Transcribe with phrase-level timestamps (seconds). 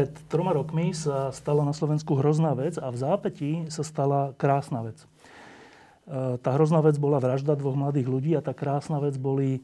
[0.00, 4.80] Pred troma rokmi sa stala na Slovensku hrozná vec a v zápätí sa stala krásna
[4.80, 4.96] vec.
[4.96, 9.60] E, tá hrozná vec bola vražda dvoch mladých ľudí a tá krásna vec boli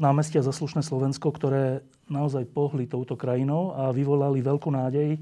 [0.00, 5.20] námestia Zaslušné Slovensko, ktoré naozaj pohli touto krajinou a vyvolali veľkú nádej,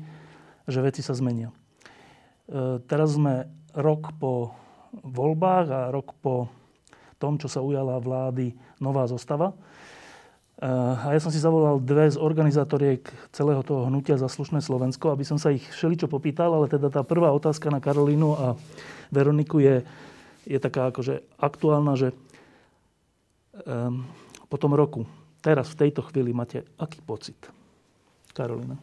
[0.70, 1.50] že veci sa zmenia.
[1.50, 4.54] E, teraz sme rok po
[5.02, 6.46] voľbách a rok po
[7.18, 9.50] tom, čo sa ujala vlády nová zostava.
[10.58, 10.66] Eh,
[11.06, 15.22] a ja som si zavolal dve z organizátoriek celého toho hnutia za slušné Slovensko, aby
[15.22, 18.46] som sa ich všeličo popýtal, ale teda tá prvá otázka na Karolínu a
[19.14, 19.86] Veroniku je,
[20.50, 24.02] je taká akože aktuálna, že um,
[24.50, 25.06] po tom roku,
[25.46, 27.38] teraz v tejto chvíli máte aký pocit?
[28.34, 28.74] Karolina.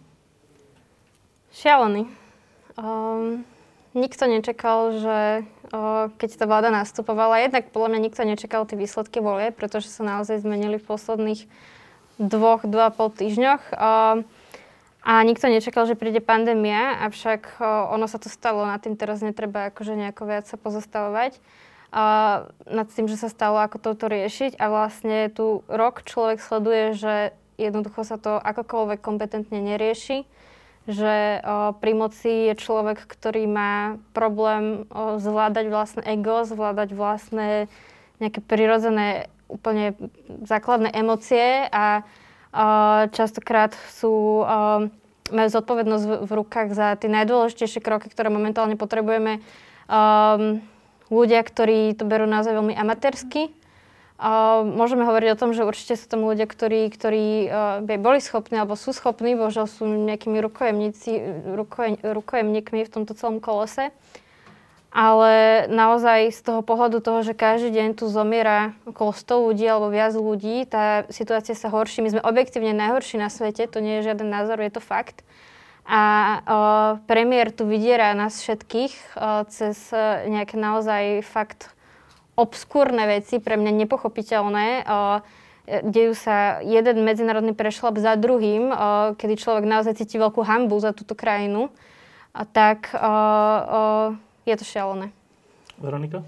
[1.52, 2.08] Šialený.
[2.80, 3.44] Um,
[3.92, 5.18] nikto nečakal, že
[6.22, 10.46] keď tá vláda nastupovala, jednak podľa mňa nikto nečakal tie výsledky volie, pretože sa naozaj
[10.46, 11.42] zmenili v posledných
[12.22, 13.76] dvoch, dva pol týždňoch.
[15.06, 17.62] A nikto nečakal, že príde pandémia, avšak
[17.94, 21.38] ono sa to stalo, nad tým teraz netreba akože nejako viac sa pozastavovať.
[21.96, 26.92] Uh, nad tým, že sa stalo, ako toto riešiť a vlastne tu rok človek sleduje,
[26.92, 30.28] že jednoducho sa to akokoľvek kompetentne nerieši
[30.86, 37.66] že o, pri moci je človek, ktorý má problém o, zvládať vlastné ego, zvládať vlastné
[38.22, 39.98] nejaké prirodzené úplne
[40.46, 42.06] základné emócie a o,
[43.10, 44.46] častokrát sú, o,
[45.34, 49.42] majú zodpovednosť v, v rukách za tie najdôležitejšie kroky, ktoré momentálne potrebujeme.
[49.90, 50.62] Um,
[51.10, 53.54] ľudia, ktorí to berú naozaj veľmi amatérsky,
[54.16, 58.56] Môžeme hovoriť o tom, že určite sú tam ľudia, ktorí, ktorí uh, by boli schopní
[58.56, 60.40] alebo sú schopní, bohužiaľ sú nejakými
[62.00, 63.92] rukojemníkmi v tomto celom kolese.
[64.96, 69.92] Ale naozaj z toho pohľadu toho, že každý deň tu zomiera okolo 100 ľudí alebo
[69.92, 72.00] viac ľudí, tá situácia sa horší.
[72.00, 75.28] My sme objektívne najhorší na svete, to nie je žiaden názor, je to fakt.
[75.84, 76.02] A
[76.40, 81.75] uh, premiér tu vydiera nás všetkých uh, cez uh, nejaké naozaj fakt
[82.36, 84.84] obskúrne veci, pre mňa nepochopiteľné.
[85.66, 88.70] Dejú sa jeden medzinárodný prešlap za druhým,
[89.18, 91.74] kedy človek naozaj cíti veľkú hambu za túto krajinu.
[92.36, 92.94] A tak
[94.46, 95.10] je to šialené.
[95.80, 96.22] Veronika?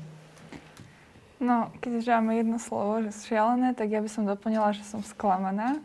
[1.37, 5.77] No, keďže máme jedno slovo, že šialené, tak ja by som doplnila, že som sklamaná,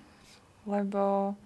[0.64, 1.36] lebo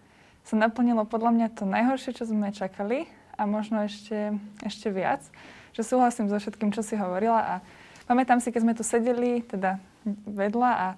[0.47, 5.27] sa naplnilo podľa mňa to najhoršie, čo sme čakali a možno ešte, ešte viac.
[5.75, 7.55] Že súhlasím so všetkým, čo si hovorila a
[8.07, 9.83] Pamätám si, keď sme tu sedeli, teda
[10.31, 10.89] vedľa a, a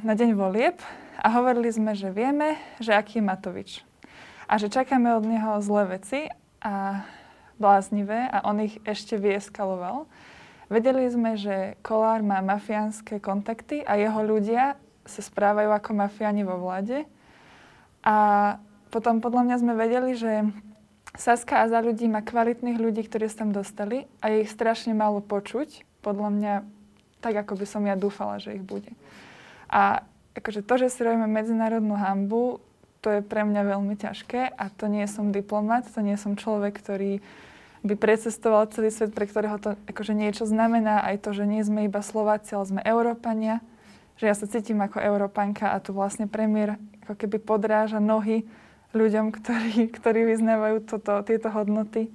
[0.00, 0.80] na deň volieb
[1.20, 3.70] a hovorili sme, že vieme, že aký je Matovič.
[4.48, 6.32] A že čakáme od neho zlé veci
[6.64, 7.04] a
[7.60, 10.08] bláznivé a on ich ešte vyeskaloval.
[10.72, 16.56] Vedeli sme, že Kolár má mafiánske kontakty a jeho ľudia sa správajú ako mafiáni vo
[16.56, 17.04] vláde.
[18.00, 18.56] A
[18.88, 20.48] potom podľa mňa sme vedeli, že
[21.12, 24.96] Saska a za ľudí má kvalitných ľudí, ktorí sa tam dostali a je ich strašne
[24.96, 26.54] málo počuť podľa mňa
[27.18, 28.94] tak, ako by som ja dúfala, že ich bude.
[29.68, 30.06] A
[30.38, 32.62] akože to, že si robíme medzinárodnú hambu,
[33.02, 36.78] to je pre mňa veľmi ťažké a to nie som diplomat, to nie som človek,
[36.78, 37.22] ktorý
[37.86, 41.86] by precestoval celý svet, pre ktorého to akože niečo znamená, aj to, že nie sme
[41.86, 43.62] iba Slováci, ale sme Európania,
[44.18, 46.74] že ja sa cítim ako Európanka a tu vlastne premiér
[47.06, 48.42] ako keby podráža nohy
[48.92, 52.10] ľuďom, ktorí, ktorí vyznávajú toto, tieto hodnoty.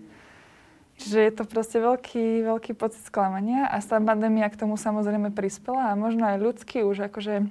[1.02, 5.92] Čiže je to proste veľký, veľký pocit sklamania a tá pandémia k tomu samozrejme prispela
[5.92, 7.50] a možno aj ľudský už akože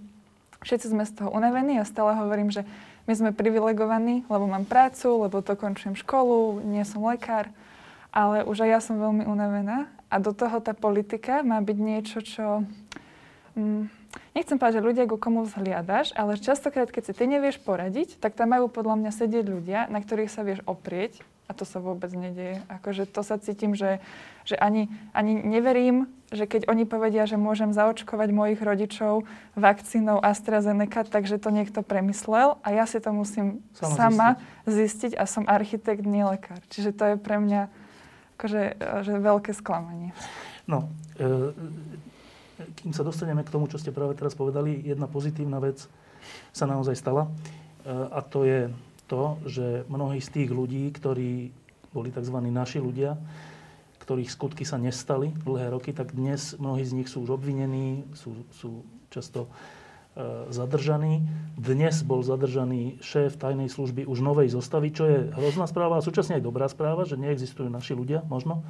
[0.62, 2.62] všetci sme z toho unavení a stále hovorím, že
[3.10, 7.50] my sme privilegovaní, lebo mám prácu, lebo dokončujem školu, nie som lekár,
[8.14, 12.18] ale už aj ja som veľmi unavená a do toho tá politika má byť niečo,
[12.22, 12.46] čo...
[13.58, 14.01] Hm,
[14.32, 18.36] nechcem povedať, že ľudia, ku komu vzhliadaš, ale častokrát, keď si ty nevieš poradiť, tak
[18.36, 22.08] tam majú podľa mňa sedieť ľudia, na ktorých sa vieš oprieť a to sa vôbec
[22.16, 22.64] nedieje.
[22.72, 24.00] Akože to sa cítim, že,
[24.48, 31.04] že ani, ani neverím, že keď oni povedia, že môžem zaočkovať mojich rodičov vakcínou AstraZeneca,
[31.04, 34.28] takže to niekto premyslel a ja si to musím sama, sama
[34.64, 35.12] zistiť.
[35.12, 36.56] zistiť a som architekt, nie lekár.
[36.72, 37.68] Čiže to je pre mňa
[38.40, 38.62] akože,
[39.04, 40.16] že veľké sklamanie.
[40.64, 40.88] No,
[41.20, 41.52] e,
[42.78, 45.84] kým sa dostaneme k tomu, čo ste práve teraz povedali, jedna pozitívna vec
[46.54, 47.28] sa naozaj stala.
[47.88, 48.70] A to je
[49.10, 51.50] to, že mnohí z tých ľudí, ktorí
[51.92, 52.36] boli tzv.
[52.48, 53.20] naši ľudia,
[54.02, 58.34] ktorých skutky sa nestali dlhé roky, tak dnes mnohí z nich sú už obvinení, sú,
[58.56, 58.82] sú
[59.12, 59.46] často
[60.16, 60.48] e.
[61.56, 66.40] Dnes bol zadržaný šéf tajnej služby už novej zostavy, čo je hrozná správa a súčasne
[66.40, 68.64] aj dobrá správa, že neexistujú naši ľudia, možno.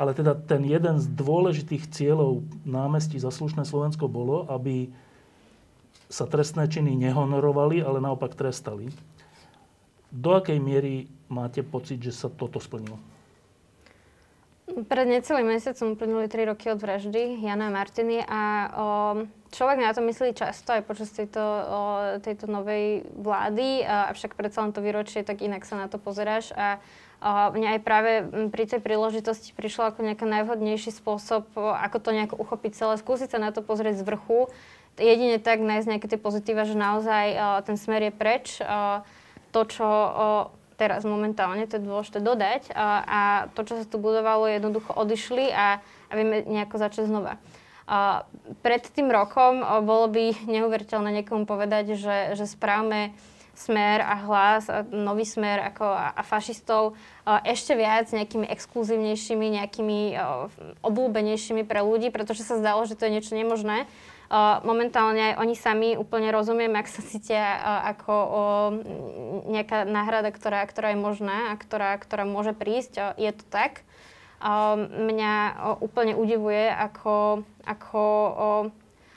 [0.00, 4.88] Ale teda ten jeden z dôležitých cieľov námestí za slušné Slovensko bolo, aby
[6.12, 8.92] sa trestné činy nehonorovali, ale naopak trestali.
[10.12, 13.00] Do akej miery máte pocit, že sa toto splnilo?
[14.72, 18.86] Pred necelým mesiacom uplynuli 3 roky od vraždy Jana a Martiny a o,
[19.52, 21.80] človek na to myslí často aj počas tejto, o,
[22.24, 26.56] tejto novej vlády, a, avšak predsa len to výročie, tak inak sa na to pozeráš
[26.56, 26.80] a
[27.22, 28.10] o, mne aj práve
[28.50, 33.38] pri tej príležitosti prišlo ako nejaký najvhodnejší spôsob, ako to nejako uchopiť celé, skúsiť sa
[33.38, 34.50] na to pozrieť z vrchu,
[34.98, 37.24] jedine tak nájsť nejaké tie pozitíva, že naozaj
[37.64, 38.60] ten smer je preč.
[39.52, 39.88] To, čo
[40.80, 42.74] teraz momentálne, to je dôležité dodať.
[42.74, 43.20] A, a
[43.54, 45.78] to, čo sa tu budovalo, jednoducho odišli a,
[46.08, 47.38] a vieme nejako začať znova.
[47.86, 48.24] A
[48.64, 53.12] pred tým rokom bolo by neuveriteľné niekomu povedať, že, že správame
[53.52, 56.96] smer a hlas, a nový smer ako a, a fašistov
[57.44, 59.98] ešte viac nejakými exkluzívnejšími, nejakými
[60.82, 63.86] obľúbenejšími pre ľudí, pretože sa zdalo, že to je niečo nemožné
[64.64, 67.60] momentálne oni sami úplne rozumiem, ak sa cítia
[67.92, 68.14] ako
[69.52, 73.12] nejaká náhrada, ktorá, ktorá je možná a ktorá, ktorá môže prísť.
[73.20, 73.84] Je to tak.
[74.88, 75.34] Mňa
[75.84, 78.02] úplne udivuje, ako, ako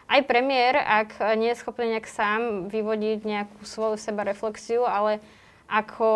[0.06, 5.18] aj premiér, ak nie je schopný nejak sám vyvodiť nejakú svoju sebareflexiu, ale
[5.66, 6.10] ako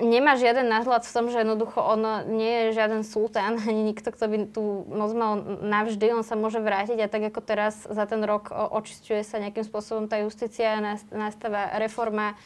[0.00, 4.24] nemá žiaden nadhľad v tom, že jednoducho on nie je žiaden sultán, ani nikto, kto
[4.28, 4.62] by tu
[4.92, 5.32] moc mal
[5.64, 9.64] navždy, on sa môže vrátiť a tak ako teraz za ten rok očistuje sa nejakým
[9.64, 10.80] spôsobom tá justícia,
[11.12, 12.36] nastáva reforma,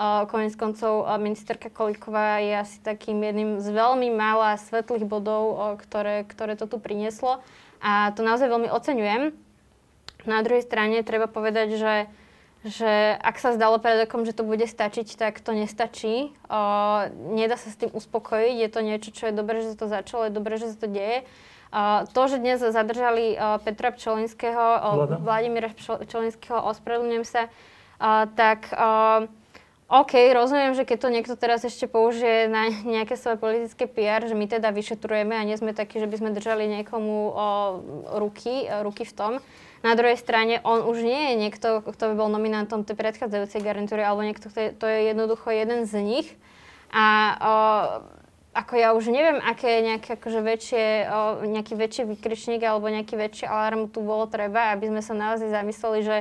[0.00, 6.56] Konec koncov ministerka Kolíková je asi takým jedným z veľmi mála svetlých bodov, ktoré, ktoré
[6.56, 7.42] to tu prinieslo.
[7.80, 9.32] A to naozaj veľmi oceňujem.
[10.28, 11.94] Na druhej strane treba povedať, že
[12.60, 16.28] že ak sa zdalo pred rokom, že to bude stačiť, tak to nestačí.
[16.44, 16.60] O,
[17.32, 20.28] nedá sa s tým uspokojiť, je to niečo, čo je dobré, že sa to začalo,
[20.28, 21.24] je dobré, že sa to deje.
[21.72, 24.88] O, to, že dnes zadržali o, Petra Pčolinského, o,
[25.24, 29.24] Vladimíra Pčolinského, ospravedlňujem sa, o, tak o,
[29.90, 34.38] OK, rozumiem, že keď to niekto teraz ešte použije na nejaké svoje politické PR, že
[34.38, 37.48] my teda vyšetrujeme a nie sme takí, že by sme držali niekomu o,
[38.22, 39.32] ruky, ruky v tom,
[39.82, 44.04] na druhej strane, on už nie je niekto, kto by bol nominantom tej predchádzajúcej garnitúry,
[44.04, 46.28] alebo niekto, kto je, to je jednoducho jeden z nich.
[46.92, 47.06] A
[47.40, 47.54] o,
[48.54, 53.48] ako ja už neviem, aké nejaké akože väčšie, o, nejaký väčší vykričník alebo nejaký väčší
[53.48, 56.16] alarm tu bolo treba, aby sme sa naozaj zamysleli, že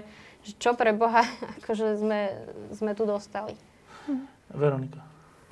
[0.59, 1.23] čo pre Boha
[1.63, 2.19] akože sme,
[2.73, 3.55] sme tu dostali.
[4.49, 5.03] Veronika.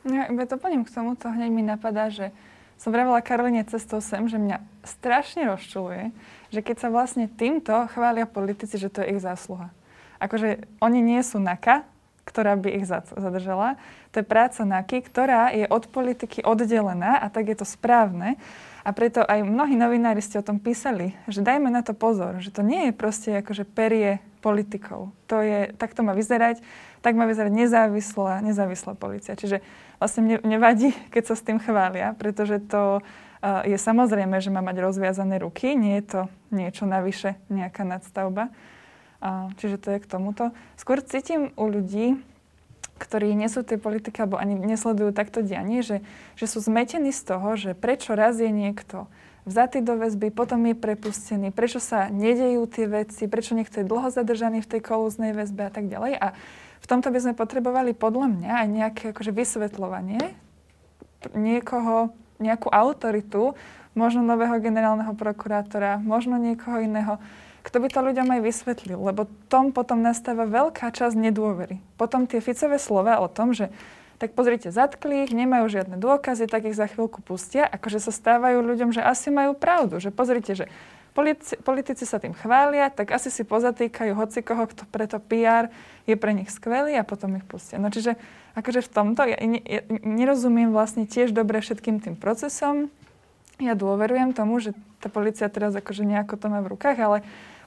[0.07, 2.31] Ja iba doplním k tomu, to hneď mi napadá, že
[2.78, 6.13] som vravela Karoline cestou sem, že mňa strašne rozčuluje,
[6.54, 9.74] že keď sa vlastne týmto chvália politici, že to je ich zásluha.
[10.22, 11.86] Akože oni nie sú NAKA,
[12.28, 13.80] ktorá by ich zadržala.
[14.13, 18.36] To je práca NAKY, ktorá je od politiky oddelená a tak je to správne.
[18.84, 22.51] A preto aj mnohí novinári ste o tom písali, že dajme na to pozor, že
[22.51, 25.12] to nie je proste akože perie politikov.
[25.28, 26.62] To je, tak to má vyzerať,
[27.01, 29.38] tak má vyzerať nezávislá, nezávislá policia.
[29.38, 29.62] Čiže
[29.98, 33.01] vlastne mne, mne vadí, keď sa s tým chvália, pretože to
[33.70, 38.50] je samozrejme, že má mať rozviazané ruky, nie je to niečo navyše, nejaká nadstavba.
[39.62, 40.53] Čiže to je k tomuto.
[40.74, 42.17] Skôr cítim u ľudí,
[42.98, 46.01] ktorí nie sú tej politiky alebo ani nesledujú takto dianie, že,
[46.34, 49.06] že sú zmetení z toho, že prečo raz je niekto
[49.48, 54.12] vzatý do väzby, potom je prepustený, prečo sa nedejú tie veci, prečo niekto je dlho
[54.12, 56.20] zadržaný v tej kolúznej väzbe a tak ďalej.
[56.20, 56.36] A
[56.84, 60.36] v tomto by sme potrebovali podľa mňa aj nejaké akože vysvetľovanie
[61.34, 63.58] niekoho, nejakú autoritu,
[63.98, 67.18] možno nového generálneho prokurátora, možno niekoho iného,
[67.66, 71.82] kto by to ľuďom aj vysvetlil, lebo tom potom nastáva veľká časť nedôvery.
[72.00, 73.74] Potom tie Ficové slova o tom, že
[74.17, 78.65] tak pozrite, zatkli ich, nemajú žiadne dôkazy, tak ich za chvíľku pustia, akože sa stávajú
[78.65, 80.65] ľuďom, že asi majú pravdu, že pozrite, že
[81.17, 85.69] politici, politici sa tým chvália, tak asi si pozatýkajú hocikoho, kto preto PR
[86.09, 87.81] je pre nich skvelý a potom ich pustia.
[87.81, 88.17] No čiže
[88.57, 92.93] akože v tomto ja, ja nerozumiem vlastne tiež dobre všetkým tým procesom.
[93.57, 97.17] Ja dôverujem tomu, že tá policia teraz akože nejako to má v rukách, ale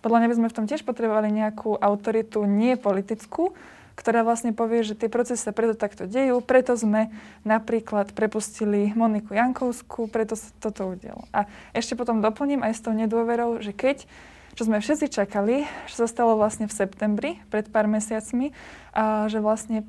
[0.02, 3.54] podľa mňa by sme v tom tiež potrebovali nejakú autoritu, nie politickú,
[4.00, 7.12] ktorá vlastne povie, že tie procesy sa preto takto dejú, preto sme
[7.44, 11.28] napríklad prepustili Moniku Jankovskú, preto sa toto udialo.
[11.36, 11.44] A
[11.76, 14.08] ešte potom doplním aj s tou nedôverou, že keď
[14.60, 18.52] čo sme všetci čakali, čo sa stalo vlastne v septembri, pred pár mesiacmi,
[19.32, 19.88] že vlastne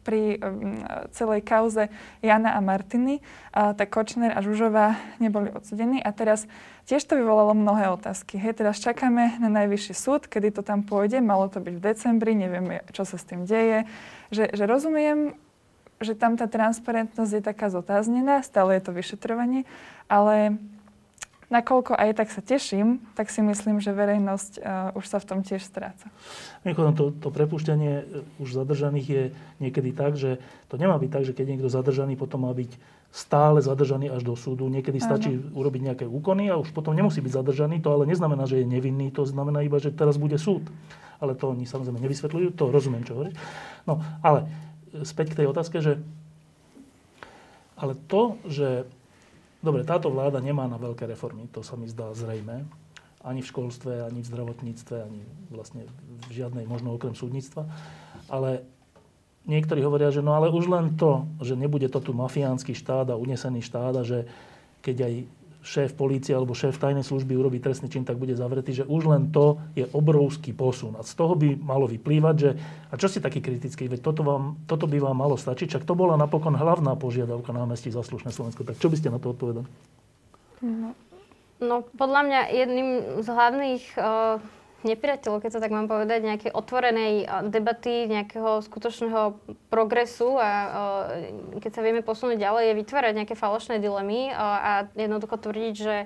[0.00, 0.80] pri um,
[1.12, 1.92] celej kauze
[2.24, 3.20] Jana a Martiny,
[3.52, 6.44] a, tak Kočner a Žužová neboli odsudení a teraz
[6.84, 8.36] tiež to vyvolalo mnohé otázky.
[8.36, 12.36] Hej, teraz čakáme na najvyšší súd, kedy to tam pôjde, malo to byť v decembri,
[12.36, 13.88] nevieme, čo sa s tým deje.
[14.28, 15.36] Že, že rozumiem,
[16.04, 19.64] že tam tá transparentnosť je taká zotáznená, stále je to vyšetrovanie,
[20.04, 20.60] ale
[21.54, 25.38] nakoľko aj tak sa teším, tak si myslím, že verejnosť uh, už sa v tom
[25.46, 26.10] tiež stráca.
[26.66, 29.22] Mimochodom, to, to prepušťanie uh, už zadržaných je
[29.62, 32.74] niekedy tak, že to nemá byť tak, že keď niekto zadržaný, potom má byť
[33.14, 34.66] stále zadržaný až do súdu.
[34.66, 35.54] Niekedy stačí Áno.
[35.54, 37.78] urobiť nejaké úkony a už potom nemusí byť zadržaný.
[37.86, 40.66] To ale neznamená, že je nevinný, to znamená iba, že teraz bude súd.
[41.22, 43.38] Ale to oni samozrejme nevysvetľujú, to rozumiem, čo hovoríš.
[43.86, 44.50] No, ale
[45.06, 46.02] späť k tej otázke, že
[47.78, 48.86] ale to, že
[49.64, 52.68] Dobre, táto vláda nemá na veľké reformy, to sa mi zdá zrejme.
[53.24, 55.88] Ani v školstve, ani v zdravotníctve, ani vlastne
[56.28, 57.64] v žiadnej, možno okrem súdnictva.
[58.28, 58.60] Ale
[59.48, 63.16] niektorí hovoria, že no ale už len to, že nebude to tu mafiánsky štát a
[63.16, 64.28] unesený štát a že
[64.84, 65.14] keď aj
[65.64, 69.32] šéf polície alebo šéf tajnej služby urobí trestný čin, tak bude zavretý, že už len
[69.32, 70.94] to je obrovský posun.
[70.94, 72.50] A z toho by malo vyplývať, že
[72.92, 75.96] a čo ste taký kritický, veď toto, vám, toto by vám malo stačiť, čak to
[75.96, 78.68] bola napokon hlavná požiadavka námestí za slušné Slovensko.
[78.68, 79.66] Tak čo by ste na to odpovedali?
[80.60, 80.92] No,
[81.64, 82.88] no podľa mňa jedným
[83.24, 87.12] z hlavných uh nepriateľov, keď sa tak mám povedať, nejakej otvorenej
[87.48, 89.40] debaty, nejakého skutočného
[89.72, 90.50] progresu a
[91.58, 95.96] keď sa vieme posunúť ďalej, je vytvárať nejaké falošné dilemy a jednoducho tvrdiť, že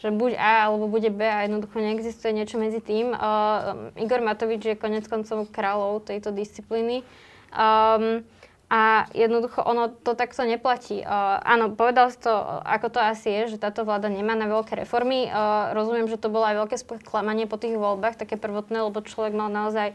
[0.00, 3.12] že buď A alebo bude B a jednoducho neexistuje niečo medzi tým.
[3.12, 7.04] Uh, Igor Matovič je konec koncov kráľov tejto disciplíny.
[7.52, 8.24] Um,
[8.70, 11.02] a jednoducho ono to takto neplatí.
[11.02, 12.30] Uh, áno, povedal si to,
[12.62, 15.26] ako to asi je, že táto vláda nemá na veľké reformy.
[15.26, 19.34] Uh, rozumiem, že to bolo aj veľké sklamanie po tých voľbách, také prvotné, lebo človek
[19.34, 19.90] mal naozaj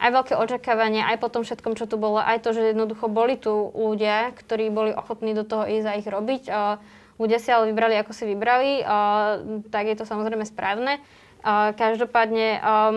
[0.00, 3.34] aj veľké očakávanie, aj po tom všetkom, čo tu bolo, aj to, že jednoducho boli
[3.34, 6.42] tu ľudia, ktorí boli ochotní do toho ísť a ich robiť.
[6.46, 6.78] Uh,
[7.18, 11.02] ľudia si ale vybrali, ako si vybrali, uh, tak je to samozrejme správne.
[11.42, 12.96] Uh, každopádne um,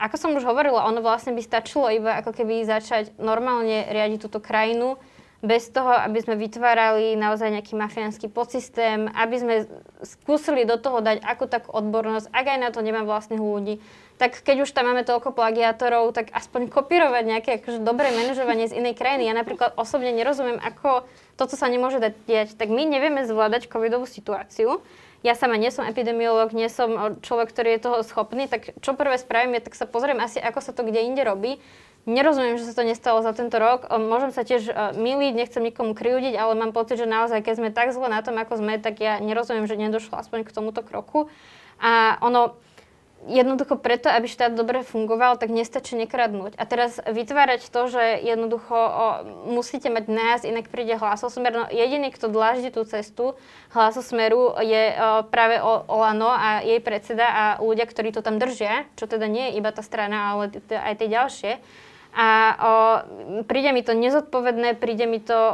[0.00, 4.40] ako som už hovorila, ono vlastne by stačilo iba ako keby začať normálne riadiť túto
[4.40, 4.96] krajinu,
[5.40, 9.54] bez toho, aby sme vytvárali naozaj nejaký mafiánsky podsystém, aby sme
[10.04, 13.80] skúsili do toho dať ako takú odbornosť, ak aj na to nemá vlastných ľudí,
[14.20, 18.76] tak keď už tam máme toľko plagiátorov, tak aspoň kopírovať nejaké akože dobré manažovanie z
[18.76, 19.32] inej krajiny.
[19.32, 21.08] Ja napríklad osobne nerozumiem, ako
[21.40, 22.52] toto sa nemôže dať.
[22.52, 24.84] Tak my nevieme zvládať covidovú situáciu
[25.20, 29.20] ja sama nie som epidemiolog, nie som človek, ktorý je toho schopný, tak čo prvé
[29.20, 31.60] spravím, je, tak sa pozriem asi, ako sa to kde inde robí.
[32.08, 33.84] Nerozumiem, že sa to nestalo za tento rok.
[33.84, 37.68] Eh, môžem sa tiež miliť, nechcem nikomu kriudiť, ale mám pocit, že naozaj, keď sme
[37.68, 41.28] tak zle na tom, ako sme, tak ja nerozumiem, že nedošlo aspoň k tomuto kroku.
[41.80, 42.56] A ono,
[43.28, 46.56] jednoducho preto, aby štát dobre fungoval, tak nestačí nekradnúť.
[46.56, 49.06] A teraz vytvárať to, že jednoducho o,
[49.52, 51.52] musíte mať nás, inak príde hlasosmer.
[51.52, 53.36] No jediný, kto dláždi tú cestu
[53.76, 54.96] hlasosmeru je o,
[55.28, 59.52] práve o, Olano a jej predseda a ľudia, ktorí to tam držia, čo teda nie
[59.52, 61.52] je iba tá strana, ale aj tie ďalšie.
[62.10, 62.74] A o,
[63.46, 65.52] príde mi to nezodpovedné, príde mi to o,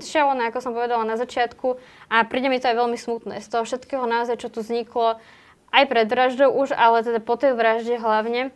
[0.00, 1.76] šialené, ako som povedala na začiatku,
[2.08, 3.44] a príde mi to aj veľmi smutné.
[3.44, 5.20] Z toho všetkého naozaj, čo tu vzniklo,
[5.76, 8.48] aj pred vraždou už, ale teda po tej vražde hlavne,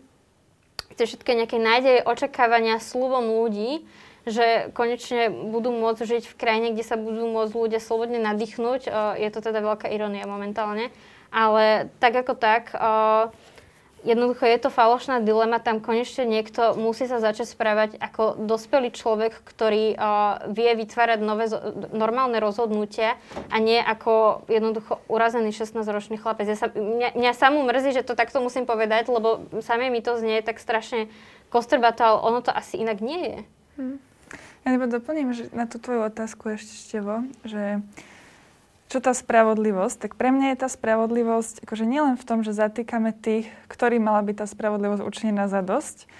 [0.96, 3.84] tie všetky nejaké nádeje, očakávania slúbom ľudí,
[4.28, 8.88] že konečne budú môcť žiť v krajine, kde sa budú môcť ľudia slobodne nadýchnuť.
[9.16, 10.92] Je to teda veľká ironia momentálne.
[11.32, 12.68] Ale tak ako tak,
[14.00, 19.36] Jednoducho je to falošná dilema, tam konečne niekto musí sa začať správať ako dospelý človek,
[19.44, 21.52] ktorý uh, vie vytvárať nové
[21.92, 23.20] normálne rozhodnutia
[23.52, 26.48] a nie ako jednoducho urazený 16-ročný chlapec.
[26.48, 30.16] Ja sa, mňa, mňa samú mrzí, že to takto musím povedať, lebo samé mi to
[30.16, 31.12] znie tak strašne
[31.52, 33.38] kostrbato, ale ono to asi inak nie je.
[33.76, 33.96] Hm.
[34.64, 37.84] Ja nebo doplním že na tú tvoju otázku ešte, Števo, že
[38.90, 43.14] čo tá spravodlivosť, tak pre mňa je tá spravodlivosť akože nielen v tom, že zatýkame
[43.14, 46.10] tých, ktorí mala byť tá spravodlivosť učinená za dosť,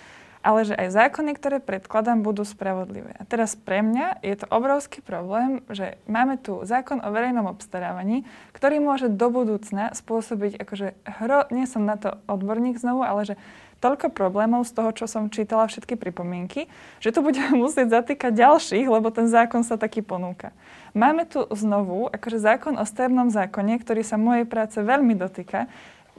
[0.40, 3.12] ale že aj zákony, ktoré predkladám, budú spravodlivé.
[3.20, 8.24] A teraz pre mňa je to obrovský problém, že máme tu zákon o verejnom obstarávaní,
[8.56, 13.36] ktorý môže do budúcna spôsobiť, akože hro, nie som na to odborník znovu, ale že
[13.80, 16.68] toľko problémov z toho, čo som čítala všetky pripomienky,
[17.00, 20.52] že tu budeme musieť zatýkať ďalších, lebo ten zákon sa taký ponúka.
[20.92, 25.66] Máme tu znovu akože zákon o sternom zákone, ktorý sa mojej práce veľmi dotýka,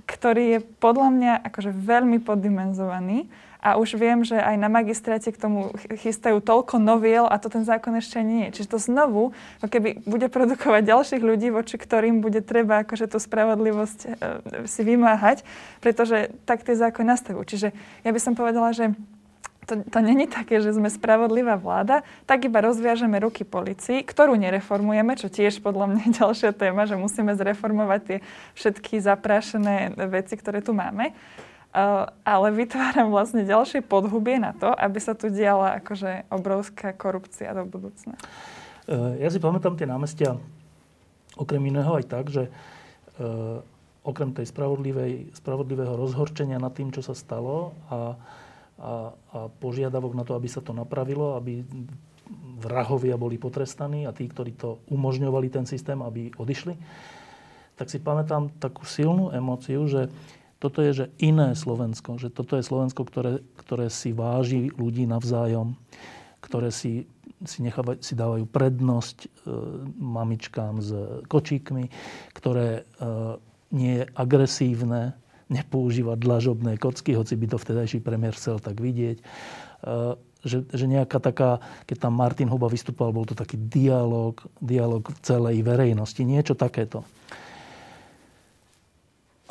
[0.09, 3.29] ktorý je podľa mňa akože veľmi poddimenzovaný
[3.61, 5.69] a už viem, že aj na magistráte k tomu
[6.01, 8.59] chystajú toľko noviel a to ten zákon ešte nie je.
[8.59, 13.99] Čiže to znovu, keby bude produkovať ďalších ľudí, voči ktorým bude treba akože tú spravodlivosť
[14.01, 14.09] e,
[14.65, 15.45] si vymáhať,
[15.77, 17.45] pretože tak tie zákony nastavujú.
[17.45, 17.69] Čiže
[18.01, 18.97] ja by som povedala, že
[19.69, 25.13] to, to není také, že sme spravodlivá vláda, tak iba rozviažeme ruky policii, ktorú nereformujeme,
[25.13, 28.17] čo tiež podľa mňa je ďalšia téma, že musíme zreformovať tie
[28.57, 31.13] všetky zaprášené veci, ktoré tu máme.
[31.71, 37.55] Uh, ale vytváram vlastne ďalšie podhubie na to, aby sa tu diala akože obrovská korupcia
[37.55, 38.19] do budúcna.
[38.91, 40.35] Uh, ja si pamätám tie námestia
[41.39, 43.63] okrem iného aj tak, že uh,
[44.03, 44.51] okrem tej
[45.31, 48.19] spravodlivého rozhorčenia nad tým, čo sa stalo a
[48.81, 51.61] a, a požiadavok na to, aby sa to napravilo, aby
[52.57, 56.73] vrahovia boli potrestaní a tí, ktorí to umožňovali ten systém, aby odišli,
[57.77, 60.09] tak si pamätám takú silnú emóciu, že
[60.61, 65.73] toto je že iné Slovensko, že toto je Slovensko, ktoré, ktoré si váži ľudí navzájom,
[66.37, 67.09] ktoré si,
[67.41, 69.27] si, necháva, si dávajú prednosť e,
[69.97, 70.89] mamičkám s
[71.25, 71.89] kočíkmi,
[72.37, 73.09] ktoré e,
[73.73, 75.17] nie je agresívne,
[75.49, 79.17] nepoužívať dlažobné kocky, hoci by to vtedajší premiér chcel tak vidieť.
[79.17, 79.23] E,
[80.41, 85.61] že, že nejaká taká, keď tam Martin Huba vystupoval, bol to taký dialog, dialog celej
[85.61, 87.05] verejnosti, niečo takéto.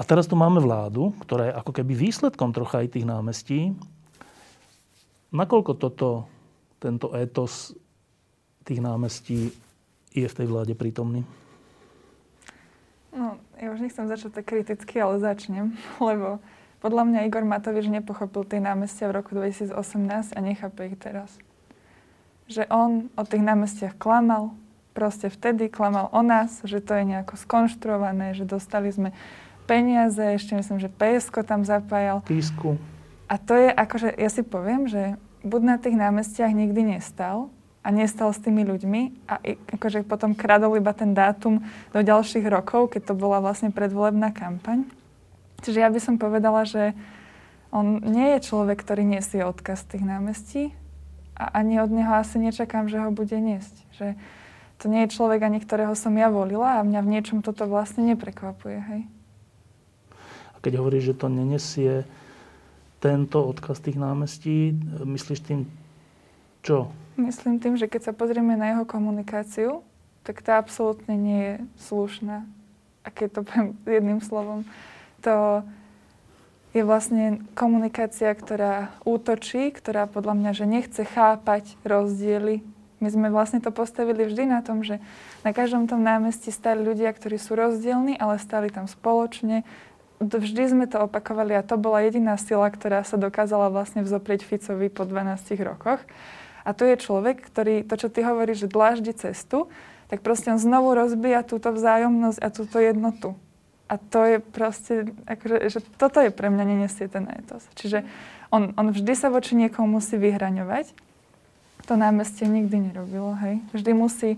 [0.01, 3.77] A teraz tu máme vládu, ktorá je ako keby výsledkom trocha aj tých námestí.
[5.29, 6.25] Nakoľko toto,
[6.81, 7.77] tento étos
[8.65, 9.53] tých námestí
[10.17, 11.21] je v tej vláde prítomný?
[13.13, 15.77] No, ja už nechcem začať tak kriticky, ale začnem,
[16.09, 16.41] lebo
[16.81, 19.77] podľa mňa Igor Matovič nepochopil tie námestia v roku 2018
[20.33, 21.29] a nechápe ich teraz.
[22.49, 24.57] Že on o tých námestiach klamal,
[24.97, 29.13] proste vtedy klamal o nás, že to je nejako skonštruované, že dostali sme
[29.71, 32.27] peniaze, ešte myslím, že PSK tam zapájal.
[32.27, 32.75] Písku.
[33.31, 35.15] A to je akože, ja si poviem, že
[35.47, 39.41] buď na tých námestiach nikdy nestal, a nestal s tými ľuďmi a
[39.81, 41.65] akože potom kradol iba ten dátum
[41.97, 44.85] do ďalších rokov, keď to bola vlastne predvolebná kampaň.
[45.65, 46.93] Čiže ja by som povedala, že
[47.73, 50.77] on nie je človek, ktorý nesie odkaz tých námestí
[51.41, 53.77] a ani od neho asi nečakám, že ho bude niesť.
[53.97, 54.07] Že
[54.81, 58.05] to nie je človek, ani ktorého som ja volila a mňa v niečom toto vlastne
[58.13, 58.79] neprekvapuje.
[58.93, 59.01] Hej?
[60.61, 62.05] Keď hovoríš, že to nenesie
[63.01, 65.61] tento odkaz tých námestí, myslíš tým
[66.61, 66.93] čo?
[67.17, 69.81] Myslím tým, že keď sa pozrieme na jeho komunikáciu,
[70.25, 71.55] tak tá absolútne nie je
[71.89, 72.45] slušná.
[73.05, 73.69] A keď to poviem
[73.99, 74.69] jedným slovom,
[75.25, 75.65] to
[76.71, 82.63] je vlastne komunikácia, ktorá útočí, ktorá podľa mňa, že nechce chápať rozdiely.
[83.01, 85.01] My sme vlastne to postavili vždy na tom, že
[85.41, 89.65] na každom tom námestí stali ľudia, ktorí sú rozdielni, ale stali tam spoločne.
[90.21, 94.93] Vždy sme to opakovali a to bola jediná sila, ktorá sa dokázala vlastne vzoprieť Ficovi
[94.93, 96.05] po 12 rokoch.
[96.61, 99.73] A to je človek, ktorý, to čo ty hovoríš, že dláždi cestu,
[100.13, 103.33] tak proste on znovu rozbíja túto vzájomnosť a túto jednotu.
[103.89, 107.65] A to je proste, akože, že toto je pre mňa nenesie ten etos.
[107.81, 108.05] Čiže
[108.53, 110.93] on, on vždy sa voči niekomu musí vyhraňovať.
[111.89, 113.65] To námestie nikdy nerobilo, hej.
[113.73, 114.31] Vždy musí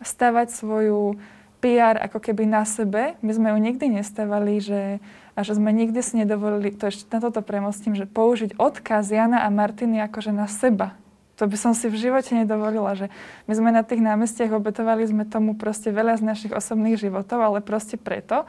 [0.00, 1.20] stavať svoju
[1.58, 3.18] PR ako keby na sebe.
[3.18, 5.02] My sme ju nikdy nestavali, že,
[5.34, 9.42] a že sme nikdy si nedovolili, to ešte na toto premostím, že použiť odkaz Jana
[9.42, 10.94] a Martiny akože na seba.
[11.38, 13.06] To by som si v živote nedovolila, že
[13.46, 17.62] my sme na tých námestiach obetovali sme tomu proste veľa z našich osobných životov, ale
[17.62, 18.42] proste preto,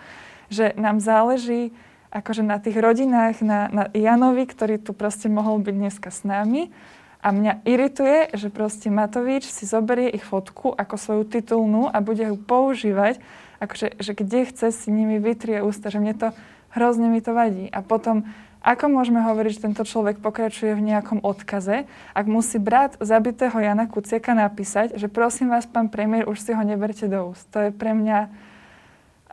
[0.50, 1.70] že nám záleží
[2.10, 6.74] akože na tých rodinách, na, na Janovi, ktorý tu proste mohol byť dneska s nami.
[7.20, 12.24] A mňa irituje, že proste Matovič si zoberie ich fotku ako svoju titulnú a bude
[12.24, 13.20] ju používať,
[13.60, 16.28] akože, že kde chce si nimi vytrie ústa, že mne to
[16.72, 17.68] hrozne mi to vadí.
[17.76, 18.24] A potom
[18.64, 23.88] ako môžeme hovoriť, že tento človek pokračuje v nejakom odkaze, ak musí brat zabitého Jana
[23.88, 27.48] Kuciaka napísať, že prosím vás, pán premiér, už si ho neberte do úst.
[27.52, 28.32] To je pre mňa...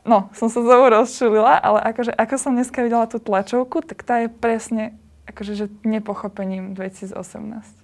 [0.07, 4.23] No, som sa znovu rozčulila, ale akože, ako som dneska videla tú tlačovku, tak tá
[4.23, 4.95] je presne
[5.27, 7.76] akože, že nepochopením 2018.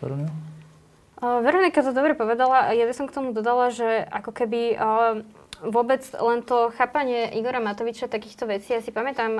[0.00, 0.32] Veronika?
[1.20, 2.72] Veronika to dobre povedala.
[2.72, 4.80] Ja by som k tomu dodala, že ako keby
[5.60, 8.72] vôbec len to chápanie Igora Matoviča takýchto vecí.
[8.72, 9.36] Ja si pamätám,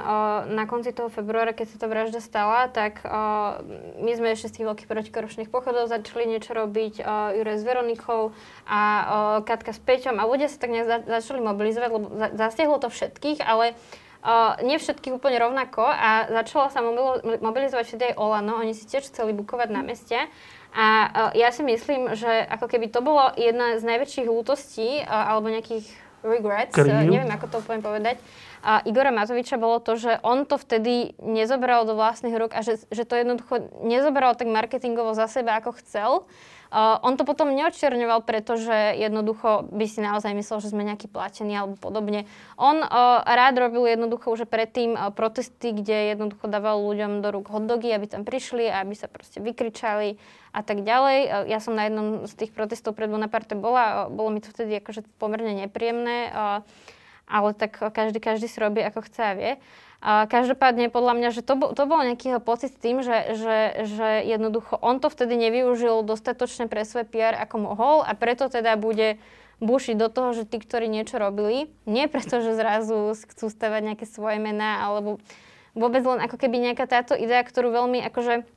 [0.53, 3.01] na konci toho februára, keď sa tá vražda stala, tak
[3.97, 7.01] my sme ešte z tých veľkých protikorupčných pochodov začali niečo robiť,
[7.41, 8.37] Juraj s Veronikou
[8.69, 8.81] a
[9.49, 12.93] Katka s Peťom a ľudia sa tak nejak za- začali mobilizovať, lebo za- zasiahlo to
[12.93, 13.73] všetkých, ale
[14.21, 16.85] Uh, nie všetkých úplne rovnako a začala sa
[17.41, 20.29] mobilizovať vtedy aj Olano, oni si tiež chceli bukovať na meste
[20.77, 25.09] a uh, ja si myslím, že ako keby to bolo jedna z najväčších lútostí uh,
[25.09, 25.89] alebo nejakých
[26.21, 27.09] regrets, Krýv.
[27.09, 28.21] neviem ako to úplne povedať,
[28.61, 32.81] a Igora Matoviča bolo to, že on to vtedy nezobral do vlastných rúk a že,
[32.93, 36.11] že to jednoducho nezobral tak marketingovo za seba, ako chcel.
[36.71, 41.59] Uh, on to potom neočierňoval, pretože jednoducho by si naozaj myslel, že sme nejaký platení
[41.59, 42.31] alebo podobne.
[42.55, 47.51] On uh, rád robil jednoducho už predtým uh, protesty, kde jednoducho dával ľuďom do rúk
[47.51, 50.15] hotdogy, aby tam prišli aby sa proste vykričali
[50.55, 51.19] a tak ďalej.
[51.27, 54.55] Uh, ja som na jednom z tých protestov pred Bonaparte bola, uh, bolo mi to
[54.55, 56.63] vtedy akože pomerne nepríjemné, uh,
[57.31, 59.53] ale tak každý, každý si robí ako chce a vie.
[60.01, 63.59] A každopádne podľa mňa, že to, bol, to bol nejaký pocit s tým, že, že,
[63.85, 68.81] že jednoducho on to vtedy nevyužil dostatočne pre svoj PR ako mohol a preto teda
[68.81, 69.21] bude
[69.61, 74.07] bušiť do toho, že tí, ktorí niečo robili, nie preto, že zrazu chcú stavať nejaké
[74.09, 75.21] svoje mená, alebo
[75.77, 78.49] vôbec len ako keby nejaká táto idea, ktorú veľmi akože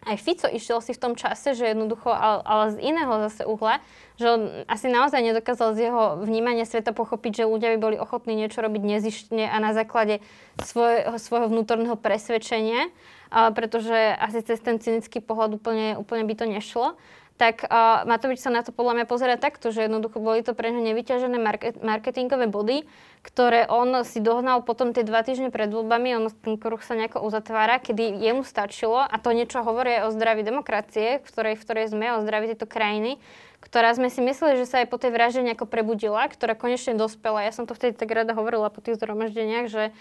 [0.00, 3.84] aj Fico išiel si v tom čase, že jednoducho, ale, ale z iného zase uhla,
[4.16, 8.32] že on asi naozaj nedokázal z jeho vnímania sveta pochopiť, že ľudia by boli ochotní
[8.32, 10.24] niečo robiť nezištne a na základe
[10.64, 12.88] svojho, svojho vnútorného presvedčenia,
[13.28, 16.96] pretože asi cez ten cynický pohľad úplne, úplne by to nešlo
[17.40, 20.68] tak uh, Matovič sa na to podľa mňa pozera takto, že jednoducho boli to pre
[20.68, 22.84] neho nevyťažené market, marketingové body,
[23.24, 27.24] ktoré on si dohnal potom tie dva týždne pred voľbami, on ten kruh sa nejako
[27.24, 31.86] uzatvára, kedy jemu stačilo, a to niečo hovorí o zdraví demokracie, v ktorej, v ktorej
[31.88, 33.16] sme, o zdraví tejto krajiny,
[33.64, 37.40] ktorá sme si mysleli, že sa aj po tej vražde nejako prebudila, ktorá konečne dospela.
[37.40, 39.96] Ja som to vtedy tak rada hovorila po tých zhromaždeniach, že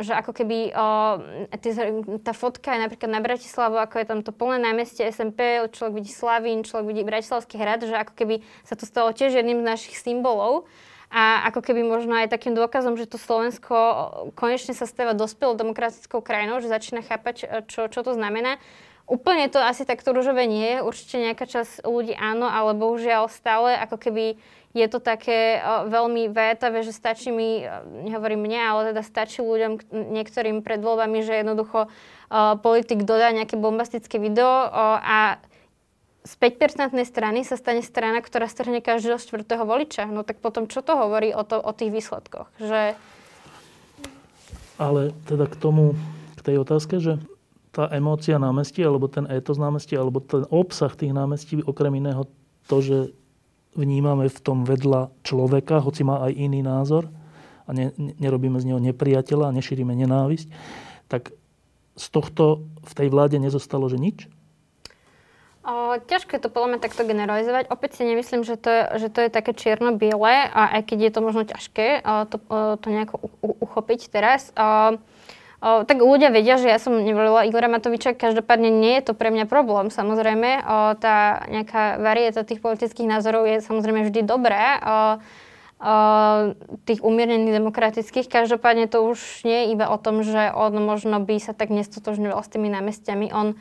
[0.00, 0.74] že ako keby
[2.26, 6.10] tá fotka je napríklad na Bratislavu, ako je tam to plné námestie SMP, človek vidí
[6.10, 9.96] Slavín, človek vidí Bratislavský hrad, že ako keby sa to stalo tiež jedným z našich
[10.02, 10.66] symbolov
[11.10, 13.74] a ako keby možno aj takým dôkazom, že to Slovensko
[14.38, 18.62] konečne sa stáva dospelou demokratickou krajinou, že začína chápať, čo, čo to znamená.
[19.10, 23.74] Úplne to asi takto rúžové nie je, určite nejaká časť ľudí áno, ale bohužiaľ stále
[23.74, 24.38] ako keby
[24.70, 25.58] je to také
[25.90, 27.66] veľmi vajatavé, že stačí mi,
[28.06, 33.58] nehovorím mne, ale teda stačí ľuďom, niektorým pred voľbami, že jednoducho uh, politik dodá nejaké
[33.58, 35.18] bombastické video uh, a
[36.22, 40.06] z 5% strany sa stane strana, ktorá strhne každého štvrtého voliča.
[40.06, 42.46] No tak potom čo to hovorí o, to, o tých výsledkoch?
[42.60, 42.94] Že...
[44.76, 45.96] Ale teda k tomu,
[46.36, 47.16] k tej otázke, že
[47.72, 52.28] tá emócia námestí, alebo ten étos námestí, alebo ten obsah tých námestí, okrem iného
[52.68, 52.98] to, že
[53.74, 57.10] vnímame v tom vedľa človeka, hoci má aj iný názor
[57.66, 60.50] a ne, nerobíme z neho nepriateľa a nešírime nenávisť,
[61.06, 61.30] tak
[61.94, 64.26] z tohto v tej vláde nezostalo, že nič?
[65.60, 67.68] O, ťažko je to podľa mňa takto generalizovať.
[67.68, 71.12] Opäť si nemyslím, že to je, že to je také čierno-biele, a aj keď je
[71.12, 74.56] to možno ťažké o, to, o, to nejako u, u, uchopiť teraz.
[74.56, 74.96] O,
[75.60, 79.28] O, tak ľudia vedia, že ja som nevolila Igora Matoviča, každopádne nie je to pre
[79.28, 79.92] mňa problém.
[79.92, 84.80] Samozrejme, o, tá nejaká varieta tých politických názorov je samozrejme vždy dobré.
[84.80, 85.20] O,
[86.84, 88.28] tých umiernených demokratických.
[88.28, 92.36] Každopádne to už nie je iba o tom, že on možno by sa tak nestotožňoval
[92.44, 93.32] s tými námestiami.
[93.32, 93.56] On,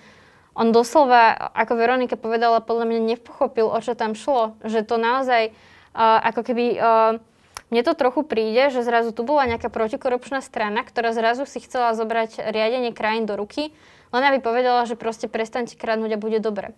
[0.52, 4.60] on doslova, ako Veronika povedala, podľa mňa nepochopil, o čo tam šlo.
[4.68, 5.56] Že to naozaj
[5.96, 6.66] uh, ako keby...
[6.76, 7.24] Uh,
[7.70, 11.94] mne to trochu príde, že zrazu tu bola nejaká protikorupčná strana, ktorá zrazu si chcela
[11.94, 13.74] zobrať riadenie krajín do ruky,
[14.10, 16.74] len aby povedala, že proste prestaňte kradnúť a bude dobre.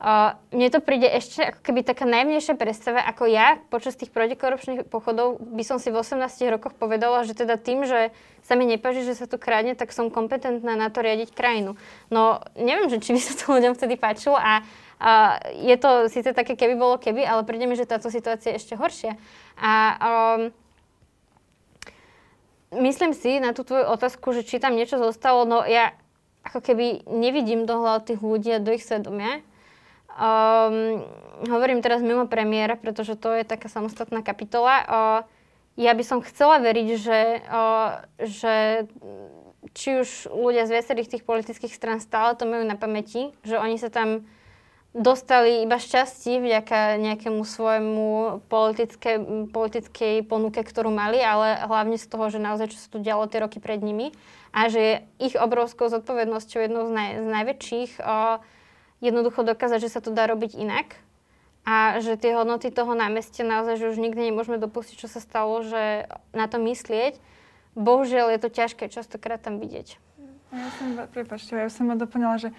[0.00, 4.88] Uh, mne to príde ešte ako keby taká najvnejšia predstava, ako ja počas tých protikorupčných
[4.88, 6.24] pochodov by som si v 18
[6.56, 8.08] rokoch povedala, že teda tým, že
[8.40, 11.76] sa mi nepáči, že sa tu kradne, tak som kompetentná na to riadiť krajinu.
[12.08, 14.64] No neviem, že či by sa to ľuďom vtedy páčilo a
[15.00, 18.60] a je to síce také keby bolo keby, ale príde mi, že táto situácia je
[18.60, 19.16] ešte horšia.
[19.56, 20.40] A um,
[22.84, 25.96] myslím si na tú tvoju otázku, že či tam niečo zostalo, no ja
[26.44, 29.40] ako keby nevidím do hľad tých ľudí a do ich svedomia.
[30.20, 31.00] Um,
[31.48, 34.74] hovorím teraz mimo premiéra, pretože to je taká samostatná kapitola.
[34.84, 35.20] Uh,
[35.80, 38.84] ja by som chcela veriť, že, uh, že
[39.72, 43.80] či už ľudia z viacerých tých politických stran stále to majú na pamäti, že oni
[43.80, 44.28] sa tam
[44.90, 48.08] dostali iba šťastí vďaka nejakému svojmu
[48.50, 49.22] politické,
[49.54, 53.38] politickej ponuke, ktorú mali, ale hlavne z toho, že naozaj čo sa tu dialo tie
[53.38, 54.10] roky pred nimi
[54.50, 58.42] a že ich obrovskou zodpovednosťou jednou z, naj, z najväčších o,
[58.98, 60.98] jednoducho dokázať, že sa to dá robiť inak
[61.62, 65.62] a že tie hodnoty toho námestia naozaj, že už nikdy nemôžeme dopustiť, čo sa stalo,
[65.62, 67.22] že na to myslieť.
[67.78, 70.02] Bohužiaľ je to ťažké častokrát tam vidieť.
[70.50, 72.50] Ja som, prepáčte, ja som ma doplňala, že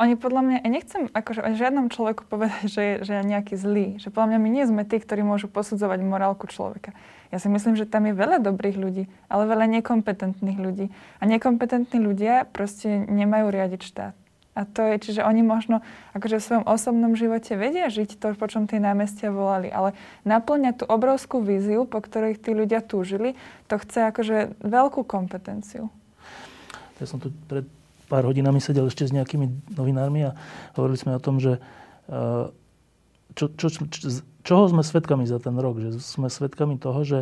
[0.00, 3.86] oni podľa mňa, ja nechcem akože žiadnom človeku povedať, že je, že je nejaký zlý.
[4.00, 6.96] Že podľa mňa my nie sme tí, ktorí môžu posudzovať morálku človeka.
[7.28, 10.86] Ja si myslím, že tam je veľa dobrých ľudí, ale veľa nekompetentných ľudí.
[11.20, 14.14] A nekompetentní ľudia proste nemajú riadiť štát.
[14.52, 15.80] A to je, čiže oni možno
[16.12, 19.96] akože v svojom osobnom živote vedia žiť to, po čom tie námestia volali, ale
[20.28, 23.32] naplňať tú obrovskú víziu, po ktorej tí ľudia túžili,
[23.72, 25.88] to chce akože veľkú kompetenciu.
[27.00, 27.64] Ja som tu pred
[28.12, 30.36] pár hodinami sedel ešte s nejakými novinármi a
[30.76, 31.56] hovorili sme o tom, že
[32.12, 32.44] eh,
[33.32, 35.80] čo, čo, čo, čoho sme svedkami za ten rok?
[35.80, 37.18] Že sme svedkami toho, že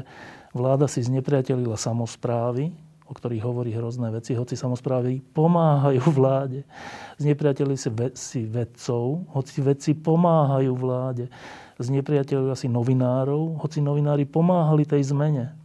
[0.50, 2.74] vláda si znepriatelila samozprávy,
[3.06, 6.66] o ktorých hovorí hrozné veci, hoci samozprávy pomáhajú vláde.
[7.22, 11.30] Znepriatelili si, ve, si vedcov, hoci vedci pomáhajú vláde.
[11.78, 15.59] Znepriatelili si novinárov, hoci novinári pomáhali tej zmene.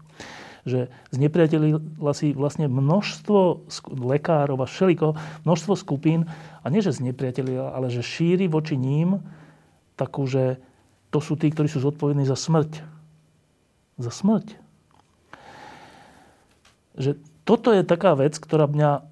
[0.65, 5.13] Že znepriatelila si vlastne množstvo lekárov a všeliko,
[5.45, 6.25] množstvo skupín
[6.61, 9.21] a nie, že znepriatelila, ale že šíri voči ním
[9.93, 10.57] takú, že
[11.13, 12.81] to sú tí, ktorí sú zodpovední za smrť.
[14.01, 14.57] Za smrť.
[16.97, 19.05] Že toto je taká vec, ktorá mňa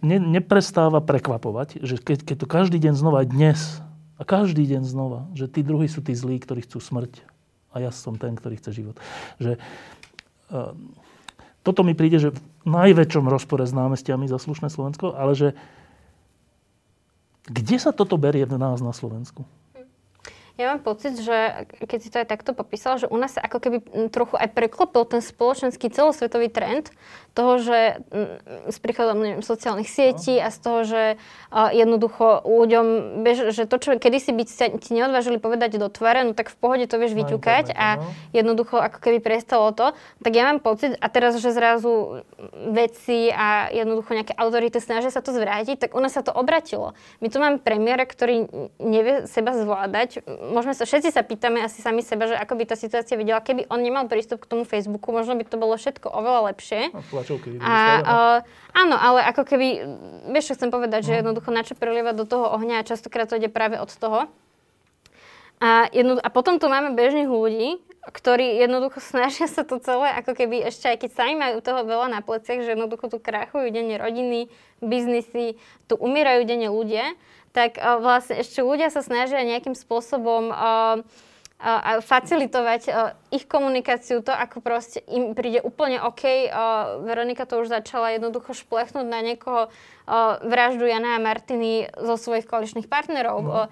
[0.00, 3.82] ne, neprestáva prekvapovať, že keď, keď to každý deň znova, dnes,
[4.16, 7.20] a každý deň znova, že tí druhí sú tí zlí, ktorí chcú smrť
[7.76, 8.96] a ja som ten, ktorý chce život.
[9.36, 9.60] Že,
[11.66, 15.48] toto mi príde, že v najväčšom rozpore s námestiami za slušné Slovensko, ale že
[17.46, 19.46] kde sa toto berie v nás na Slovensku?
[20.56, 23.60] Ja mám pocit, že keď si to aj takto popísal, že u nás sa ako
[23.60, 23.76] keby
[24.08, 26.88] trochu aj preklopil ten spoločenský celosvetový trend
[27.36, 28.00] toho, že
[28.64, 30.44] s príchodom neviem, sociálnych sietí no.
[30.44, 31.02] a z toho, že
[31.52, 32.86] jednoducho ľuďom,
[33.20, 34.44] bež, že to, čo kedysi by
[34.80, 38.08] ti neodvážili povedať do tvare, no tak v pohode to vieš no, vyťukať a no.
[38.32, 39.92] jednoducho ako keby prestalo to,
[40.24, 42.24] tak ja mám pocit, a teraz, že zrazu
[42.72, 46.96] veci a jednoducho nejaké autority snažia sa to zvrátiť, tak u nás sa to obratilo.
[47.20, 48.48] My tu máme premiéra, ktorý
[48.80, 52.76] nevie seba zvládať, môžeme sa, všetci sa pýtame asi sami seba, že ako by tá
[52.78, 56.54] situácia videla, keby on nemal prístup k tomu Facebooku, možno by to bolo všetko oveľa
[56.54, 56.94] lepšie.
[56.94, 57.58] A tlačovky.
[57.58, 58.38] A, uh,
[58.74, 59.66] áno, ale ako keby,
[60.30, 61.06] vieš, čo chcem povedať, no.
[61.10, 64.30] že jednoducho na čo prelievať do toho ohňa a častokrát to ide práve od toho.
[65.56, 70.32] A, jedno, a potom tu máme bežných ľudí, ktorí jednoducho snažia sa to celé, ako
[70.34, 73.98] keby ešte aj keď sami majú toho veľa na pleciach, že jednoducho tu krachujú denne
[73.98, 75.58] rodiny, biznisy,
[75.90, 77.16] tu umierajú denne ľudia,
[77.56, 81.00] tak uh, vlastne ešte ľudia sa snažia nejakým spôsobom uh,
[81.56, 86.52] a facilitovať uh, ich komunikáciu, to ako proste im príde úplne OK.
[86.52, 92.20] Uh, Veronika to už začala jednoducho šplechnúť na niekoho uh, vraždu Jana a Martiny zo
[92.20, 93.36] svojich koaličných partnerov.
[93.40, 93.64] No.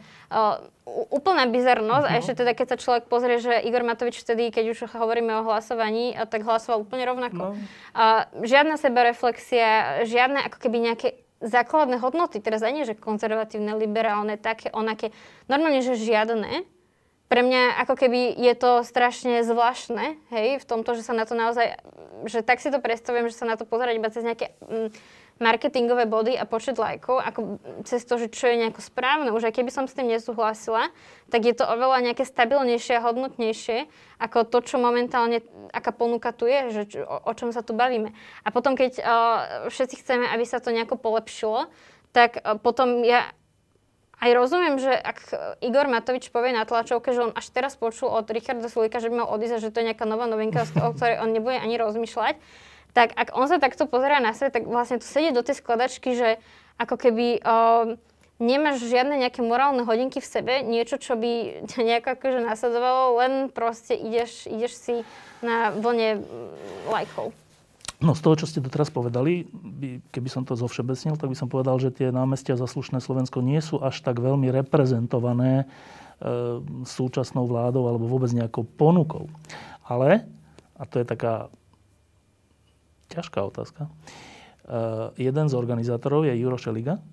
[0.89, 2.07] Úplná bizarnosť.
[2.09, 2.13] No.
[2.13, 5.45] A ešte teda, keď sa človek pozrie, že Igor Matovič vtedy, keď už hovoríme o
[5.45, 7.53] hlasovaní, tak hlasoval úplne rovnako.
[7.53, 7.57] No.
[8.45, 11.09] Žiadna sebareflexia, žiadne ako keby nejaké
[11.45, 15.13] základné hodnoty, teraz ani, že konzervatívne, liberálne, také, onaké,
[15.49, 16.65] normálne, že žiadne.
[17.25, 21.33] Pre mňa ako keby je to strašne zvláštne, hej, v tomto, že sa na to
[21.33, 21.81] naozaj,
[22.29, 24.93] že tak si to predstavujem, že sa na to pozerať iba cez nejaké mm,
[25.43, 29.35] marketingové body a počet lajkov, ako cez to, že čo je nejako správne.
[29.35, 30.95] Už aj keby som s tým nesúhlasila,
[31.27, 33.91] tak je to oveľa nejaké stabilnejšie a hodnotnejšie
[34.23, 35.43] ako to, čo momentálne,
[35.75, 38.15] aká ponuka tu je, že čo, o, o čom sa tu bavíme.
[38.47, 39.07] A potom, keď uh,
[39.75, 41.67] všetci chceme, aby sa to nejako polepšilo,
[42.15, 43.35] tak uh, potom ja
[44.25, 45.19] aj rozumiem, že ak
[45.61, 49.21] Igor Matovič povie na tlačovke, že on až teraz počul od Richarda Sulika, že by
[49.21, 52.41] mal odísť že to je nejaká nová novinka, o ktorej on nebude ani rozmýšľať,
[52.97, 56.17] tak ak on sa takto pozerá na svet, tak vlastne tu sedí do tej skladačky,
[56.17, 56.41] že
[56.81, 58.01] ako keby uh,
[58.41, 63.33] nemáš žiadne nejaké morálne hodinky v sebe, niečo, čo by ťa nejako akože nasledovalo, len
[63.53, 64.95] proste ideš, ideš si
[65.45, 66.25] na vlne
[66.89, 67.44] lajkov.
[68.05, 69.49] No z toho, čo ste doteraz povedali,
[70.13, 73.65] keby som to zovšebecnil, tak by som povedal, že tie námestia za slušné Slovensko nie
[73.65, 75.67] sú až tak veľmi reprezentované e,
[76.85, 79.33] súčasnou vládou alebo vôbec nejakou ponukou.
[79.89, 80.29] Ale,
[80.77, 81.49] a to je taká
[83.09, 83.89] ťažká otázka.
[84.65, 87.05] Uh, jeden z organizátorov je Juro Šeliga,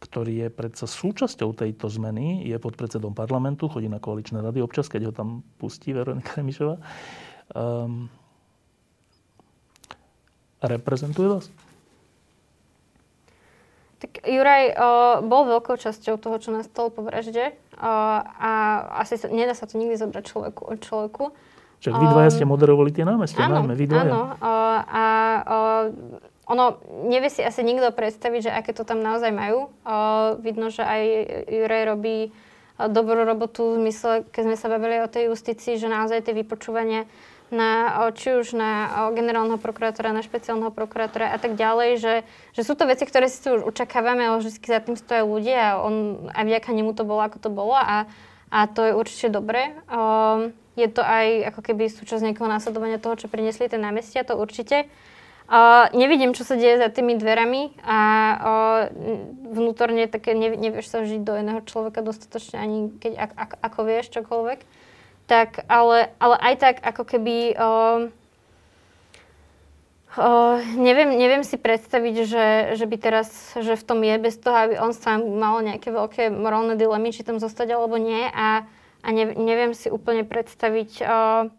[0.00, 4.88] ktorý je predsa súčasťou tejto zmeny, je pod predsedom parlamentu, chodí na koaličné rady občas,
[4.88, 5.28] keď ho tam
[5.60, 6.80] pustí Veronika Remišová.
[7.52, 8.08] Um,
[10.62, 11.46] reprezentuje vás?
[13.98, 18.50] Tak Juraj uh, bol veľkou časťou toho, čo nastalo po vražde uh, a
[19.02, 21.24] asi sa, nedá sa to nikdy zobrať človeku od človeku.
[21.82, 24.10] Však vy dvaja ste moderovali tie námestia, áno, najmä vy dvaja.
[24.10, 25.04] Áno, a, a
[26.50, 26.64] ono,
[27.06, 29.70] nevie si asi nikto predstaviť, že aké to tam naozaj majú.
[29.86, 31.02] A, vidno, že aj
[31.46, 32.34] Juraj robí
[32.78, 37.10] dobrú robotu v zmysle, keď sme sa bavili o tej justícii, že naozaj tie vypočúvania
[37.50, 38.70] na, či už na
[39.12, 42.14] generálneho prokurátora, na špeciálneho prokurátora a tak ďalej, že,
[42.52, 45.78] že sú to veci, ktoré si už očakávame, ale vždy za tým stojí ľudia a
[45.80, 48.04] on, aj vďaka nemu to bolo, ako to bolo a,
[48.52, 49.72] a to je určite dobré.
[49.88, 54.38] Um, je to aj ako keby súčasť nejakého následovania toho, čo priniesli tie námestia, to
[54.38, 54.86] určite.
[55.48, 57.98] Uh, nevidím, čo sa deje za tými dverami a
[58.36, 58.80] uh,
[59.48, 63.80] vnútorne také ne, nevieš sa žiť do iného človeka dostatočne ani keď ak, ak, ako
[63.88, 64.60] vieš čokoľvek.
[65.28, 68.08] Tak, ale, ale aj tak ako keby uh,
[70.18, 74.56] Uh, neviem, neviem si predstaviť, že, že by teraz, že v tom je, bez toho,
[74.56, 78.26] aby on sám mal nejaké veľké morálne dilemy, či tam zostať alebo nie.
[78.32, 78.66] A,
[79.04, 81.52] a ne, neviem si úplne predstaviť, uh,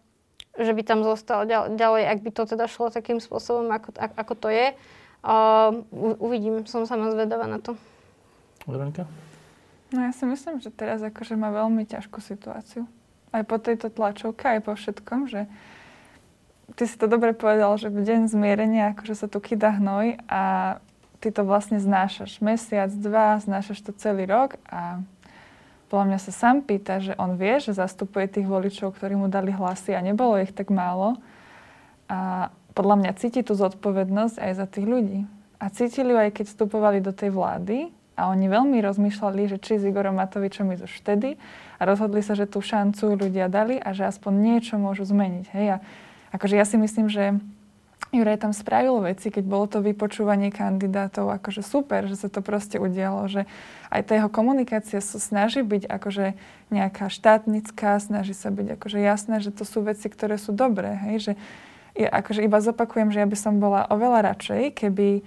[0.59, 4.47] že by tam zostal ďalej, ak by to teda šlo takým spôsobom, ako, ako to
[4.51, 4.67] je.
[5.23, 5.85] Uh,
[6.19, 7.79] uvidím, som sama zvedavá na to.
[8.67, 9.07] Veronika?
[9.95, 12.83] No ja si myslím, že teraz akože má veľmi ťažkú situáciu.
[13.29, 15.45] Aj po tejto tlačovke, aj po všetkom, že
[16.73, 20.41] ty si to dobre povedal, že v deň zmierenia akože sa tu kýda hnoj a
[21.19, 25.03] ty to vlastne znášaš mesiac, dva, znášaš to celý rok a
[25.89, 29.49] podľa mňa sa sám pýta, že on vie, že zastupuje tých voličov, ktorí mu dali
[29.49, 31.17] hlasy a nebolo ich tak málo.
[32.05, 35.19] A podľa mňa cíti tú zodpovednosť aj za tých ľudí.
[35.57, 39.81] A cítili ju aj keď vstupovali do tej vlády a oni veľmi rozmýšľali, že či
[39.81, 41.29] s Igorom Matovičom ísť už vtedy
[41.79, 45.45] a rozhodli sa, že tú šancu ľudia dali a že aspoň niečo môžu zmeniť.
[45.55, 45.67] Hej?
[45.73, 45.77] A
[46.35, 47.39] akože ja si myslím, že
[48.09, 52.81] Juraj tam spravil veci, keď bolo to vypočúvanie kandidátov, akože super, že sa to proste
[52.81, 53.45] udialo, že
[53.93, 56.33] aj tá jeho komunikácia sa snaží byť akože
[56.73, 61.17] nejaká štátnická, snaží sa byť akože jasné, že to sú veci, ktoré sú dobré, hej,
[61.21, 61.33] že
[61.93, 65.21] ja akože iba zopakujem, že ja by som bola oveľa radšej, keby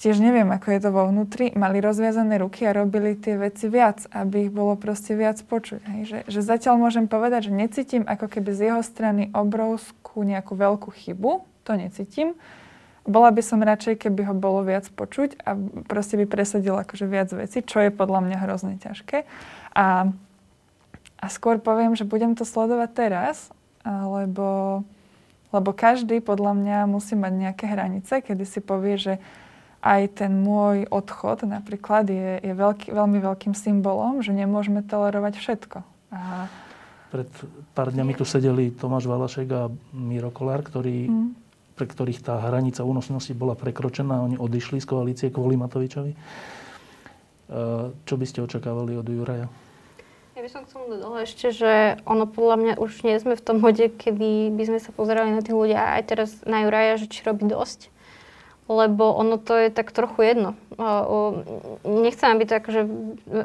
[0.00, 4.08] tiež neviem, ako je to vo vnútri, mali rozviazané ruky a robili tie veci viac,
[4.08, 5.80] aby ich bolo proste viac počuť.
[5.84, 6.00] Hej?
[6.08, 10.88] Že, že zatiaľ môžem povedať, že necítim ako keby z jeho strany obrovskú nejakú veľkú
[10.88, 12.32] chybu, to necítim.
[13.04, 15.52] Bola by som radšej, keby ho bolo viac počuť a
[15.84, 19.28] proste by presadil akože viac veci, čo je podľa mňa hrozne ťažké.
[19.76, 20.08] A,
[21.20, 23.52] a skôr poviem, že budem to sledovať teraz,
[23.84, 24.80] lebo,
[25.52, 29.14] lebo každý podľa mňa musí mať nejaké hranice, kedy si povie, že
[29.80, 35.78] aj ten môj odchod napríklad je, je veľký, veľmi veľkým symbolom, že nemôžeme tolerovať všetko.
[36.12, 36.48] A...
[37.10, 37.30] Pred
[37.72, 41.28] pár dňami tu sedeli Tomáš Valašek a Miro Kolár, ktorí, mm.
[41.74, 44.20] pre ktorých tá hranica únosnosti bola prekročená.
[44.20, 46.12] Oni odišli z koalície kvôli Matovičovi.
[48.06, 49.50] Čo by ste očakávali od Juraja?
[50.38, 53.42] Ja by som k tomu dodala ešte, že ono podľa mňa už nie sme v
[53.42, 57.10] tom hode, kedy by sme sa pozerali na tých ľudia aj teraz na Juraja, že
[57.10, 57.90] či robí dosť
[58.70, 60.50] lebo ono to je tak trochu jedno.
[61.82, 62.82] Nechcem, aby to akože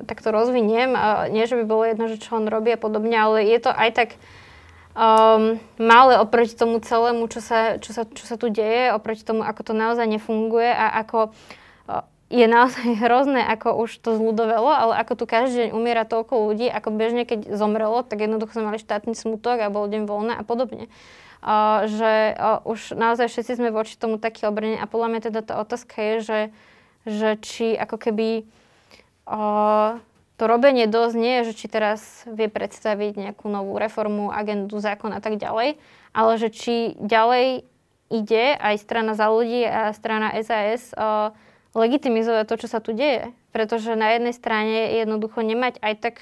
[0.06, 0.94] takto rozviniem.
[1.34, 3.90] Nie, že by bolo jedno, že čo on robí a podobne, ale je to aj
[3.98, 4.10] tak
[4.94, 9.42] um, malé oproti tomu celému, čo sa, čo, sa, čo sa tu deje, oproti tomu,
[9.42, 11.34] ako to naozaj nefunguje a ako
[12.30, 16.70] je naozaj hrozné, ako už to zľudovelo, ale ako tu každý deň umiera toľko ľudí,
[16.70, 20.44] ako bežne, keď zomrelo, tak jednoducho sme mali štátny smutok a bol deň voľna a
[20.46, 20.86] podobne
[21.86, 22.34] že
[22.66, 26.16] už naozaj všetci sme voči tomu taký obrnení a podľa mňa teda tá otázka je,
[26.26, 26.40] že,
[27.06, 28.30] že či ako keby
[30.36, 35.14] to robenie dosť nie je, že či teraz vie predstaviť nejakú novú reformu, agendu, zákon
[35.14, 35.78] a tak ďalej,
[36.18, 37.64] ale že či ďalej
[38.10, 40.94] ide aj strana za ľudí a strana SAS
[41.78, 43.34] legitimizovať to, čo sa tu deje.
[43.54, 46.16] Pretože na jednej strane jednoducho nemať aj tak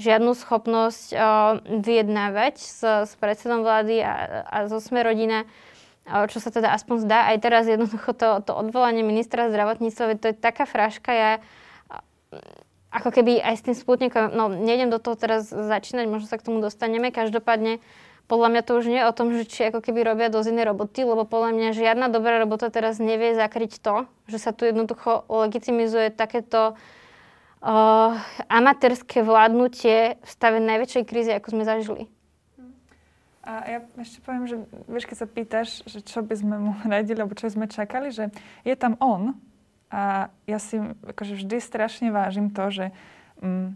[0.00, 1.20] žiadnu schopnosť uh,
[1.68, 5.44] vyjednávať s, s predsedom vlády a, a zo Sme rodina,
[6.08, 7.18] uh, čo sa teda aspoň zdá.
[7.28, 11.10] Aj teraz jednoducho to, to odvolanie ministra zdravotníctva, to je taká fraška.
[11.12, 12.40] Ja uh,
[12.92, 16.46] ako keby aj s tým sputnikom, no nejdem do toho teraz začínať, možno sa k
[16.48, 17.12] tomu dostaneme.
[17.12, 17.84] Každopádne
[18.30, 20.64] podľa mňa to už nie je o tom, že či ako keby robia dosť iné
[20.64, 25.28] roboty, lebo podľa mňa žiadna dobrá robota teraz nevie zakryť to, že sa tu jednoducho
[25.28, 27.01] legitimizuje takéto uh,
[28.50, 32.10] amatérske vládnutie v stave najväčšej krízy, ako sme zažili.
[33.42, 37.22] A ja ešte poviem, že vieš, keď sa pýtaš, že čo by sme mu radili,
[37.22, 38.30] alebo čo sme čakali, že
[38.62, 39.38] je tam on
[39.92, 42.86] a ja si akože vždy strašne vážim to, že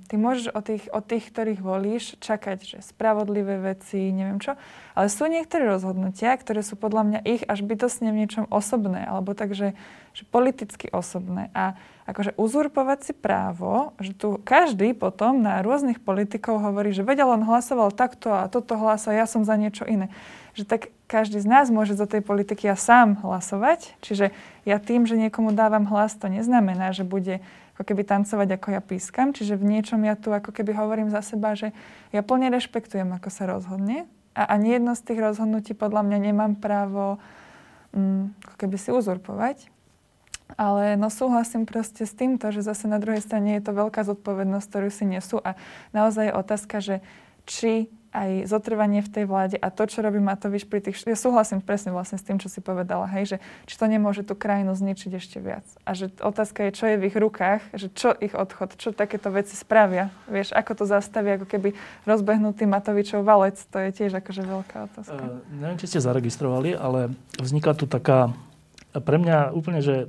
[0.07, 4.55] ty môžeš od tých, od tých, ktorých volíš, čakať, že spravodlivé veci, neviem čo,
[4.95, 9.35] ale sú niektoré rozhodnutia, ktoré sú podľa mňa ich až bytostne v niečom osobné, alebo
[9.35, 9.75] takže
[10.17, 11.53] že politicky osobné.
[11.53, 11.77] A
[12.07, 17.45] akože uzurpovať si právo, že tu každý potom na rôznych politikov hovorí, že vedel, on
[17.45, 20.09] hlasoval takto a toto hlasoval, ja som za niečo iné.
[20.57, 23.93] Že tak každý z nás môže za tej politiky ja sám hlasovať.
[24.01, 24.33] Čiže
[24.65, 27.45] ja tým, že niekomu dávam hlas, to neznamená, že bude
[27.77, 29.37] ako keby tancovať, ako ja pískam.
[29.37, 31.77] Čiže v niečom ja tu ako keby hovorím za seba, že
[32.09, 34.09] ja plne rešpektujem, ako sa rozhodne.
[34.33, 37.21] A ani jedno z tých rozhodnutí podľa mňa nemám právo
[37.93, 39.69] um, ako keby si uzurpovať.
[40.57, 44.67] Ale no súhlasím proste s týmto, že zase na druhej strane je to veľká zodpovednosť,
[44.73, 45.59] ktorú si nesú a
[45.93, 46.97] naozaj je otázka, že
[47.45, 51.05] či aj zotrvanie v tej vláde a to, čo robí Matovič pri tých...
[51.05, 53.39] Ja súhlasím presne vlastne s tým, čo si povedala, hej, že
[53.69, 55.69] či to nemôže tú krajinu zničiť ešte viac.
[55.85, 59.29] A že otázka je, čo je v ich rukách, že čo ich odchod, čo takéto
[59.29, 60.09] veci spravia.
[60.33, 61.77] Vieš, ako to zastaví, ako keby
[62.09, 65.21] rozbehnutý Matovičov valec, to je tiež akože veľká otázka.
[65.21, 68.33] Uh, neviem, či ste zaregistrovali, ale vzniká tu taká
[68.97, 70.09] pre mňa úplne, že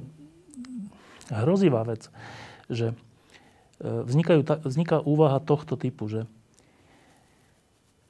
[1.28, 2.08] hrozivá vec,
[2.72, 2.96] že e,
[3.84, 6.24] vznikajú, vzniká úvaha tohto typu, že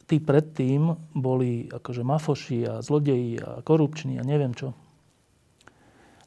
[0.08, 4.72] tí predtým boli akože mafoši a zlodeji a korupční a neviem čo.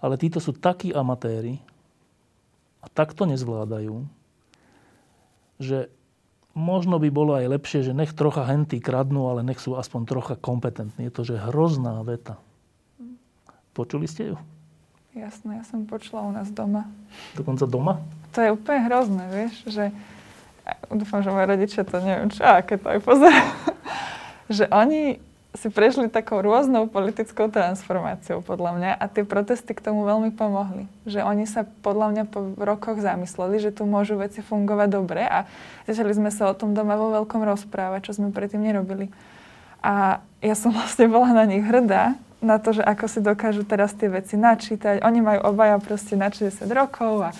[0.04, 1.60] Ale títo sú takí amatéri
[2.84, 4.04] a takto nezvládajú,
[5.60, 5.92] že
[6.56, 10.34] možno by bolo aj lepšie, že nech trocha henty kradnú, ale nech sú aspoň trocha
[10.36, 11.08] kompetentní.
[11.08, 12.40] Je to, že hrozná veta.
[13.76, 14.36] Počuli ste ju?
[15.10, 16.86] Jasné, ja som počula u nás doma.
[17.34, 17.98] Dokonca doma?
[18.30, 19.90] To je úplne hrozné, vieš, že
[20.90, 23.52] dúfam, že moje rodičia to neviem, čo, aké to aj pozerajú,
[24.56, 30.06] že oni si prešli takou rôznou politickou transformáciou, podľa mňa, a tie protesty k tomu
[30.06, 30.86] veľmi pomohli.
[31.10, 35.50] Že oni sa podľa mňa po rokoch zamysleli, že tu môžu veci fungovať dobre a
[35.90, 39.10] začali sme sa o tom doma vo veľkom rozprávať, čo sme predtým nerobili.
[39.82, 43.92] A ja som vlastne bola na nich hrdá, na to, že ako si dokážu teraz
[43.92, 45.04] tie veci načítať.
[45.04, 47.30] Oni majú obaja proste na 60 rokov a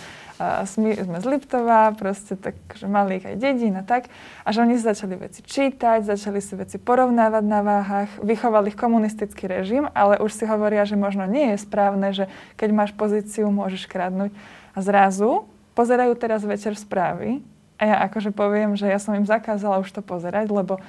[0.41, 4.09] a sme, z Liptova, proste tak, že mali ich aj dedín a tak.
[4.41, 8.81] A že oni si začali veci čítať, začali si veci porovnávať na váhach, vychovali ich
[8.81, 13.53] komunistický režim, ale už si hovoria, že možno nie je správne, že keď máš pozíciu,
[13.53, 14.33] môžeš kradnúť.
[14.73, 15.45] A zrazu
[15.77, 17.45] pozerajú teraz večer správy
[17.77, 20.81] a ja akože poviem, že ja som im zakázala už to pozerať, lebo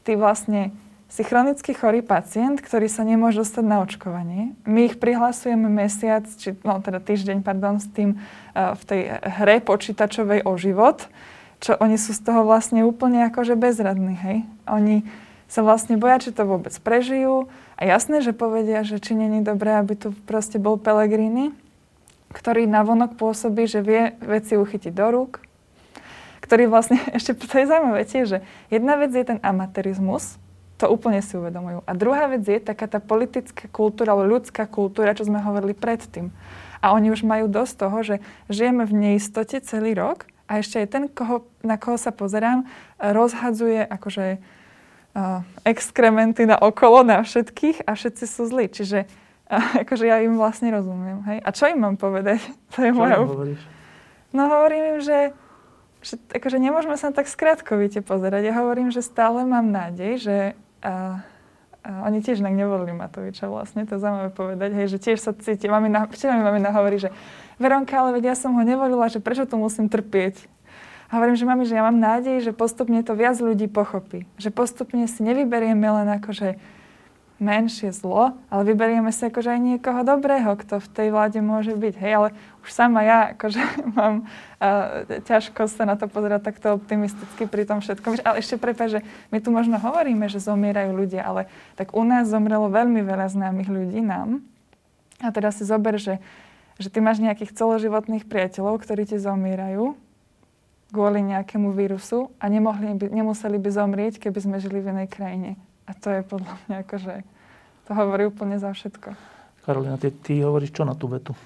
[0.00, 0.72] ty vlastne
[1.14, 4.58] si chronicky chorý pacient, ktorý sa nemôže dostať na očkovanie.
[4.66, 9.62] My ich prihlasujeme mesiac, či, no teda týždeň, pardon, s tým uh, v tej hre
[9.62, 11.06] počítačovej o život,
[11.62, 14.38] čo oni sú z toho vlastne úplne akože bezradní, hej.
[14.66, 15.06] Oni
[15.46, 17.46] sa vlastne boja, či to vôbec prežijú.
[17.78, 21.54] A jasné, že povedia, že či není dobré, aby tu proste bol Pelegrini,
[22.34, 25.38] ktorý navonok pôsobí, že vie veci uchytiť do rúk,
[26.42, 30.42] ktorý vlastne, ešte to je zaujímavé tiež, že jedna vec je ten amatérizmus,
[30.84, 31.80] to úplne si uvedomujú.
[31.88, 36.28] A druhá vec je taká tá politická kultúra, alebo ľudská kultúra, čo sme hovorili predtým.
[36.84, 38.16] A oni už majú dosť toho, že
[38.52, 42.68] žijeme v neistote celý rok a ešte aj ten, koho, na koho sa pozerám,
[43.00, 48.68] rozhadzuje akože uh, exkrementy na okolo, na všetkých a všetci sú zlí.
[48.68, 49.08] Čiže
[49.48, 51.24] uh, akože ja im vlastne rozumiem.
[51.24, 51.38] Hej?
[51.40, 52.44] A čo im mám povedať?
[52.76, 53.16] To je čo moja...
[53.24, 53.56] Im
[54.36, 55.32] No hovorím im, že
[56.04, 58.52] že akože nemôžeme sa tak skratkovite pozerať.
[58.52, 60.36] Ja hovorím, že stále mám nádej, že
[60.84, 61.24] a,
[61.80, 65.32] a oni tiež inak nevolili Matoviča vlastne, to je zaujímavé povedať, hej, že tiež sa
[65.32, 67.08] cíti, mamina, včera mi mamina hovorí, že
[67.56, 70.50] Veronka, ale veď ja som ho nevolila, že prečo to musím trpieť.
[71.08, 74.26] A hovorím, že mami, že ja mám nádej, že postupne to viac ľudí pochopí.
[74.40, 76.58] Že postupne si nevyberieme len akože
[77.42, 81.94] menšie zlo, ale vyberieme si akože aj niekoho dobrého, kto v tej vláde môže byť.
[81.98, 82.28] Hej, ale
[82.62, 83.60] už sama ja akože
[83.98, 88.22] mám uh, ťažko sa na to pozerať takto optimisticky pri tom všetkom.
[88.22, 89.04] Ale ešte prepáč, že
[89.34, 93.66] my tu možno hovoríme, že zomierajú ľudia, ale tak u nás zomrelo veľmi veľa známych
[93.66, 94.38] ľudí nám.
[95.18, 96.22] A teraz si zober, že,
[96.78, 99.98] že ty máš nejakých celoživotných priateľov, ktorí ti zomierajú
[100.94, 105.58] kvôli nejakému vírusu a nemohli by, nemuseli by zomrieť, keby sme žili v inej krajine.
[105.84, 107.14] A to je podľa mňa akože,
[107.84, 109.12] to hovorí úplne za všetko.
[109.64, 111.36] Karolina, ty, ty hovoríš čo na tú vetu?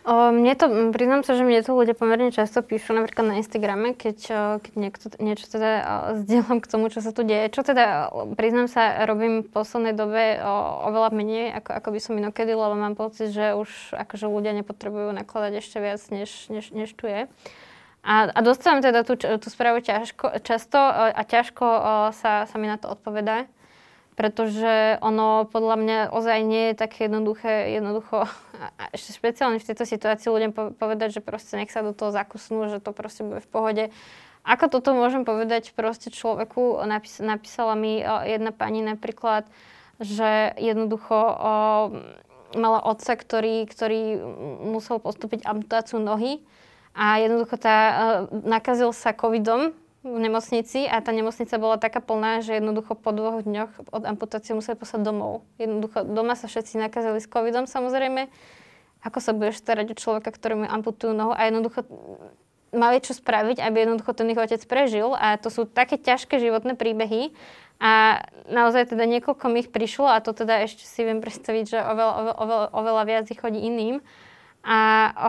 [0.00, 0.64] O, mne to,
[0.96, 4.18] priznám sa, že mne to ľudia pomerne často píšu, napríklad na Instagrame, keď,
[4.64, 5.70] keď niekto, niečo teda
[6.24, 7.52] zdieľam k tomu, čo sa tu deje.
[7.52, 10.52] Čo teda, priznám sa, robím v poslednej dobe o,
[10.88, 15.12] oveľa menej, ako, ako by som inokedy, lebo mám pocit, že už akože ľudia nepotrebujú
[15.12, 17.28] nakladať ešte viac, než, než, než tu je.
[18.00, 21.80] A, a dostávam teda tú, tú správu ťažko, často e, a ťažko e,
[22.16, 23.44] sa, sa mi na to odpovedá,
[24.16, 28.24] pretože ono podľa mňa ozaj nie je také jednoduché, jednoducho,
[28.80, 32.72] a ešte špeciálne v tejto situácii ľuďom povedať, že proste nech sa do toho zakusnú,
[32.72, 33.84] že to proste bude v pohode.
[34.48, 39.44] Ako toto môžem povedať proste človeku, napis, napísala mi e, jedna pani napríklad,
[40.00, 41.52] že jednoducho o,
[42.56, 44.16] mala otca, ktorý, ktorý
[44.64, 46.40] musel postúpiť amputáciu nohy,
[46.94, 47.76] a jednoducho tá,
[48.30, 53.12] e, nakazil sa covidom v nemocnici a tá nemocnica bola taká plná, že jednoducho po
[53.12, 55.44] dvoch dňoch od amputácie museli poslať domov.
[55.60, 58.32] Jednoducho doma sa všetci nakazili s covidom samozrejme.
[59.04, 61.84] Ako sa budeš starať o človeka, ktorému amputujú nohu a jednoducho
[62.72, 66.78] mali čo spraviť, aby jednoducho ten ich otec prežil a to sú také ťažké životné
[66.78, 67.34] príbehy
[67.80, 71.78] a naozaj teda niekoľko mi ich prišlo a to teda ešte si viem predstaviť, že
[71.80, 74.04] oveľa, oveľa, oveľa, viac ich chodí iným.
[74.60, 75.28] A o,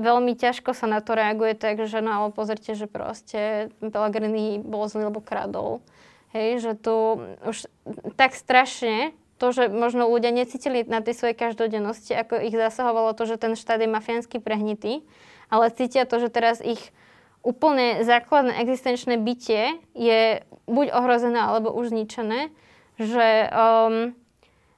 [0.00, 4.88] veľmi ťažko sa na to reaguje tak, že no ale pozrite, že proste Pellegrini bol
[4.88, 5.84] zlý, lebo kradol.
[6.32, 7.68] Hej, že tu už
[8.16, 13.24] tak strašne to, že možno ľudia necítili na tej svojej každodennosti, ako ich zasahovalo to,
[13.24, 15.00] že ten štát je mafiánsky prehnitý,
[15.48, 16.92] ale cítia to, že teraz ich
[17.40, 22.52] úplne základné existenčné bytie je buď ohrozené, alebo už zničené,
[23.00, 24.12] že um,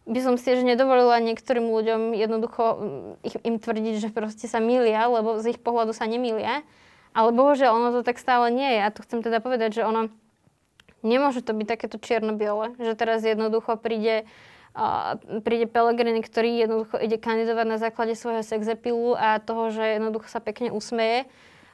[0.02, 4.58] by som si že nedovolila niektorým ľuďom jednoducho mm, ich, im tvrdiť, že proste sa
[4.58, 6.66] milia, lebo z ich pohľadu sa nemilia.
[7.12, 8.80] Ale bohužiaľ, ono to tak stále nie je.
[8.82, 10.08] A tu chcem teda povedať, že ono
[11.04, 14.24] nemôže to byť takéto čierno-biele, že teraz jednoducho príde
[14.72, 20.32] a príde Pelegrini, ktorý jednoducho ide kandidovať na základe svojho sexepilu a toho, že jednoducho
[20.32, 21.28] sa pekne usmeje.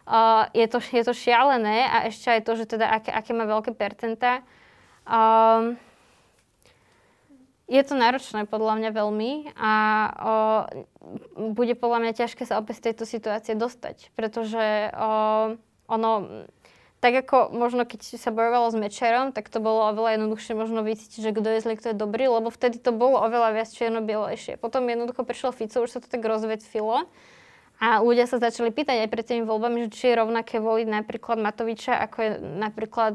[0.08, 3.46] Uh, je, to, je to šialené a ešte aj to, že teda aké, aké má
[3.46, 4.42] veľké percentá.
[5.06, 5.78] Uh,
[7.68, 9.72] je to náročné podľa mňa veľmi a
[10.08, 10.34] o,
[11.52, 15.10] bude podľa mňa ťažké sa opäť z tejto situácie dostať, pretože o,
[15.86, 16.12] ono
[16.98, 21.30] tak ako možno keď sa bojovalo s mečerom, tak to bolo oveľa jednoduchšie možno vycítiť,
[21.30, 24.58] že kto je zlý, kto je dobrý, lebo vtedy to bolo oveľa viac čierno-bielejšie.
[24.58, 27.06] Potom jednoducho prišiel Fico, už sa to tak rozvecfilo
[27.78, 31.38] a ľudia sa začali pýtať aj pred tými voľbami, že či je rovnaké voliť napríklad
[31.38, 33.14] Matoviča, ako je napríklad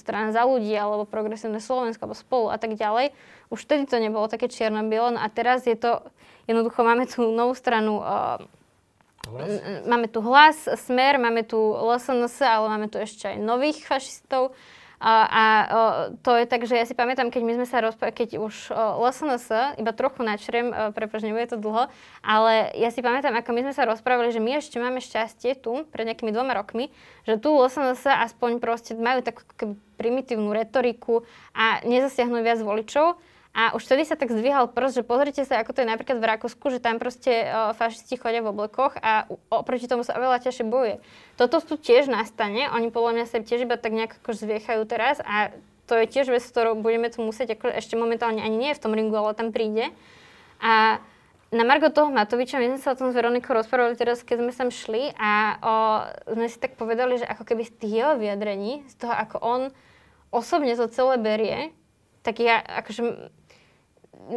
[0.00, 3.12] strana za ľudí, alebo progresívne Slovensko, alebo spolu a tak ďalej.
[3.54, 6.02] Už vtedy to nebolo také čierno-bielo no a teraz je to,
[6.50, 8.42] jednoducho máme tú novú stranu uh,
[9.24, 9.50] Hlas?
[9.88, 14.52] Máme tu hlas, smer, máme tu LSNS, ale máme tu ešte aj nových fašistov.
[15.04, 15.44] A, a
[16.24, 19.76] to je tak, že ja si pamätám, keď my sme sa rozprávali, keď už LSNS,
[19.76, 21.92] iba trochu načrem, prepáč, nebude to dlho,
[22.24, 25.84] ale ja si pamätám, ako my sme sa rozprávali, že my ešte máme šťastie tu,
[25.92, 26.88] pred nejakými dvoma rokmi,
[27.28, 33.20] že tu LSNS aspoň proste majú takú primitívnu retoriku a nezasiahnu viac voličov.
[33.54, 36.26] A už vtedy sa tak zdvíhal prst, že pozrite sa, ako to je napríklad v
[36.26, 40.66] Rakúsku, že tam proste uh, fašisti chodia v oblekoch a oproti tomu sa oveľa ťažšie
[40.66, 40.98] bojuje.
[41.38, 45.22] Toto tu tiež nastane, oni podľa mňa sa tiež iba tak nejak ako zviechajú teraz
[45.22, 45.54] a
[45.86, 48.90] to je tiež vec, ktorú budeme tu musieť, ako ešte momentálne ani nie v tom
[48.90, 49.94] ringu, ale tam príde.
[50.58, 50.98] A
[51.54, 54.50] na Margo toho Matoviča, my sme sa o tom s Veronikou rozprávali teraz, keď sme
[54.50, 55.32] tam šli a
[55.62, 55.74] o,
[56.34, 59.62] sme si tak povedali, že ako keby z jeho vyjadrení, z toho, ako on
[60.34, 61.70] osobne to celé berie,
[62.26, 63.30] tak ja akože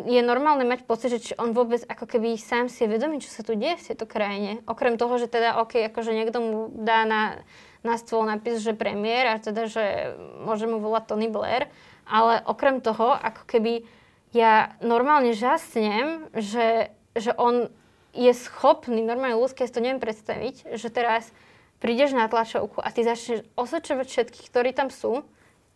[0.08, 3.32] je normálne mať pocit, že či on vôbec ako keby sám si je vedomý, čo
[3.32, 4.60] sa tu deje v tejto krajine.
[4.68, 7.40] Okrem toho, že teda, OK, akože niekto mu dá na,
[7.88, 11.72] na stôl napis, že premiér a teda, že môže mu volať Tony Blair,
[12.04, 13.88] ale okrem toho, ako keby
[14.36, 17.72] ja normálne žasnem, že, že on
[18.12, 21.32] je schopný, normálne ľudské to neviem predstaviť, že teraz
[21.80, 25.24] prídeš na tlačovku a ty začneš osočovať všetkých, ktorí tam sú,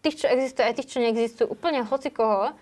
[0.01, 2.57] tých, čo existujú, aj tých, čo neexistujú, úplne hoci koho,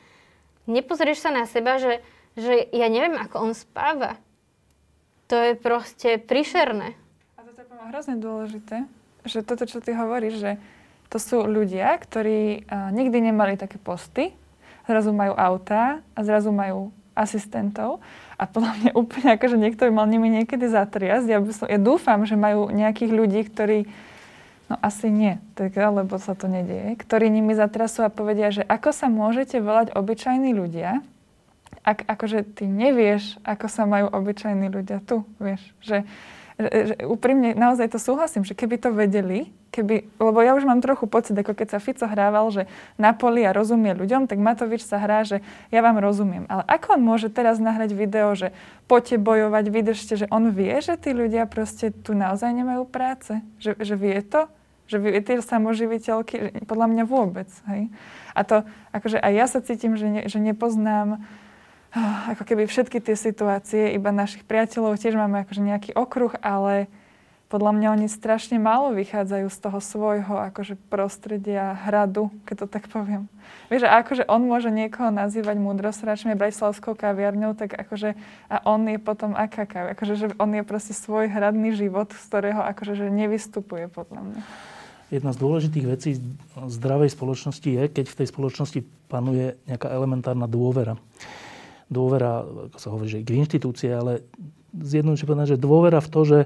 [0.69, 2.05] nepozrieš sa na seba, že,
[2.37, 4.21] že ja neviem, ako on spáva.
[5.29, 6.93] To je proste prišerné.
[7.37, 8.85] A toto je hrozne dôležité,
[9.25, 10.51] že toto, čo ty hovoríš, že
[11.09, 14.33] to sú ľudia, ktorí uh, nikdy nemali také posty,
[14.85, 17.99] zrazu majú autá a zrazu majú asistentov
[18.39, 21.25] a podľa mňa úplne ako, že niekto by mal nimi niekedy zatriasť.
[21.27, 23.91] Ja, by som, ja dúfam, že majú nejakých ľudí, ktorí
[24.69, 26.93] No asi nie, tak, lebo sa to nedieje.
[26.93, 31.01] Ktorí nimi zatrasú a povedia, že ako sa môžete volať obyčajní ľudia,
[31.81, 35.73] ak akože ty nevieš, ako sa majú obyčajní ľudia tu, vieš.
[35.81, 35.97] Že,
[36.61, 40.85] že, že úprimne naozaj to súhlasím, že keby to vedeli, keby, lebo ja už mám
[40.85, 42.69] trochu pocit, ako keď sa Fico hrával, že
[43.01, 45.41] na poli a rozumie ľuďom, tak Matovič sa hrá, že
[45.73, 46.45] ja vám rozumiem.
[46.45, 48.53] Ale ako on môže teraz nahrať video, že
[48.85, 53.41] poďte bojovať, vydržte, že on vie, že tí ľudia proste tu naozaj nemajú práce?
[53.57, 54.45] Že, že vie to?
[54.89, 57.49] Že vy, tie samoživiteľky, podľa mňa vôbec.
[57.69, 57.93] Hej?
[58.33, 61.21] A to, akože aj ja sa cítim, že, ne, že nepoznám uh,
[62.29, 66.85] ako keby všetky tie situácie, iba našich priateľov, tiež máme akože nejaký okruh, ale
[67.49, 72.85] podľa mňa oni strašne málo vychádzajú z toho svojho akože prostredia hradu, keď to tak
[72.93, 73.25] poviem.
[73.73, 78.13] Vieš, a akože on môže niekoho nazývať múdrosračmi, Brajslavskou kaviarňou, tak akože
[78.53, 79.97] a on je potom aká kaviarňa.
[79.97, 84.41] Akože že on je proste svoj hradný život, z ktorého akože že nevystupuje podľa mňa
[85.09, 86.21] jedna z dôležitých vecí
[86.55, 88.79] zdravej spoločnosti je, keď v tej spoločnosti
[89.09, 90.97] panuje nejaká elementárna dôvera.
[91.89, 94.21] Dôvera, ako sa hovorí, že k inštitúcie, ale
[94.77, 96.39] zjednodušene povedané, že dôvera v to, že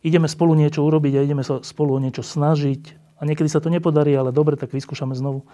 [0.00, 2.96] ideme spolu niečo urobiť a ideme sa spolu o niečo snažiť.
[3.20, 5.44] A niekedy sa to nepodarí, ale dobre, tak vyskúšame znovu.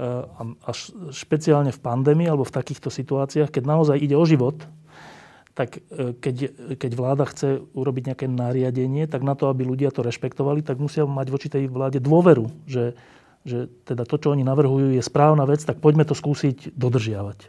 [0.00, 0.70] A
[1.12, 4.56] špeciálne v pandémii alebo v takýchto situáciách, keď naozaj ide o život,
[5.54, 6.36] tak e, keď,
[6.78, 11.06] keď vláda chce urobiť nejaké nariadenie, tak na to, aby ľudia to rešpektovali, tak musia
[11.06, 12.94] mať voči tej vláde dôveru, že,
[13.42, 17.38] že teda to, čo oni navrhujú, je správna vec, tak poďme to skúsiť dodržiavať.
[17.44, 17.48] E,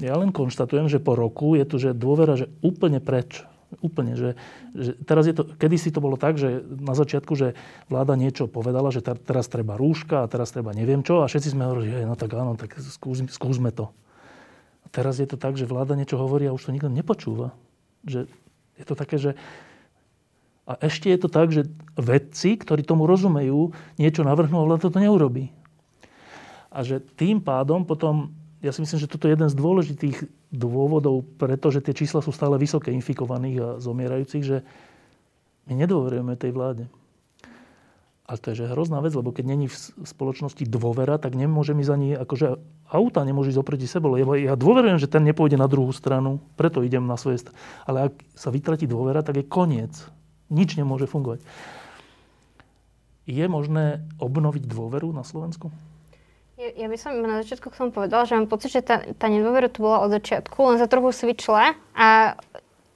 [0.00, 3.44] ja len konštatujem, že po roku je tu že dôvera že úplne preč.
[3.82, 4.30] Úplne, že,
[4.70, 7.58] že teraz je to, kedysi to bolo tak, že na začiatku, že
[7.90, 11.66] vláda niečo povedala, že teraz treba rúška a teraz treba neviem čo a všetci sme
[11.66, 13.90] hovorili, že no tak áno, tak skús, skúsme to.
[14.94, 17.50] Teraz je to tak, že vláda niečo hovorí a už to nikto nepočúva.
[18.06, 18.30] Že
[18.78, 19.34] je to také, že
[20.64, 21.68] a ešte je to tak, že
[21.98, 25.52] vedci, ktorí tomu rozumejú, niečo navrhnú a vláda to neurobí.
[26.72, 28.32] A že tým pádom potom
[28.64, 30.18] ja si myslím, že toto je jeden z dôležitých
[30.48, 34.64] dôvodov, pretože tie čísla sú stále vysoké infikovaných a zomierajúcich, že
[35.68, 36.88] my nedôverujeme tej vláde.
[38.24, 39.76] A to je že hrozná vec, lebo keď není v
[40.08, 42.56] spoločnosti dôvera, tak nemôže mi za ní, akože
[42.88, 46.80] auta nemôže ísť oproti sebe, lebo ja dôverujem, že ten nepôjde na druhú stranu, preto
[46.80, 47.56] idem na svoje strany.
[47.84, 49.92] Ale ak sa vytratí dôvera, tak je koniec.
[50.48, 51.44] Nič nemôže fungovať.
[53.28, 55.68] Je možné obnoviť dôveru na Slovensku?
[56.54, 59.26] Ja, ja by som na začiatku k tomu povedala, že mám pocit, že tá, tá
[59.26, 62.38] nedôvera tu bola od začiatku, len za trochu svičla a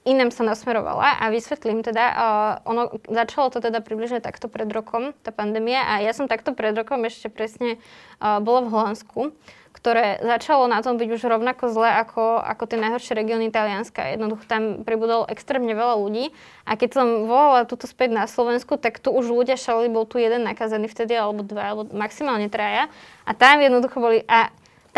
[0.09, 5.13] inám sa nasmerovala a vysvetlím teda, uh, ono začalo to teda približne takto pred rokom,
[5.21, 7.77] tá pandémia a ja som takto pred rokom ešte presne
[8.17, 9.37] uh, bola v Holandsku
[9.79, 14.11] ktoré začalo na tom byť už rovnako zle ako, ako tie najhoršie regióny Talianska.
[14.11, 16.35] Jednoducho tam pribudol extrémne veľa ľudí
[16.67, 20.19] a keď som volala túto späť na Slovensku, tak tu už ľudia šali, bol tu
[20.19, 22.91] jeden nakazený vtedy, alebo dva, alebo maximálne traja.
[23.23, 24.49] A tam jednoducho boli, a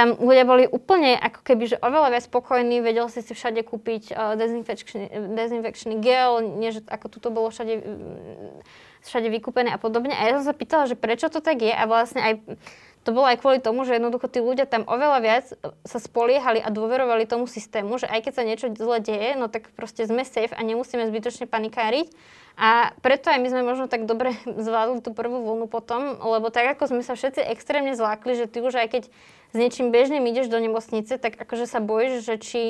[0.02, 4.18] tam ľudia boli úplne ako keby, že oveľa viac spokojní, vedel si si všade kúpiť
[4.18, 6.42] uh, dezinfekčný, dezinfekčný gel,
[6.74, 7.86] že ako tuto bolo všade,
[9.06, 10.18] všade vykúpené a podobne.
[10.18, 12.34] A ja som sa pýtala, že prečo to tak je a vlastne aj
[13.02, 15.46] to bolo aj kvôli tomu, že jednoducho tí ľudia tam oveľa viac
[15.82, 19.74] sa spoliehali a dôverovali tomu systému, že aj keď sa niečo zle deje, no tak
[19.74, 22.14] proste sme safe a nemusíme zbytočne panikáriť.
[22.62, 26.78] A preto aj my sme možno tak dobre zvládli tú prvú vlnu potom, lebo tak
[26.78, 29.04] ako sme sa všetci extrémne zlákli, že ty už aj keď
[29.52, 32.62] s niečím bežným ideš do nemocnice, tak akože sa bojíš, že či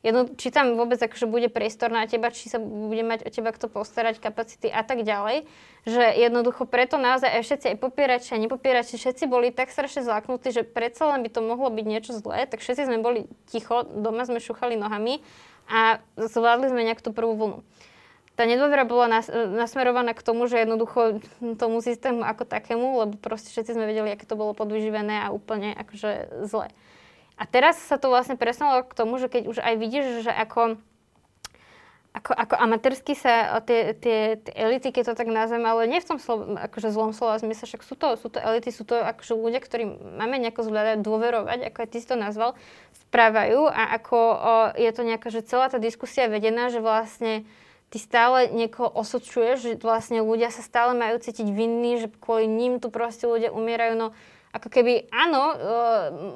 [0.00, 3.52] jedno, či tam vôbec akože bude priestor na teba, či sa bude mať o teba
[3.52, 5.44] kto postarať, kapacity a tak ďalej.
[5.84, 10.52] Že jednoducho preto naozaj aj všetci, aj popierači a nepopierači, všetci boli tak strašne zlaknutí,
[10.52, 14.24] že predsa len by to mohlo byť niečo zlé, tak všetci sme boli ticho, doma
[14.24, 15.20] sme šuchali nohami
[15.70, 17.58] a zvládli sme nejak tú prvú vlnu.
[18.40, 21.20] Tá nedôvera bola nas, nasmerovaná k tomu, že jednoducho
[21.60, 25.76] tomu systému ako takému, lebo proste všetci sme vedeli, aké to bolo podvyživené a úplne
[25.76, 26.72] akože zle.
[27.40, 30.76] A teraz sa to vlastne presunulo k tomu, že keď už aj vidíš, že ako,
[32.12, 36.08] ako, ako amatérsky sa tie, tie, tie elity, keď to tak nazvem, ale nie v
[36.12, 39.32] tom slov, akože zlom slova zmysle, však sú to, sú to elity, sú to akože
[39.32, 39.88] ľudia, ktorí
[40.20, 42.60] máme nejako zvládať, dôverovať, ako aj ty si to nazval,
[43.08, 47.48] správajú a ako o, je to nejaká, že celá tá diskusia vedená, že vlastne
[47.88, 52.84] ty stále niekoho osočuješ, že vlastne ľudia sa stále majú cítiť vinní, že kvôli ním
[52.84, 54.08] tu proste ľudia umierajú, no
[54.50, 55.54] ako keby, áno, uh,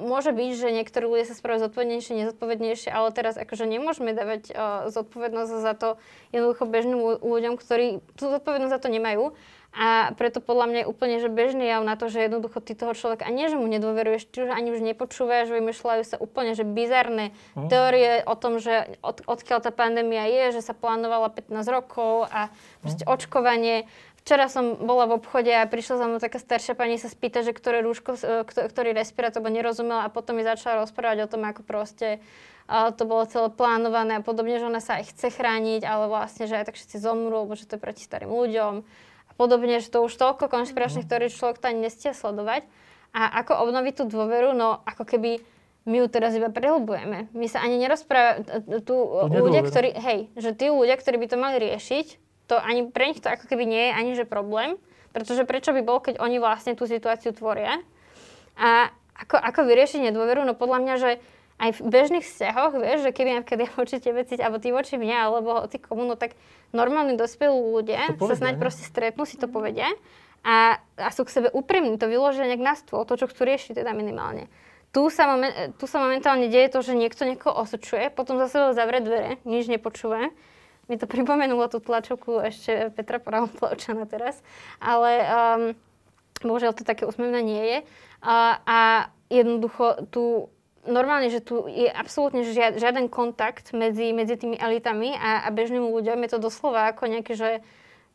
[0.07, 4.87] môže byť, že niektorí ľudia sa spravujú zodpovednejšie, nezodpovednejšie, ale teraz akože nemôžeme dávať uh,
[4.87, 5.89] zodpovednosť za to
[6.31, 9.35] jednoducho bežným ľuďom, ktorí tú zodpovednosť za to nemajú.
[9.75, 12.95] A preto podľa mňa je úplne že bežný jav na to, že jednoducho ty toho
[12.95, 16.63] človeka, a nie, že mu nedôveruješ, ty už ani už nepočúvaš, vymýšľajú sa úplne že
[16.63, 17.67] bizarné mm.
[17.67, 22.47] teórie o tom, že od, odkiaľ tá pandémia je, že sa plánovala 15 rokov a
[22.79, 23.11] proste mm.
[23.11, 23.77] očkovanie
[24.25, 27.53] Včera som bola v obchode a prišla za mnou taká staršia pani sa spýta, že
[27.53, 31.61] ktoré rúško, e, ktorý respirátor, bo nerozumela a potom mi začala rozprávať o tom, ako
[31.61, 32.17] proste
[32.67, 36.57] to bolo celé plánované a podobne, že ona sa aj chce chrániť, ale vlastne, že
[36.57, 38.81] aj tak všetci zomrú, lebo že to je proti starým ľuďom
[39.29, 42.65] a podobne, že to už toľko konšpiračných teórií človek to ani nestie sledovať.
[43.13, 45.45] A ako obnoviť tú dôveru, no ako keby
[45.85, 47.29] my ju teraz iba prehlbujeme.
[47.31, 48.41] My sa ani nerozprávame,
[48.81, 48.97] tu
[49.29, 53.21] ľudia, ktorí, hej, že tí ľudia, ktorí by to mali riešiť, to ani pre nich
[53.21, 54.77] to ako keby nie je ani že problém,
[55.15, 57.79] pretože prečo by bol, keď oni vlastne tú situáciu tvoria.
[58.59, 60.43] A ako, ako vyriešiť nedôveru?
[60.43, 61.11] No podľa mňa, že
[61.55, 64.99] aj v bežných vzťahoch, vieš, že keby napríklad ja voči tebe cíť, alebo ty voči
[64.99, 66.35] mňa, alebo ty komu, no tak
[66.75, 69.87] normálni dospelí ľudia povedia, sa snáď proste stretnú, si to povedia
[70.43, 73.79] a, a sú k sebe úprimní, to vyložia nejak na stôl, to, čo chcú riešiť
[73.79, 74.51] teda minimálne.
[74.91, 78.99] Tu sa, momen, tu sa momentálne deje to, že niekto niekoho osočuje, potom zase zavrie
[78.99, 80.31] dvere, nič nepočúva
[80.85, 84.37] mi to pripomenulo tú tlačovku ešte Petra Pravoplavčana teraz,
[84.77, 85.61] ale um,
[86.45, 87.77] bohužiaľ to také úsmevné nie je.
[88.25, 88.79] A, a
[89.29, 90.49] jednoducho tu
[90.85, 95.89] normálne, že tu je absolútne žiad, žiaden kontakt medzi, medzi tými elitami a, a bežnými
[95.89, 96.25] ľuďmi.
[96.29, 97.65] Je to doslova ako nejaké, že,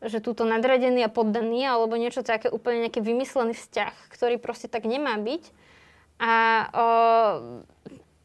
[0.03, 4.87] že túto nadradený a poddaný alebo niečo také úplne nejaký vymyslený vzťah, ktorý proste tak
[4.87, 5.43] nemá byť.
[6.21, 6.33] A
[6.71, 6.87] o,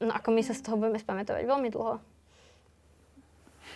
[0.03, 1.97] no ako my sa z toho budeme spamätovať veľmi dlho.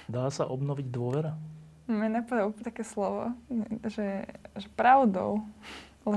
[0.09, 1.37] Dá sa obnoviť dôvera?
[1.85, 3.33] Mne napadá úplne také slovo,
[3.85, 4.25] že,
[4.57, 5.45] že pravdou,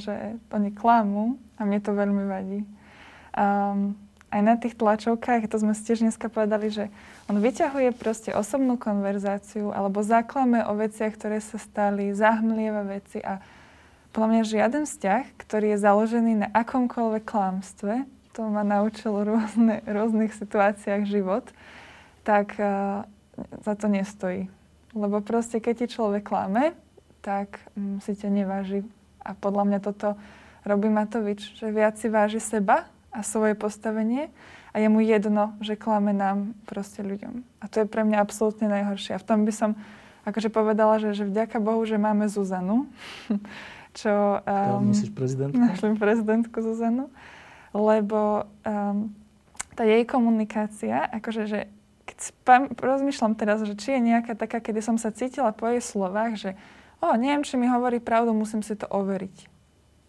[0.01, 2.61] že oni klamú a mne to veľmi vadí.
[3.37, 3.93] Um,
[4.33, 6.89] aj na tých tlačovkách, to sme si tiež dneska povedali, že
[7.29, 13.45] on vyťahuje proste osobnú konverzáciu alebo zaklame o veciach, ktoré sa stali, zahmlieva veci a
[14.17, 20.33] podľa mňa žiaden vzťah, ktorý je založený na akomkoľvek klamstve, to ma naučil rôzne, rôznych
[20.33, 21.45] situáciách život,
[22.25, 23.05] tak uh,
[23.65, 24.49] za to nestojí.
[24.93, 26.77] Lebo proste, keď ti človek klame,
[27.25, 28.85] tak um, si ťa neváži.
[29.23, 30.19] A podľa mňa toto
[30.67, 34.29] robí Matovič, že viac si váži seba a svoje postavenie
[34.73, 37.45] a je mu jedno, že klame nám proste ľuďom.
[37.61, 39.17] A to je pre mňa absolútne najhoršie.
[39.17, 39.71] A v tom by som
[40.25, 42.89] akože povedala, že, že vďaka Bohu, že máme Zuzanu,
[44.01, 44.41] čo...
[44.43, 45.59] Um, myslíš prezidentku?
[45.73, 47.13] Myslím prezidentku Zuzanu,
[47.77, 49.13] lebo um,
[49.77, 51.61] tá jej komunikácia, akože, že
[52.13, 55.81] keď spam, rozmýšľam teraz, že či je nejaká taká, kedy som sa cítila po jej
[55.81, 56.51] slovách, že
[57.01, 59.49] o, neviem, či mi hovorí pravdu, musím si to overiť.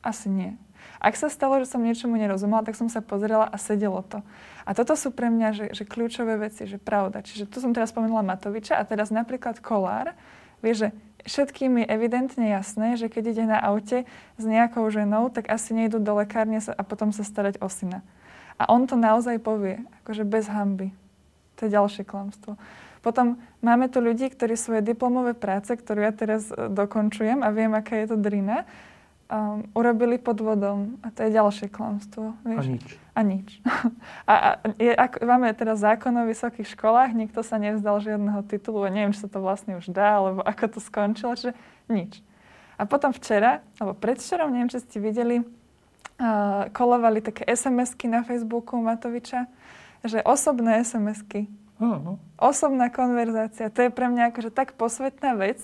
[0.03, 0.59] Asi nie.
[0.99, 4.19] Ak sa stalo, že som niečomu nerozumela, tak som sa pozrela a sedelo to.
[4.67, 7.23] A toto sú pre mňa že, že kľúčové veci, že pravda.
[7.23, 10.11] Čiže tu som teraz spomenula Matoviča a teraz napríklad Kolár,
[10.59, 10.87] vie, že
[11.23, 14.03] všetkým je evidentne jasné, že keď ide na aute
[14.35, 18.03] s nejakou ženou, tak asi nejdu do lekárne a potom sa starať o syna.
[18.59, 20.91] A on to naozaj povie, akože bez hamby.
[21.57, 22.57] To je ďalšie klamstvo.
[23.03, 27.75] Potom máme tu ľudí, ktorí svoje diplomové práce, ktorú ja teraz e, dokončujem a viem,
[27.75, 28.63] aká je to drina,
[29.27, 30.95] um, urobili podvodom.
[31.03, 32.31] A to je ďalšie klamstvo.
[32.47, 32.63] Vieš?
[32.63, 32.87] A nič.
[33.13, 33.49] A nič.
[34.31, 34.49] a, a
[34.79, 39.11] je, ak, máme teraz zákon o vysokých školách, nikto sa nevzdal žiadneho titulu a neviem,
[39.11, 41.53] či sa to vlastne už dá, alebo ako to skončilo, čiže
[41.91, 42.23] nič.
[42.79, 48.79] A potom včera, alebo predvčerom, neviem, či ste videli, uh, kolovali také SMS-ky na Facebooku
[48.79, 49.45] Matoviča,
[50.03, 51.47] že osobné SMS-ky.
[51.79, 52.19] Uh-huh.
[52.37, 53.71] Osobná konverzácia.
[53.71, 55.59] To je pre mňa akože tak posvetná vec,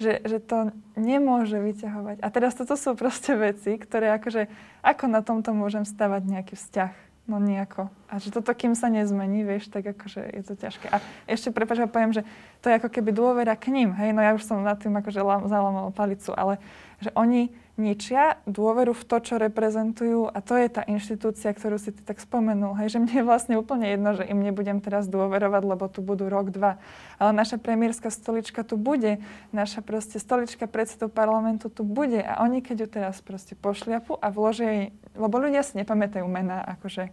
[0.00, 2.24] že, že to nemôže vyťahovať.
[2.24, 4.48] A teraz toto sú proste veci, ktoré akože,
[4.80, 6.92] ako na tomto môžem stavať nejaký vzťah?
[7.30, 7.92] No nejako.
[8.10, 10.90] A že toto, kým sa nezmení, vieš, tak akože je to ťažké.
[10.90, 10.98] A
[11.30, 12.26] ešte, prepáč, poviem, že
[12.58, 15.22] to je ako keby dôvera k ním, hej, no ja už som nad tým akože
[15.46, 16.58] zalamala palicu, ale
[16.98, 21.96] že oni ničia dôveru v to, čo reprezentujú a to je tá inštitúcia, ktorú si
[21.96, 22.76] ty tak spomenul.
[22.76, 26.28] Hej, že mne je vlastne úplne jedno, že im nebudem teraz dôverovať, lebo tu budú
[26.28, 26.76] rok, dva.
[27.16, 29.24] Ale naša premiérska stolička tu bude,
[29.56, 34.28] naša proste stolička predsedov parlamentu tu bude a oni keď ju teraz proste pošliapu a
[34.28, 37.08] vložia jej, lebo ľudia si nepamätajú mená, akože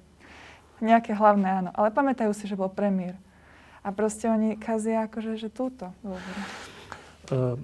[0.84, 3.18] nejaké hlavné áno, ale pamätajú si, že bol premiér.
[3.82, 5.96] A proste oni kazia akože, že túto.
[7.32, 7.56] Uh,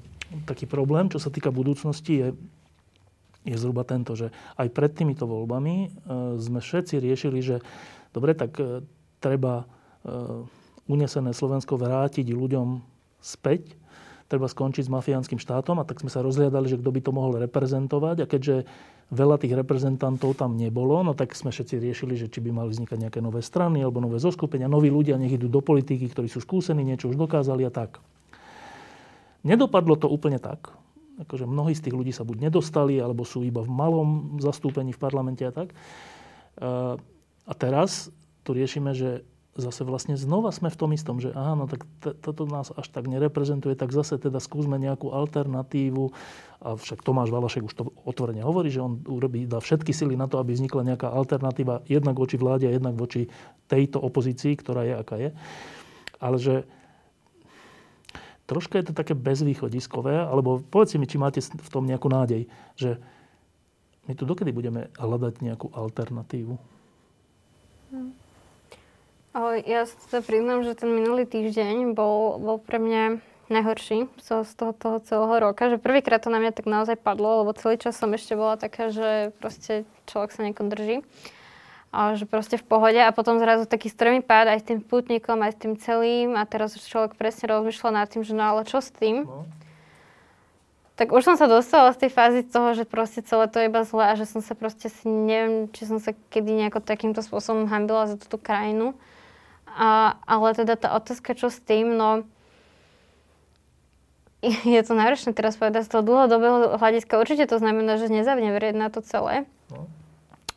[0.48, 2.28] taký problém, čo sa týka budúcnosti, je
[3.44, 5.88] je zhruba tento, že aj pred týmito voľbami e,
[6.40, 7.56] sme všetci riešili, že
[8.16, 8.84] dobre, tak e,
[9.20, 9.66] treba e,
[10.88, 12.80] unesené Slovensko vrátiť ľuďom
[13.20, 13.76] späť,
[14.32, 17.36] treba skončiť s mafiánskym štátom a tak sme sa rozhliadali, že kto by to mohol
[17.36, 18.64] reprezentovať a keďže
[19.12, 22.98] veľa tých reprezentantov tam nebolo, no tak sme všetci riešili, že či by mali vznikať
[22.98, 26.82] nejaké nové strany alebo nové zoskupenia, noví ľudia nech idú do politiky, ktorí sú skúsení,
[26.82, 28.00] niečo už dokázali a tak.
[29.44, 30.83] Nedopadlo to úplne tak
[31.22, 35.02] akože mnohí z tých ľudí sa buď nedostali, alebo sú iba v malom zastúpení v
[35.02, 35.76] parlamente a tak.
[37.44, 38.10] A teraz
[38.42, 39.22] tu riešime, že
[39.54, 41.86] zase vlastne znova sme v tom istom, že aha, no tak
[42.26, 46.10] toto nás až tak nereprezentuje, tak zase teda skúsme nejakú alternatívu.
[46.66, 50.26] A však Tomáš Valašek už to otvorene hovorí, že on urobí, dá všetky sily na
[50.26, 53.30] to, aby vznikla nejaká alternatíva jednak voči vláde a jednak voči
[53.70, 55.30] tejto opozícii, ktorá je, aká je.
[56.18, 56.66] Ale že
[58.48, 63.00] troška je to také bezvýchodiskové, alebo povedzte mi, či máte v tom nejakú nádej, že
[64.08, 66.54] my tu dokedy budeme hľadať nejakú alternatívu?
[67.96, 68.12] Hm.
[69.34, 73.18] Ale ja sa priznám, že ten minulý týždeň bol, bol pre mňa
[73.50, 77.58] najhorší z toho, toho celého roka, že prvýkrát to na mňa tak naozaj padlo, lebo
[77.58, 80.96] celý čas som ešte bola taká, že proste človek sa nejako drží
[81.94, 85.54] že proste v pohode a potom zrazu taký strmý pád aj s tým putníkom, aj
[85.54, 88.82] s tým celým a teraz už človek presne rozmýšľa nad tým, že no ale čo
[88.82, 89.30] s tým?
[89.30, 89.46] No.
[90.94, 93.82] Tak už som sa dostala z tej fázy toho, že proste celé to je iba
[93.86, 97.66] zlé a že som sa proste si, neviem, či som sa kedy nejako takýmto spôsobom
[97.66, 98.94] hambila za túto krajinu.
[99.74, 102.26] A, ale teda tá otázka, čo s tým, no
[104.66, 107.18] je to náročné teraz povedať z toho dlhodobého hľadiska.
[107.18, 109.50] Určite to znamená, že nezavne na to celé.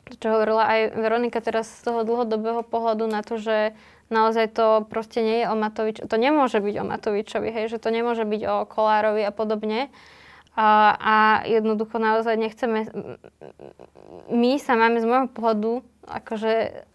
[0.07, 3.75] Čo hovorila aj Veronika teraz z toho dlhodobého pohľadu na to, že
[4.07, 7.91] naozaj to proste nie je o Matovičovi, to nemôže byť o Matovičovi, hej, že to
[7.91, 9.91] nemôže byť o Kolárovi a podobne.
[10.57, 12.89] A, a jednoducho naozaj nechceme,
[14.31, 16.87] my sa máme z môjho pohľadu akože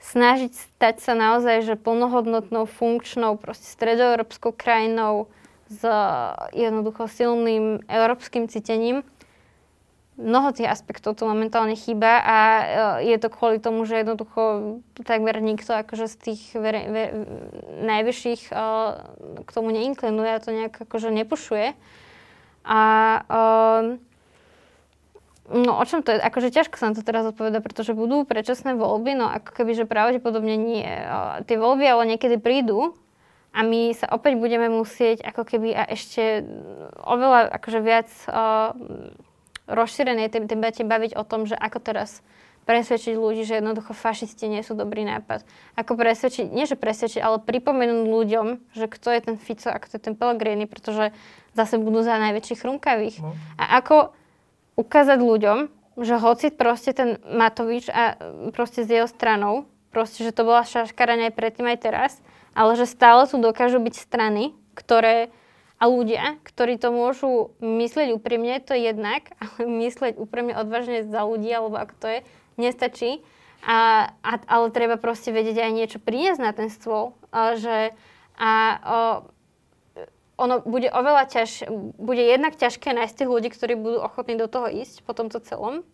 [0.00, 5.28] snažiť stať sa naozaj, že plnohodnotnou, funkčnou, proste stredoeurópskou krajinou
[5.68, 5.84] s
[6.56, 9.04] jednoducho silným európskym cítením
[10.20, 12.38] mnoho tých aspektov tu momentálne chýba a
[13.00, 17.08] je to kvôli tomu, že jednoducho takmer nikto akože z tých vere, ver,
[17.80, 18.52] najvyšších
[19.42, 21.72] k tomu neinklinuje a to nejak akože nepušuje.
[22.68, 22.78] A
[25.50, 26.22] No o čom to je?
[26.22, 29.82] Akože ťažko sa na to teraz odpoveda, pretože budú predčasné voľby, no ako keby, že
[29.82, 30.86] pravdepodobne nie.
[31.50, 32.94] Tie voľby ale niekedy prídu
[33.50, 36.46] a my sa opäť budeme musieť ako keby a ešte
[37.02, 38.06] oveľa akože viac
[39.70, 42.20] rozšírenej tej debate baviť o tom, že ako teraz
[42.68, 45.42] presvedčiť ľudí, že jednoducho fašisti nie sú dobrý nápad.
[45.74, 48.46] Ako presvedčiť, nie že presvedčiť, ale pripomenúť ľuďom,
[48.76, 51.10] že kto je ten Fico a kto je ten Pellegrini, pretože
[51.56, 53.16] zase budú za najväčších chrumkavých.
[53.24, 53.32] No.
[53.58, 54.12] A ako
[54.76, 55.58] ukázať ľuďom,
[55.98, 58.14] že hoci proste ten Matovič a
[58.54, 62.12] proste s jeho stranou, proste, že to bola šaškarania aj predtým aj teraz,
[62.54, 65.34] ale že stále tu dokážu byť strany, ktoré
[65.80, 71.24] a ľudia, ktorí to môžu myslieť úprimne, to je jednak, ale myslieť úprimne odvážne za
[71.24, 72.18] ľudí, alebo ako to je,
[72.60, 73.24] nestačí.
[73.64, 77.16] A, a, ale treba proste vedieť aj niečo priniesť na ten stôl.
[77.28, 77.92] A, že,
[78.36, 78.50] a
[78.80, 78.98] o,
[80.40, 81.68] ono bude oveľa ťaž,
[82.00, 85.84] bude jednak ťažké nájsť tých ľudí, ktorí budú ochotní do toho ísť po tomto celom.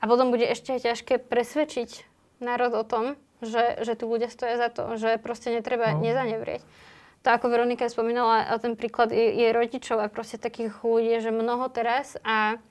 [0.00, 2.08] A potom bude ešte ťažké presvedčiť
[2.40, 6.00] národ o tom, že, že tu ľudia stoja za to, že proste netreba no.
[6.00, 6.64] nezanevrieť.
[7.26, 11.66] To ako Veronika spomínala, ten príklad je, je rodičov a proste takých ľudí, že mnoho
[11.66, 12.62] teraz a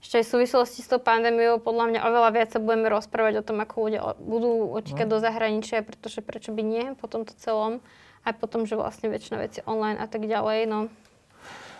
[0.00, 3.46] ešte aj v súvislosti s tou pandémiou podľa mňa oveľa viac sa budeme rozprávať o
[3.46, 5.12] tom, ako ľudia budú utekať no.
[5.12, 7.84] do zahraničia, pretože prečo by nie po tomto celom
[8.24, 10.80] aj potom, že vlastne väčšina vecí online a tak ďalej, no.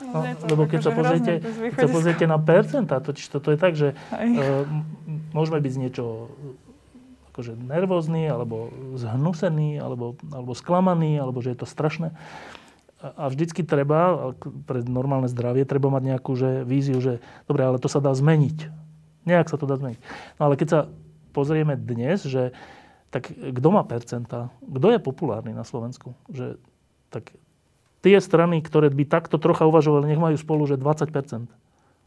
[0.01, 3.93] No, lebo keď sa, pozriete, keď sa pozriete na percentá, totiž toto je tak, že
[3.93, 4.65] uh,
[5.37, 6.13] môžeme byť z niečoho
[7.41, 8.69] akože nervózny, alebo
[9.01, 12.13] zhnusený, alebo, alebo sklamaný, alebo že je to strašné.
[13.01, 14.37] A vždycky treba,
[14.69, 18.69] pre normálne zdravie, treba mať nejakú že, víziu, že dobre, ale to sa dá zmeniť.
[19.25, 19.97] Nejak sa to dá zmeniť.
[20.37, 20.81] No ale keď sa
[21.33, 22.53] pozrieme dnes, že
[23.09, 24.53] tak kto má percenta?
[24.61, 26.13] Kto je populárny na Slovensku?
[26.29, 26.61] Že,
[27.09, 27.33] tak
[28.05, 31.49] tie strany, ktoré by takto trocha uvažovali, nech majú spolu, že 20%.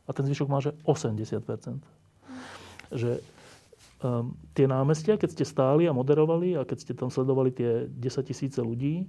[0.04, 1.82] A ten zvyšok má, že 80%.
[2.94, 3.18] Že
[4.52, 8.60] tie námestia, keď ste stáli a moderovali a keď ste tam sledovali tie 10 tisíce
[8.60, 9.08] ľudí,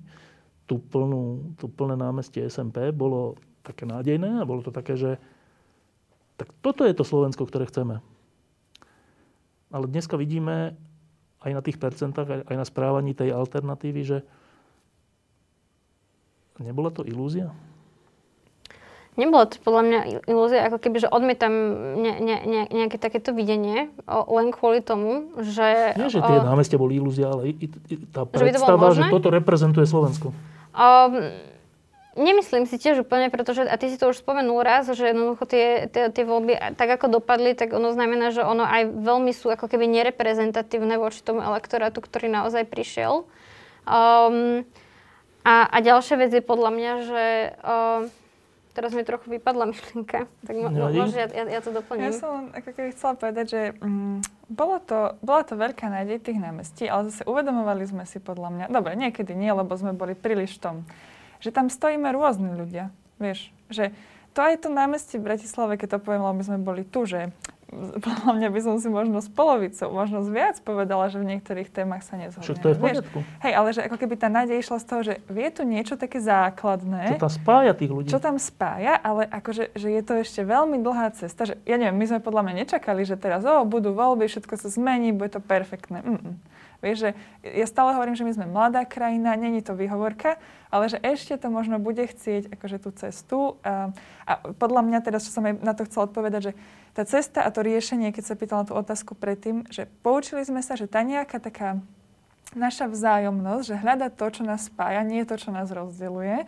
[0.65, 3.37] tú, plnú, tú plné námestie SMP, bolo
[3.67, 5.21] také nádejné a bolo to také, že
[6.35, 8.03] tak toto je to Slovensko, ktoré chceme.
[9.71, 10.75] Ale dneska vidíme,
[11.45, 14.19] aj na tých percentách, aj na správaní tej alternatívy, že
[16.57, 17.53] nebola to ilúzia?
[19.15, 21.55] Nebola to podľa mňa ilúzia, ako keby, že odmietam
[22.03, 25.95] ne, ne, ne, nejaké takéto videnie, o, len kvôli tomu, že...
[25.95, 29.31] Nie, že tie o, námestia boli ilúzia, ale i, i, tá predstava, že, že toto
[29.31, 30.35] reprezentuje Slovensko.
[30.75, 31.31] Um,
[32.15, 35.91] Nemyslím si tiež úplne, pretože, a ty si to už spomenul raz, že jednoducho tie,
[35.91, 39.67] tie, tie voľby tak ako dopadli, tak ono znamená, že ono aj veľmi sú ako
[39.67, 43.27] keby nereprezentatívne voči tomu elektorátu, ktorý naozaj prišiel.
[43.83, 44.62] Um,
[45.43, 47.25] a, a ďalšia vec je podľa mňa, že
[47.67, 48.01] um,
[48.75, 52.11] teraz mi trochu vypadla myšlienka, tak mo, no, možno ja, ja, ja to doplním.
[52.11, 54.18] Ja som ako keby chcela povedať, že um,
[54.51, 58.64] bolo to, bola to veľká nádej tých námestí, ale zase uvedomovali sme si podľa mňa,
[58.68, 60.77] dobre, niekedy nie, lebo sme boli príliš v tom
[61.45, 62.89] že tam stojíme rôzni ľudia.
[63.20, 63.93] Vieš, že
[64.33, 67.29] to aj to námestie v Bratislave, keď to poviem, lebo my sme boli tu, že
[67.99, 71.68] podľa mňa by som si možno s polovicou, možno z viac povedala, že v niektorých
[71.68, 72.47] témach sa nezhodneme.
[72.47, 73.18] Však to je v poriadku.
[73.43, 76.22] Hej, ale že ako keby tá nádej išla z toho, že vie tu niečo také
[76.22, 77.18] základné.
[77.18, 78.09] Čo tam spája tých ľudí.
[78.09, 81.45] Čo tam spája, ale akože že je to ešte veľmi dlhá cesta.
[81.45, 84.68] Že, ja neviem, my sme podľa mňa nečakali, že teraz oh, budú voľby, všetko sa
[84.70, 86.01] zmení, bude to perfektné.
[86.01, 86.35] Mm-mm.
[86.85, 87.11] Vieš, že
[87.41, 90.37] ja stále hovorím, že my sme mladá krajina, není to výhovorka,
[90.75, 93.39] ale že ešte to možno bude chcieť akože tú cestu.
[93.62, 93.95] A,
[94.27, 96.53] a podľa mňa teraz, čo som aj na to chcela odpovedať, že
[96.99, 100.75] tá cesta a to riešenie, keď sa pýtala tú otázku predtým, že poučili sme sa,
[100.75, 101.79] že tá nejaká taká
[102.59, 106.43] naša vzájomnosť, že hľadať to, čo nás spája, nie to, čo nás rozdeluje,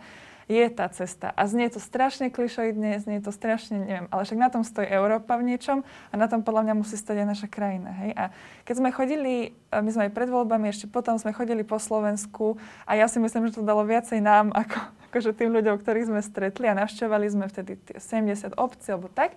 [0.47, 1.35] je tá cesta.
[1.35, 5.35] A znie to strašne klišoidne, znie to strašne, neviem, ale však na tom stojí Európa
[5.35, 7.91] v niečom a na tom podľa mňa musí stať aj naša krajina.
[7.91, 8.11] Hej?
[8.15, 8.23] A
[8.63, 12.55] keď sme chodili, my sme aj pred voľbami, ešte potom sme chodili po Slovensku
[12.87, 14.79] a ja si myslím, že to dalo viacej nám, ako,
[15.11, 19.35] akože tým ľuďom, ktorých sme stretli a navštevovali sme vtedy 70 obcí alebo tak.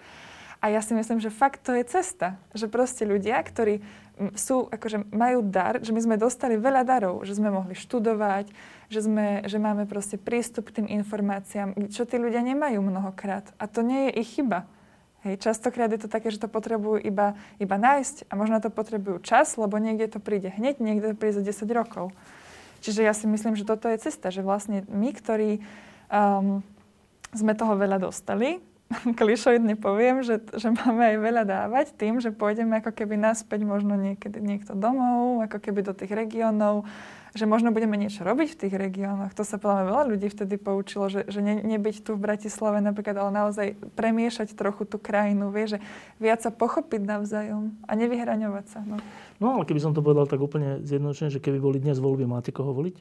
[0.61, 2.37] A ja si myslím, že fakt to je cesta.
[2.53, 3.81] Že proste ľudia, ktorí
[4.37, 8.53] sú, akože majú dar, že my sme dostali veľa darov, že sme mohli študovať,
[8.93, 13.49] že, sme, že máme proste prístup k tým informáciám, čo tí ľudia nemajú mnohokrát.
[13.57, 14.69] A to nie je ich chyba.
[15.21, 19.21] Hej, častokrát je to také, že to potrebujú iba, iba nájsť a možno to potrebujú
[19.21, 22.09] čas, lebo niekde to príde hneď, niekde to príde za 10 rokov.
[22.81, 25.61] Čiže ja si myslím, že toto je cesta, že vlastne my, ktorí
[26.09, 26.65] um,
[27.37, 28.65] sme toho veľa dostali,
[29.21, 33.95] klišoidne poviem, že, že máme aj veľa dávať tým, že pôjdeme ako keby naspäť možno
[33.95, 36.83] niekedy niekto domov, ako keby do tých regiónov,
[37.31, 39.31] že možno budeme niečo robiť v tých regiónoch.
[39.39, 43.15] To sa podľa veľa ľudí vtedy poučilo, že, že ne, nebyť tu v Bratislave napríklad,
[43.15, 45.79] ale naozaj premiešať trochu tú krajinu, vie, že
[46.19, 48.83] viac sa pochopiť navzájom a nevyhraňovať sa.
[48.83, 48.99] No.
[49.39, 52.51] no ale keby som to povedal tak úplne zjednodušene, že keby boli dnes voľby, máte
[52.51, 52.99] koho voliť?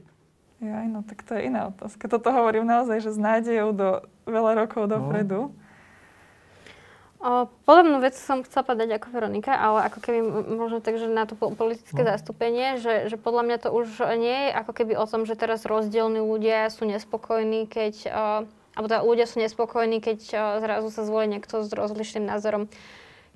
[0.62, 2.06] Ja, no tak to je iná otázka.
[2.06, 3.90] Toto hovorím naozaj, že s nádejou do
[4.30, 5.50] veľa rokov dopredu.
[5.50, 5.69] No.
[7.20, 10.20] O, podobnú vec som chcela povedať ako Veronika, ale ako keby
[10.56, 12.16] možno tak, že na to politické no.
[12.16, 15.68] zastúpenie, že, že podľa mňa to už nie je ako keby o tom, že teraz
[15.68, 21.04] rozdielni ľudia sú nespokojní, keď, uh, alebo teda ľudia sú nespokojní, keď uh, zrazu sa
[21.04, 22.72] zvolí niekto s rozlišným názorom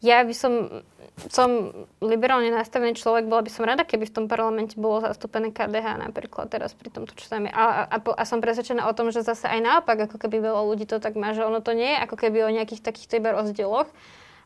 [0.04, 0.84] ja by som,
[1.32, 1.72] som
[2.04, 6.52] liberálne nastavený človek, bola by som rada, keby v tom parlamente bolo zastúpené KDH napríklad
[6.52, 7.52] teraz pri tomto, čo tam je.
[7.56, 10.84] A, a, a som presvedčená o tom, že zase aj naopak, ako keby veľa ľudí
[10.84, 13.88] to tak má, že ono to nie je ako keby o nejakých takýchto iba rozdieloch,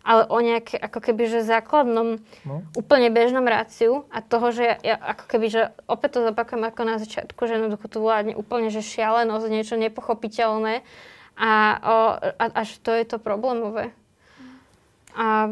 [0.08, 2.64] ale o nejaké, ako keby, že základnom, no.
[2.80, 6.96] úplne bežnom ráciu a toho, že ja, ako keby, že opäť to zopakujem ako na
[6.96, 10.86] začiatku, že jednoducho tu vládne úplne, že šialenosť, niečo nepochopiteľné
[11.36, 11.52] a,
[11.84, 11.98] o,
[12.40, 13.92] a, a že to je to problémové.
[15.18, 15.50] A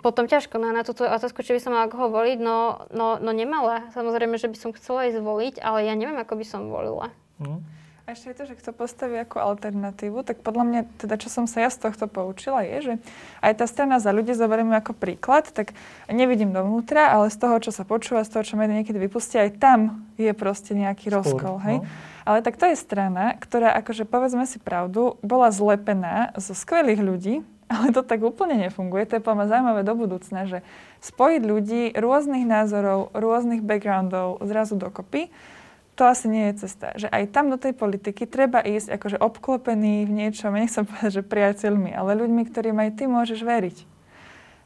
[0.00, 3.30] potom ťažko na, na túto otázku, či by som mala koho voliť, no, no, no
[3.36, 3.92] nemala.
[3.92, 7.12] Samozrejme, že by som chcela aj zvoliť, ale ja neviem, ako by som volila.
[7.36, 7.60] Mm.
[8.02, 11.46] A ešte je to, že kto postaví ako alternatívu, tak podľa mňa, teda čo som
[11.46, 12.94] sa ja z tohto poučila, je, že
[13.38, 15.70] aj tá strana za ľudí zoberieme ako príklad, tak
[16.10, 19.60] nevidím dovnútra, ale z toho, čo sa počúva, z toho, čo médiá niekedy vypustia, aj
[19.60, 21.78] tam je proste nejaký Spor, rozkol, hej?
[21.78, 21.86] No.
[22.26, 27.34] Ale tak to je strana, ktorá, akože povedzme si pravdu, bola zlepená zo skvelých ľudí,
[27.72, 29.08] ale to tak úplne nefunguje.
[29.08, 30.60] To je podľa zaujímavé do budúcna, že
[31.00, 35.32] spojiť ľudí rôznych názorov, rôznych backgroundov zrazu dokopy,
[35.92, 36.96] to asi nie je cesta.
[36.96, 41.22] Že aj tam do tej politiky treba ísť akože obklopený v niečom, nechcem povedať, že
[41.24, 43.78] priateľmi, ale ľuďmi, ktorým aj ty môžeš veriť.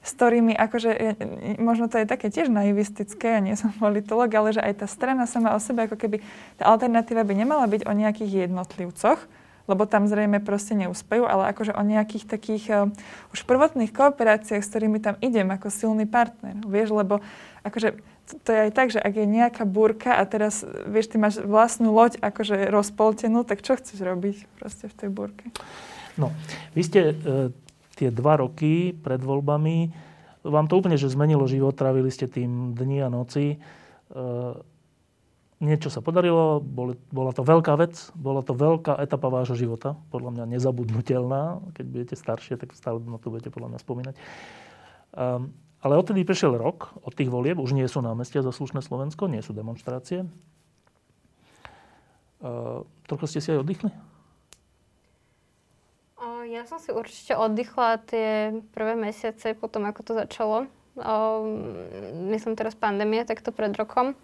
[0.06, 1.18] S ktorými, akože,
[1.58, 5.26] možno to je také tiež naivistické, ja nie som politolog, ale že aj tá strana
[5.26, 6.22] sama o sebe, ako keby
[6.62, 9.18] tá alternatíva by nemala byť o nejakých jednotlivcoch,
[9.66, 12.90] lebo tam zrejme proste neúspejú, ale akože o nejakých takých uh,
[13.34, 16.58] už prvotných kooperáciách, s ktorými tam idem ako silný partner.
[16.62, 17.22] Vieš, lebo
[17.66, 17.98] akože
[18.42, 21.94] to, je aj tak, že ak je nejaká búrka a teraz, vieš, ty máš vlastnú
[21.94, 25.44] loď akože rozpoltenú, tak čo chceš robiť proste v tej búrke?
[26.18, 26.34] No,
[26.74, 27.14] vy ste e,
[27.94, 29.94] tie dva roky pred voľbami,
[30.46, 33.54] vám to úplne, že zmenilo život, trávili ste tým dni a noci.
[33.54, 33.56] E,
[35.60, 40.36] niečo sa podarilo, boli, bola to veľká vec, bola to veľká etapa vášho života, podľa
[40.36, 41.64] mňa nezabudnutelná.
[41.72, 44.14] Keď budete staršie, tak stále na to budete podľa mňa spomínať.
[45.16, 49.32] Um, ale odtedy prešiel rok od tých volieb, už nie sú námestia za slušné Slovensko,
[49.32, 50.28] nie sú demonstrácie.
[52.36, 53.90] Uh, trochu ste si aj oddychli?
[56.46, 60.70] Ja som si určite oddychla tie prvé mesiace potom, ako to začalo.
[62.30, 64.14] myslím teraz pandémia, takto pred rokom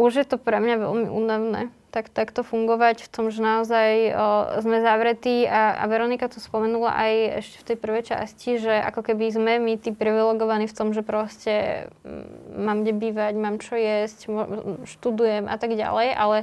[0.00, 1.60] už je to pre mňa veľmi únavné
[1.92, 4.26] tak, takto fungovať v tom, že naozaj o,
[4.62, 7.12] sme zavretí a, a Veronika to spomenula aj
[7.44, 11.02] ešte v tej prvej časti, že ako keby sme my tí privilegovaní v tom, že
[11.02, 12.24] proste m,
[12.62, 14.30] mám kde bývať, mám čo jesť,
[14.86, 16.38] študujem a tak ďalej, ale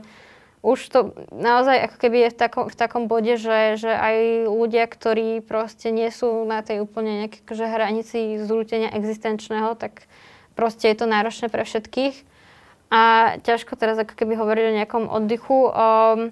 [0.67, 0.99] už to
[1.31, 4.15] naozaj ako keby je v takom, v takom bode, že, že aj
[4.51, 10.11] ľudia, ktorí proste nie sú na tej úplne nejaké akože hranici zrútenia existenčného, tak
[10.59, 12.36] proste je to náročné pre všetkých.
[12.87, 15.57] A ťažko teraz ako keby hovoriť o nejakom oddychu.
[15.71, 16.31] Um,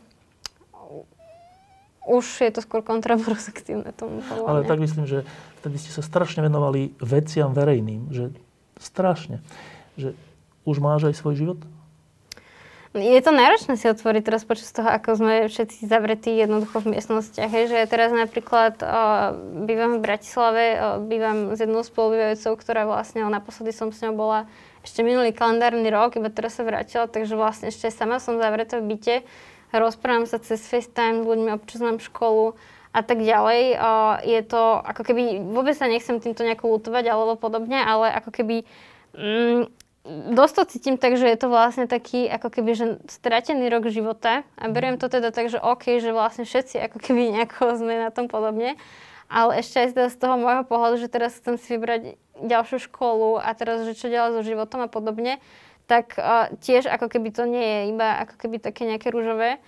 [2.06, 5.26] už je to skôr kontraproduktívne tomu Ale tak myslím, že
[5.62, 8.14] vtedy ste sa strašne venovali veciam verejným.
[8.14, 8.26] Že
[8.78, 9.42] strašne.
[9.98, 10.14] Že
[10.64, 11.60] už máš aj svoj život?
[12.96, 17.52] Je to náročné si otvoriť teraz počas toho, ako sme všetci zavretí jednoducho v miestnostiach.
[17.52, 18.88] Hej, že ja teraz napríklad o,
[19.68, 24.48] bývam v Bratislave, o, bývam s jednou spolubývajúcou, ktorá vlastne, naposledy som s ňou bola
[24.86, 28.94] ešte minulý kalendárny rok, iba teraz sa vrátila, takže vlastne ešte sama som zavretá v
[28.94, 29.26] byte.
[29.74, 32.54] Rozprávam sa cez FaceTime s ľuďmi, občas mám školu
[32.94, 33.76] a tak ďalej.
[34.24, 38.64] Je to ako keby, vôbec sa nechcem týmto nejako lutovať alebo podobne, ale ako keby
[39.18, 39.68] mm,
[40.38, 44.46] dosť to cítim tak, že je to vlastne taký ako keby, že stratený rok života
[44.54, 48.14] a beriem to teda tak, že OK, že vlastne všetci ako keby nejako sme na
[48.14, 48.78] tom podobne.
[49.26, 52.02] Ale ešte aj teda z toho môjho pohľadu, že teraz chcem si vybrať
[52.46, 55.42] ďalšiu školu a teraz, že čo ďalej so životom a podobne,
[55.90, 59.62] tak uh, tiež ako keby to nie je iba ako keby také nejaké rúžové.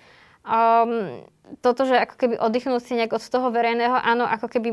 [0.46, 1.26] Um,
[1.64, 4.68] toto, že ako keby oddychnúť si nejak od toho verejného, áno, ako keby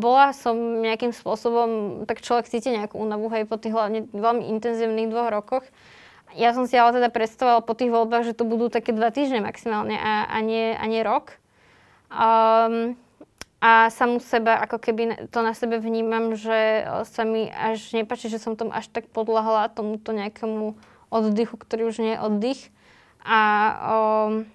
[0.00, 5.12] bola som nejakým spôsobom, tak človek cíti nejakú únavu, hej, po tých hlavne veľmi intenzívnych
[5.12, 5.64] dvoch rokoch.
[6.32, 9.44] Ja som si ale teda predstavovala po tých voľbách, že to budú také dva týždne
[9.44, 11.36] maximálne a, a, nie, a nie rok.
[12.08, 12.96] Um,
[13.60, 18.40] a samú seba, ako keby to na sebe vnímam, že sa mi až nepáči, že
[18.40, 20.80] som tom až tak podľahla tomuto nejakému
[21.12, 22.60] oddychu, ktorý už nie je oddych.
[23.20, 23.40] A
[23.84, 24.48] um,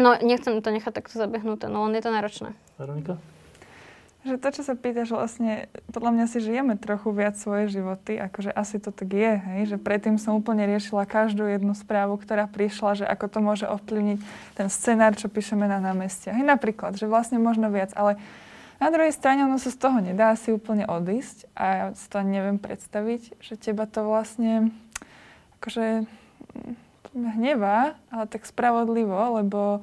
[0.00, 2.56] no, nechcem to nechať takto zabehnuté, no len je to náročné.
[2.80, 3.20] Veronika?
[4.22, 8.54] Že to, čo sa pýtaš, vlastne, podľa mňa si žijeme trochu viac svoje životy, akože
[8.54, 9.60] asi to tak je, hej?
[9.74, 14.18] že predtým som úplne riešila každú jednu správu, ktorá prišla, že ako to môže ovplyvniť
[14.54, 16.38] ten scenár, čo píšeme na námestiach.
[16.38, 18.14] Hej, napríklad, že vlastne možno viac, ale
[18.78, 22.22] na druhej strane ono sa z toho nedá si úplne odísť a ja si to
[22.22, 24.70] neviem predstaviť, že teba to vlastne
[25.58, 26.06] akože
[27.14, 29.82] mm, hnevá, ale tak spravodlivo, lebo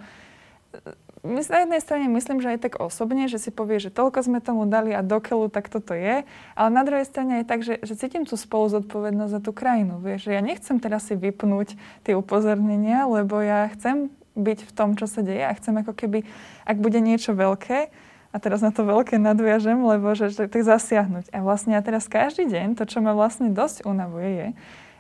[1.23, 4.63] na jednej strane myslím, že aj tak osobne, že si povie, že toľko sme tomu
[4.63, 6.23] dali a dokeľu, tak toto je.
[6.55, 9.99] Ale na druhej strane je tak, že, že cítim tú spolu zodpovednosť za tú krajinu.
[9.99, 11.75] Vieš, že ja nechcem teraz si vypnúť
[12.07, 14.07] tie upozornenia, lebo ja chcem
[14.39, 16.23] byť v tom, čo sa deje a chcem ako keby,
[16.63, 17.91] ak bude niečo veľké,
[18.29, 21.33] a teraz na to veľké nadviažem, lebo že, že tak zasiahnuť.
[21.33, 24.47] A vlastne ja teraz každý deň, to, čo ma vlastne dosť unavuje, je,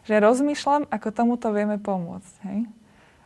[0.09, 2.33] že rozmýšľam, ako tomuto vieme pomôcť.
[2.49, 2.59] Hej?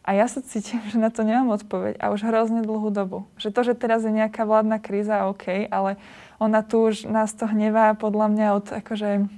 [0.03, 3.23] A ja sa cítim, že na to nemám odpoveď a už hrozne dlhú dobu.
[3.39, 5.95] Že to, že teraz je nejaká vládna kríza, OK, ale
[6.43, 9.31] ona tu už nás to hnevá podľa mňa od akože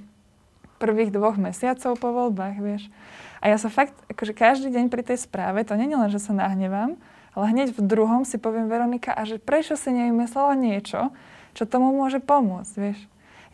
[0.82, 2.90] prvých dvoch mesiacov po voľbách, vieš.
[3.38, 6.34] A ja sa fakt, akože každý deň pri tej správe, to nie len, že sa
[6.34, 6.98] nahnevám,
[7.38, 11.14] ale hneď v druhom si poviem Veronika, a že prečo si nevymyslela niečo,
[11.54, 12.98] čo tomu môže pomôcť, vieš.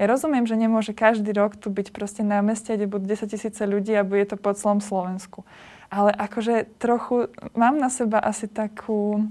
[0.01, 3.63] Ja rozumiem, že nemôže každý rok tu byť proste na meste, kde budú 10 tisíce
[3.69, 5.45] ľudí a bude to po celom Slovensku
[5.93, 9.29] ale akože trochu mám na seba asi takú...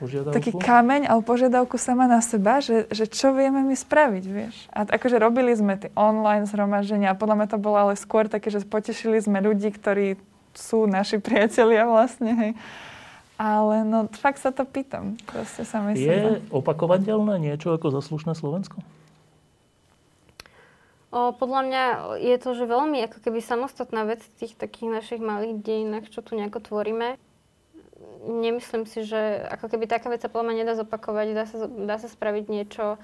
[0.00, 0.34] Požiadavku?
[0.34, 4.66] taký kameň alebo požiadavku sama na seba, že, že čo vieme my spraviť, vieš.
[4.72, 8.48] A akože robili sme tie online zhromaždenia a podľa mňa to bolo ale skôr také,
[8.50, 10.18] že potešili sme ľudí, ktorí
[10.56, 12.52] sú naši priatelia vlastne, hej.
[13.36, 15.20] Ale no fakt sa to pýtam.
[15.26, 16.06] Proste sa myslím.
[16.06, 18.80] Je opakovateľné niečo ako zaslušné Slovensko?
[21.14, 21.84] O, podľa mňa
[22.18, 26.26] je to, že veľmi ako keby samostatná vec v tých takých našich malých dejinách, čo
[26.26, 27.22] tu nejako tvoríme.
[28.26, 31.96] Nemyslím si, že ako keby taká vec sa podľa mňa nedá zopakovať, dá sa, dá
[32.02, 32.98] sa spraviť niečo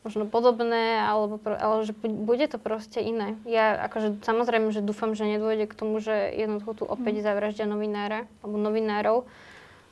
[0.00, 3.36] možno podobné, alebo, ale že bude to proste iné.
[3.44, 7.24] Ja akože samozrejme, že dúfam, že nedôjde k tomu, že jednoducho tu opäť mhm.
[7.28, 9.28] zavraždia novinára alebo novinárov,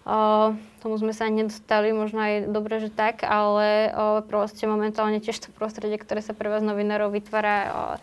[0.08, 5.36] Uh, tomu sme sa nedostali, možno aj dobre, že tak, ale uh, proste momentálne tiež
[5.36, 7.96] to prostredie, ktoré sa pre vás novinárov vytvára, uh,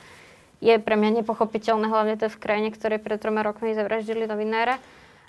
[0.62, 4.78] je pre mňa nepochopiteľné, hlavne to v krajine, ktoré pred troma rokmi zavraždili novinára.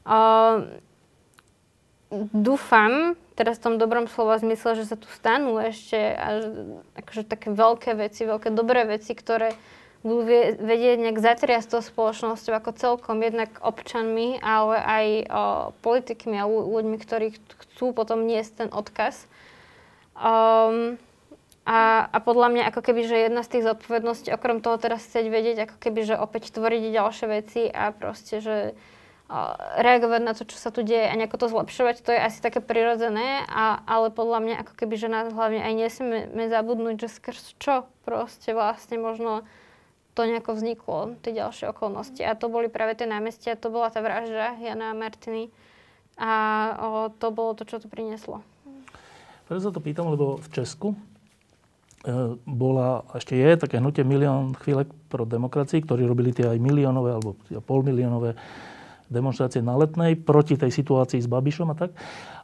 [0.05, 0.69] Uh,
[2.37, 6.45] dúfam, teraz v tom dobrom slova zmysle, že sa tu stanú ešte až,
[6.93, 9.57] akože také veľké veci, veľké dobré veci, ktoré
[10.07, 10.23] budú
[10.63, 15.43] vedieť nejak zatriasť tou spoločnosťou ako celkom, jednak občanmi, ale aj o,
[15.83, 19.27] politikmi a ľuďmi, ktorí chcú potom niesť ten odkaz.
[20.15, 20.97] Um,
[21.67, 25.27] a, a podľa mňa ako keby, že jedna z tých zodpovedností, okrem toho teraz chcieť
[25.27, 28.79] vedieť, ako keby, že opäť tvoriť ďalšie veci a proste, že
[29.83, 32.63] reagovať na to, čo sa tu deje a nejako to zlepšovať, to je asi také
[32.63, 37.59] prirodzené, a, ale podľa mňa ako keby, že nás hlavne aj nesmieme zabudnúť, že skrz
[37.59, 39.43] čo proste vlastne možno
[40.17, 42.25] to nejako vzniklo, tie ďalšie okolnosti.
[42.25, 45.53] A to boli práve tie námestia, to bola tá vražda Jana Martiny.
[46.17, 46.33] A
[46.81, 48.41] o, to bolo to, čo to prinieslo.
[49.45, 50.99] Preto sa to pýtam, lebo v Česku e,
[52.49, 57.37] bola, ešte je také hnutie milión chvíľek pro demokracii, ktorí robili tie aj miliónové alebo
[57.69, 58.33] polmiliónové
[59.09, 61.91] demonstrácie na letnej proti tej situácii s Babišom a tak.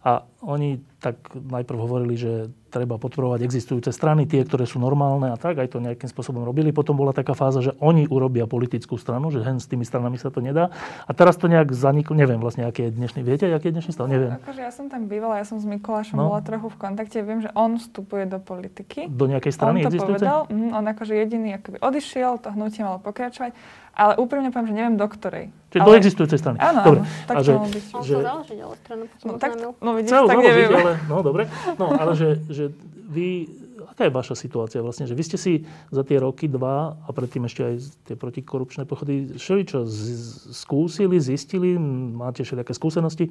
[0.03, 5.39] A oni tak najprv hovorili, že treba podporovať existujúce strany, tie, ktoré sú normálne a
[5.39, 6.75] tak, aj to nejakým spôsobom robili.
[6.75, 10.35] Potom bola taká fáza, že oni urobia politickú stranu, že hen s tými stranami sa
[10.35, 10.75] to nedá.
[11.07, 14.11] A teraz to nejak zaniklo, neviem vlastne, aký je dnešný, viete, aký je dnešný stav,
[14.11, 14.35] neviem.
[14.43, 16.35] Akože ja som tam bývala, ja som s Mikulášom no.
[16.35, 19.07] bola trochu v kontakte, viem, že on vstupuje do politiky.
[19.07, 20.19] Do nejakej strany on to existujúce?
[20.19, 23.55] povedal, mm, on akože jediný akoby odišiel, to hnutie malo pokračovať.
[23.93, 25.53] Ale úprimne poviem, že neviem do ktorej.
[25.69, 25.89] Čiže ale...
[25.89, 26.57] do existujúcej strany.
[26.61, 27.01] Áno, dobre.
[27.05, 27.85] áno, tak a že, byť.
[28.05, 28.15] že...
[28.17, 30.71] On založiť, ale stranu no, tak, no vidíš, tak neviem.
[30.73, 31.43] Ale, no dobre.
[31.77, 32.65] No ale že, že
[33.13, 33.53] vy,
[33.93, 35.05] aká je vaša situácia vlastne?
[35.05, 35.53] Že vy ste si
[35.93, 37.75] za tie roky, dva a predtým ešte aj
[38.09, 41.77] tie protikorupčné pochody čo z- skúsili, zistili,
[42.17, 43.29] máte všelijaké skúsenosti.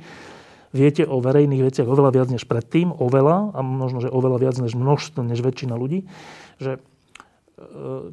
[0.71, 4.71] Viete o verejných veciach oveľa viac než predtým, oveľa, a možno, že oveľa viac než
[4.77, 6.07] množstvo, než väčšina ľudí.
[6.63, 6.79] Že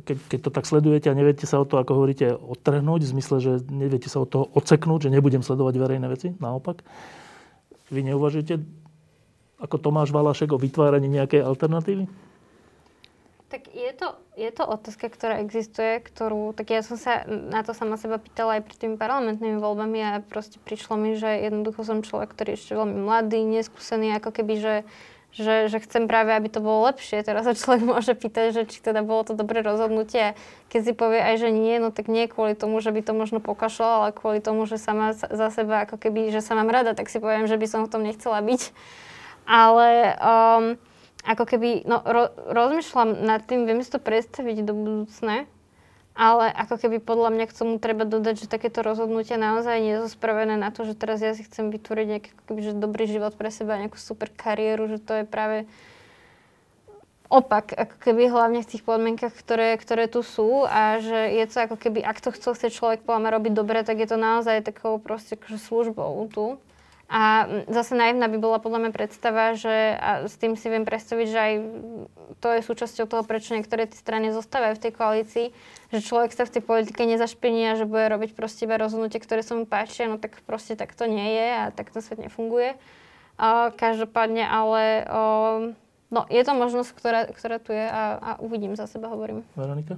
[0.04, 3.36] keď, keď to tak sledujete a neviete sa o to, ako hovoríte, odtrhnúť, v zmysle,
[3.40, 6.84] že neviete sa od toho odseknúť, že nebudem sledovať verejné veci, naopak,
[7.88, 8.60] vy neuvažujete
[9.58, 12.06] ako Tomáš Valašek o vytváraní nejakej alternatívy?
[13.48, 17.72] Tak je to, je to otázka, ktorá existuje, ktorú, tak ja som sa na to
[17.72, 22.04] sama seba pýtala aj pred tými parlamentnými voľbami a proste prišlo mi, že jednoducho som
[22.04, 24.74] človek, ktorý je ešte veľmi mladý, neskúsený, ako keby, že
[25.32, 27.20] že, že chcem práve, aby to bolo lepšie.
[27.20, 30.32] Teraz sa človek môže pýtať, že či teda bolo to dobré rozhodnutie.
[30.72, 33.38] Keď si povie aj, že nie, no tak nie kvôli tomu, že by to možno
[33.38, 37.12] pokašľal, ale kvôli tomu, že sama za seba, ako keby, že sa mám rada, tak
[37.12, 38.72] si poviem, že by som v tom nechcela byť.
[39.48, 40.64] Ale um,
[41.24, 45.44] ako keby, no ro, rozmýšľam nad tým, viem si to predstaviť do budúcne,
[46.18, 50.10] ale ako keby podľa mňa k tomu treba dodať, že takéto rozhodnutia naozaj nie sú
[50.10, 53.54] spravené na to, že teraz ja si chcem vytvoriť nejaký keby, že dobrý život pre
[53.54, 55.70] seba, nejakú super kariéru, že to je práve
[57.30, 61.70] opak, ako keby hlavne v tých podmienkach, ktoré, ktoré tu sú a že je to
[61.70, 65.38] ako keby, ak to chce človek podľa robiť dobre, tak je to naozaj takou proste
[65.38, 66.58] akože službou tu.
[67.08, 71.26] A zase naivná by bola podľa mňa predstava, že a s tým si viem predstaviť,
[71.32, 71.54] že aj
[72.44, 75.46] to je súčasťou toho, prečo niektoré tie strany zostávajú v tej koalícii,
[75.88, 79.40] že človek sa v tej politike nezašpiní a že bude robiť proste iba rozhodnutie, ktoré
[79.40, 82.76] sa mu páčia, no tak proste tak to nie je a tak to svet nefunguje.
[83.40, 85.22] A každopádne, ale o,
[86.12, 89.48] no, je to možnosť, ktorá, ktorá tu je a, a uvidím za seba, hovorím.
[89.56, 89.96] Veronika?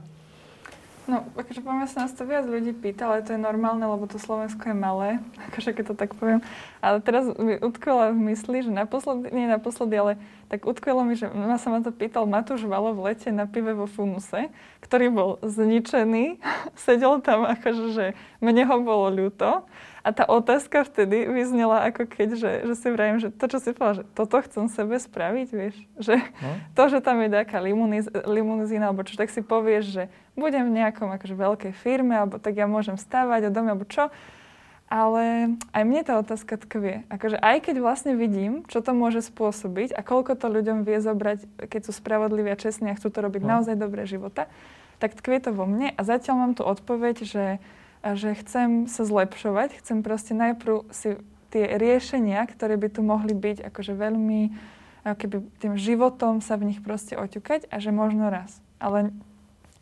[1.08, 4.20] No, akože poviem, sa nás to viac ľudí pýta, ale to je normálne, lebo to
[4.20, 5.08] Slovensko je malé,
[5.52, 6.44] akože keď to tak poviem.
[6.84, 10.12] Ale teraz mi utkvelo v mysli, že naposledy, nie naposledy, ale
[10.50, 13.70] tak utkvelo mi, že ma sa ma to pýtal Matúš Valo v lete na pive
[13.70, 14.50] vo Funuse,
[14.82, 16.42] ktorý bol zničený,
[16.84, 18.06] sedel tam akože, že
[18.42, 19.62] mne ho bolo ľúto.
[20.00, 23.70] A tá otázka vtedy vyznela ako keď, že, že si vrajím, že to, čo si
[23.76, 26.50] povedal, že toto chcem sebe spraviť, vieš, že no.
[26.76, 27.62] to, že tam je nejaká
[28.26, 30.02] limuzína, alebo čo, tak si povieš, že
[30.34, 34.10] budem v nejakom akože veľkej firme, alebo tak ja môžem stávať o dome, alebo čo.
[34.90, 37.06] Ale aj mne tá otázka tkvie.
[37.06, 41.46] Akože aj keď vlastne vidím, čo to môže spôsobiť a koľko to ľuďom vie zobrať,
[41.70, 43.62] keď sú spravodliví a čestní a chcú to robiť no.
[43.62, 44.50] naozaj dobré života,
[44.98, 47.44] tak tkvie to vo mne a zatiaľ mám tu odpoveď, že
[48.00, 51.20] že chcem sa zlepšovať, chcem proste najprv si
[51.52, 54.40] tie riešenia, ktoré by tu mohli byť akože veľmi,
[55.04, 58.56] keby tým životom sa v nich proste oťukať a že možno raz.
[58.80, 59.12] Ale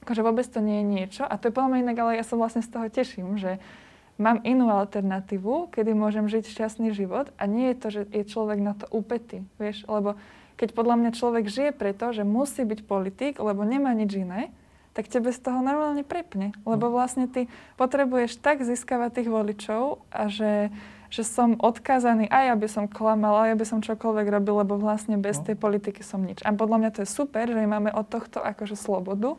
[0.02, 2.34] akože vôbec to nie je niečo a to je podľa mňa inak, ale ja sa
[2.34, 3.62] vlastne z toho teším, že
[4.18, 8.58] mám inú alternatívu, kedy môžem žiť šťastný život a nie je to, že je človek
[8.58, 10.18] na to upetý, vieš, lebo
[10.58, 14.50] keď podľa mňa človek žije preto, že musí byť politik, lebo nemá nič iné,
[14.90, 16.50] tak tebe z toho normálne prepne.
[16.66, 16.98] Lebo no.
[16.98, 17.46] vlastne ty
[17.78, 20.74] potrebuješ tak získavať tých voličov a že,
[21.14, 25.38] že som odkázaný aj aby som klamal, aj aby som čokoľvek robil, lebo vlastne bez
[25.38, 25.46] no.
[25.46, 26.42] tej politiky som nič.
[26.42, 29.38] A podľa mňa to je super, že máme od tohto akože slobodu,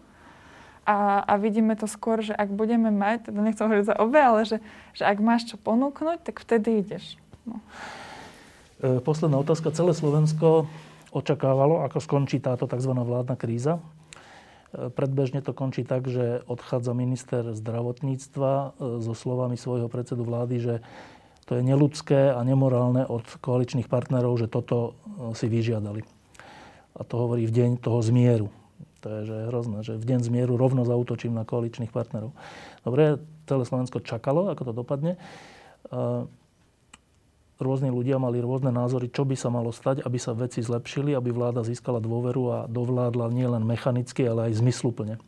[0.90, 4.41] a, a vidíme to skôr, že ak budeme mať, teda nechcem hovoriť za obe, ale
[4.41, 4.57] že,
[4.98, 7.22] že ak máš čo ponúknuť, tak vtedy ideš.
[7.45, 7.61] No.
[8.82, 9.70] E, posledná otázka.
[9.70, 10.66] Celé Slovensko
[11.14, 12.90] očakávalo, ako skončí táto tzv.
[12.90, 13.78] vládna kríza.
[14.70, 18.68] Predbežne to končí tak, že odchádza minister zdravotníctva e,
[19.06, 20.76] so slovami svojho predsedu vlády, že
[21.45, 26.02] to je neludské a nemorálne od koaličných partnerov, že toto e, si vyžiadali.
[26.98, 28.49] A to hovorí v deň toho zmieru.
[28.99, 32.35] To je že hrozné, že v deň zmieru rovno zautočím na koaličných partnerov.
[32.84, 35.15] Dobre, celé Slovensko čakalo, ako to dopadne.
[35.15, 35.19] E,
[37.59, 41.31] rôzni ľudia mali rôzne názory, čo by sa malo stať, aby sa veci zlepšili, aby
[41.31, 45.19] vláda získala dôveru a dovládla nielen mechanicky, ale aj zmysluplne.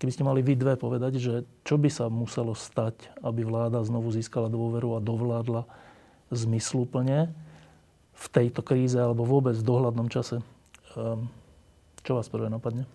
[0.00, 4.08] Keby ste mali vy dve povedať, že čo by sa muselo stať, aby vláda znovu
[4.08, 5.68] získala dôveru a dovládla
[6.32, 7.28] zmysluplne
[8.16, 10.40] v tejto kríze alebo vôbec v dohľadnom čase,
[10.96, 11.28] ehm,
[12.04, 12.88] čo vás prvé napadne?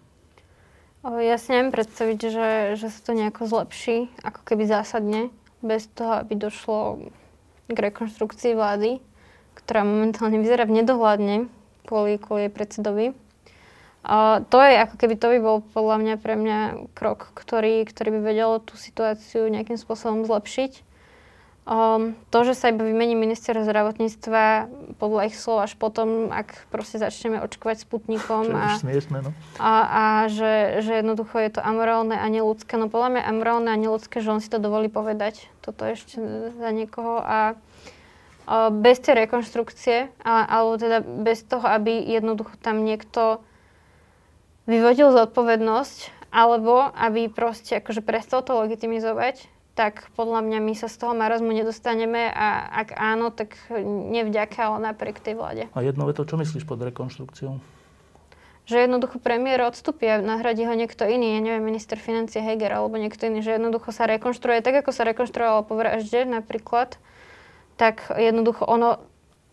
[1.05, 2.49] Ja si neviem predstaviť, že,
[2.81, 5.29] že sa to nejako zlepší, ako keby zásadne,
[5.61, 7.09] bez toho, aby došlo
[7.69, 9.01] k rekonštrukcii vlády,
[9.57, 11.35] ktorá momentálne vyzerá v nedohľadne
[11.85, 13.13] kvôli, kvôli predsedovi.
[14.05, 16.59] A to je ako keby to by bol podľa mňa pre mňa
[16.93, 20.84] krok, ktorý, ktorý by vedel tú situáciu nejakým spôsobom zlepšiť.
[21.65, 24.69] Um, to, že sa iba vymení minister zdravotníctva
[25.01, 29.33] podľa ich slov až potom, ak proste začneme očkovať sputnikom a, smiešné, no.
[29.57, 32.77] a, a že, že jednoducho je to amorálne a neludské.
[32.77, 35.49] No podľa mňa amorálne a neludské, že on si to dovolí povedať.
[35.65, 36.21] Toto ešte
[36.53, 37.57] za niekoho a,
[38.45, 43.41] a bez tej rekonštrukcie, a, alebo teda bez toho, aby jednoducho tam niekto
[44.69, 51.03] vyvodil zodpovednosť, alebo aby proste akože prestal to legitimizovať, tak podľa mňa my sa z
[51.03, 55.63] toho marazmu nedostaneme a ak áno, tak nevďaka, ale napriek tej vláde.
[55.75, 57.59] A jedno to, čo myslíš pod rekonštrukciou?
[58.65, 62.95] Že jednoducho premiér odstupí a nahradí ho niekto iný, ja neviem, minister financie Heger alebo
[62.95, 66.97] niekto iný, že jednoducho sa rekonštruuje tak, ako sa rekonštruovalo po vražde napríklad,
[67.75, 69.03] tak jednoducho ono,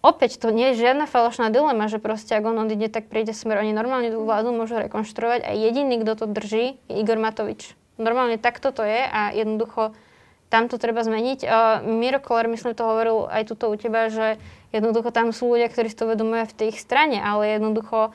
[0.07, 3.61] opäť to nie je žiadna falošná dilema, že proste ak on odíde, tak príde smer,
[3.61, 7.75] oni normálne tú vládu môžu rekonštruovať a jediný, kto to drží, je Igor Matovič.
[8.01, 9.93] Normálne takto to je a jednoducho
[10.53, 11.49] tam to treba zmeniť.
[11.89, 14.37] Miro Koller, myslím, to hovoril aj tuto u teba, že
[14.77, 18.13] jednoducho tam sú ľudia, ktorí si to uvedomujú v tej strane, ale jednoducho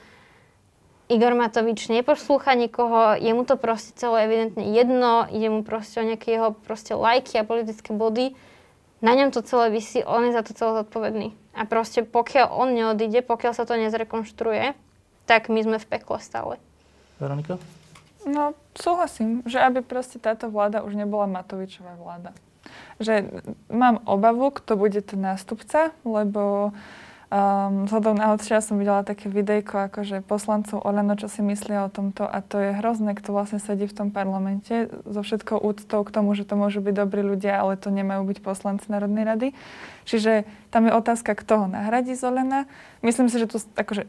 [1.10, 6.06] Igor Matovič neposlúcha nikoho, je mu to proste celé evidentne jedno, ide mu proste o
[6.06, 8.38] nejaké jeho proste lajky a politické body.
[9.00, 11.32] Na ňom to celé vysí, on je za to celé zodpovedný.
[11.56, 14.76] A proste pokiaľ on neodíde, pokiaľ sa to nezrekonštruuje,
[15.26, 16.60] tak my sme v pekle stále.
[17.18, 17.56] Veronika?
[18.28, 22.36] No, súhlasím, že aby proste táto vláda už nebola Matovičová vláda.
[23.00, 26.76] Že mám obavu, kto bude ten nástupca, lebo
[27.28, 31.92] Um, zhodou náhod včera som videla také videjko akože poslancov Olano, čo si myslia o
[31.92, 36.14] tomto a to je hrozné, kto vlastne sedí v tom parlamente so všetkou úctou k
[36.16, 39.48] tomu, že to môžu byť dobrí ľudia, ale to nemajú byť poslanci Národnej rady.
[40.08, 42.64] Čiže tam je otázka, kto ho nahradí z Olena.
[43.04, 44.08] Myslím si, že tu akože,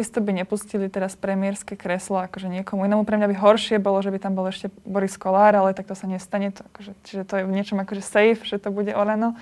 [0.00, 3.04] isto by nepustili teraz premiérske kreslo akože niekomu inému.
[3.04, 5.92] Pre mňa by horšie bolo, že by tam bol ešte Boris Kolár, ale tak to
[5.92, 6.56] sa nestane.
[6.56, 9.36] To, akože, čiže to je v niečom akože safe, že to bude Oleno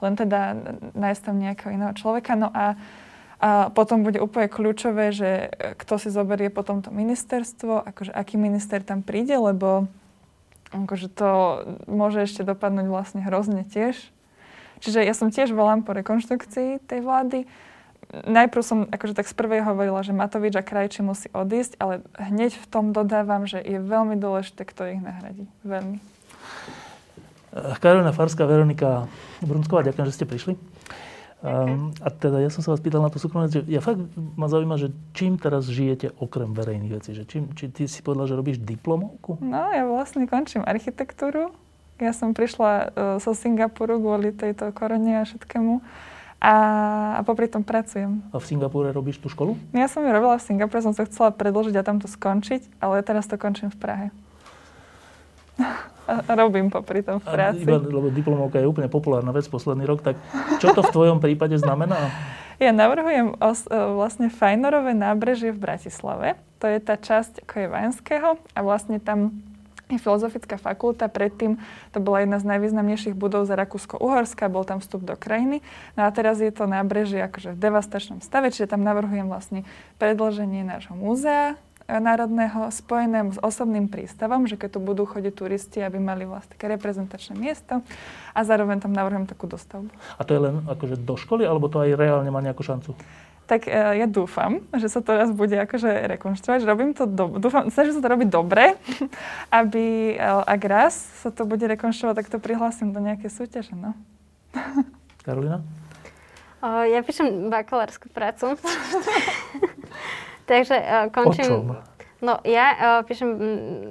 [0.00, 0.54] len teda
[0.92, 2.36] nájsť tam nejakého iného človeka.
[2.36, 2.76] No a,
[3.40, 8.84] a potom bude úplne kľúčové, že kto si zoberie potom to ministerstvo, akože aký minister
[8.84, 9.88] tam príde, lebo
[10.72, 11.30] akože to
[11.86, 13.96] môže ešte dopadnúť vlastne hrozne tiež.
[14.80, 17.48] Čiže ja som tiež volám po rekonštrukcii tej vlády.
[18.12, 22.54] Najprv som akože tak z prvej hovorila, že Matovič a Krajči musí odísť, ale hneď
[22.54, 25.48] v tom dodávam, že je veľmi dôležité, kto ich nahradí.
[25.66, 25.98] Veľmi.
[27.80, 29.08] Karolina Farská, Veronika
[29.40, 30.54] Brunsková, ďakujem, že ste prišli.
[31.46, 34.48] Um, a teda ja som sa vás pýtal na tú súkromnú že ja fakt ma
[34.48, 37.12] zaujíma, že čím teraz žijete okrem verejných vecí?
[37.12, 39.38] Že čím, či ty si povedala, že robíš diplomovku?
[39.44, 41.52] No, ja vlastne končím architektúru.
[42.00, 42.84] Ja som prišla uh,
[43.20, 45.84] zo Singapuru kvôli tejto korone a všetkému.
[46.36, 46.54] A,
[47.16, 48.20] a popri tom pracujem.
[48.32, 49.56] A v Singapúre robíš tú školu?
[49.72, 53.00] Ja som ju robila v Singapúre, som sa chcela predložiť a tam to skončiť, ale
[53.00, 54.06] teraz to končím v Prahe.
[56.40, 57.62] robím popri tom v práci.
[57.64, 60.16] Iba, lebo diplomovka je úplne populárna vec posledný rok, tak
[60.62, 61.98] čo to v tvojom prípade znamená?
[62.56, 66.40] Ja navrhujem os, e, vlastne Fajnorové nábrežie v Bratislave.
[66.64, 69.44] To je tá časť ako je Vajenského a vlastne tam
[69.92, 71.06] je filozofická fakulta.
[71.06, 71.60] Predtým
[71.94, 75.62] to bola jedna z najvýznamnejších budov za Rakúsko-Uhorska, bol tam vstup do krajiny.
[75.94, 79.62] No a teraz je to nábrežie akože v devastačnom stave, čiže tam navrhujem vlastne
[80.00, 86.02] predloženie nášho múzea, národného spojené s osobným prístavom, že keď tu budú chodiť turisti, aby
[86.02, 87.80] mali vlastne také reprezentačné miesto
[88.34, 89.90] a zároveň tam navrhujem takú dostavbu.
[90.18, 92.98] A to je len akože do školy, alebo to aj reálne má nejakú šancu?
[93.46, 96.60] Tak e, ja dúfam, že sa to raz bude akože rekonštruovať.
[96.66, 98.74] Robím to, do, dúfam, snažím sa to robiť dobre,
[99.62, 103.78] aby e, ak raz sa to bude rekonštruovať, tak to prihlásim do nejakej súťaže.
[103.78, 103.94] No.
[105.22, 105.62] Karolina?
[106.58, 108.58] O, ja píšem bakalárskú prácu.
[110.46, 111.46] Takže uh, končím...
[111.46, 111.96] O čom?
[112.24, 113.28] No ja uh, píšem,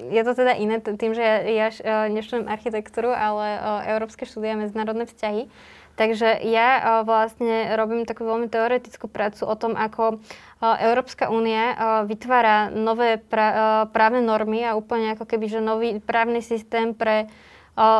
[0.09, 4.57] je to teda iné tým, že ja, ja uh, neštudujem architektúru, ale uh, európske štúdia
[4.57, 5.45] medzinárodné vzťahy.
[5.93, 11.71] Takže ja uh, vlastne robím takú veľmi teoretickú prácu o tom, ako uh, Európska únia
[11.71, 11.77] uh,
[12.09, 17.29] vytvára nové pra, právne normy a úplne ako keby, že nový právny systém pre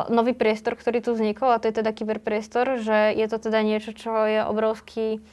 [0.08, 3.92] nový priestor, ktorý tu vznikol a to je teda kyberpriestor, že je to teda niečo,
[3.92, 5.24] čo je obrovský uh,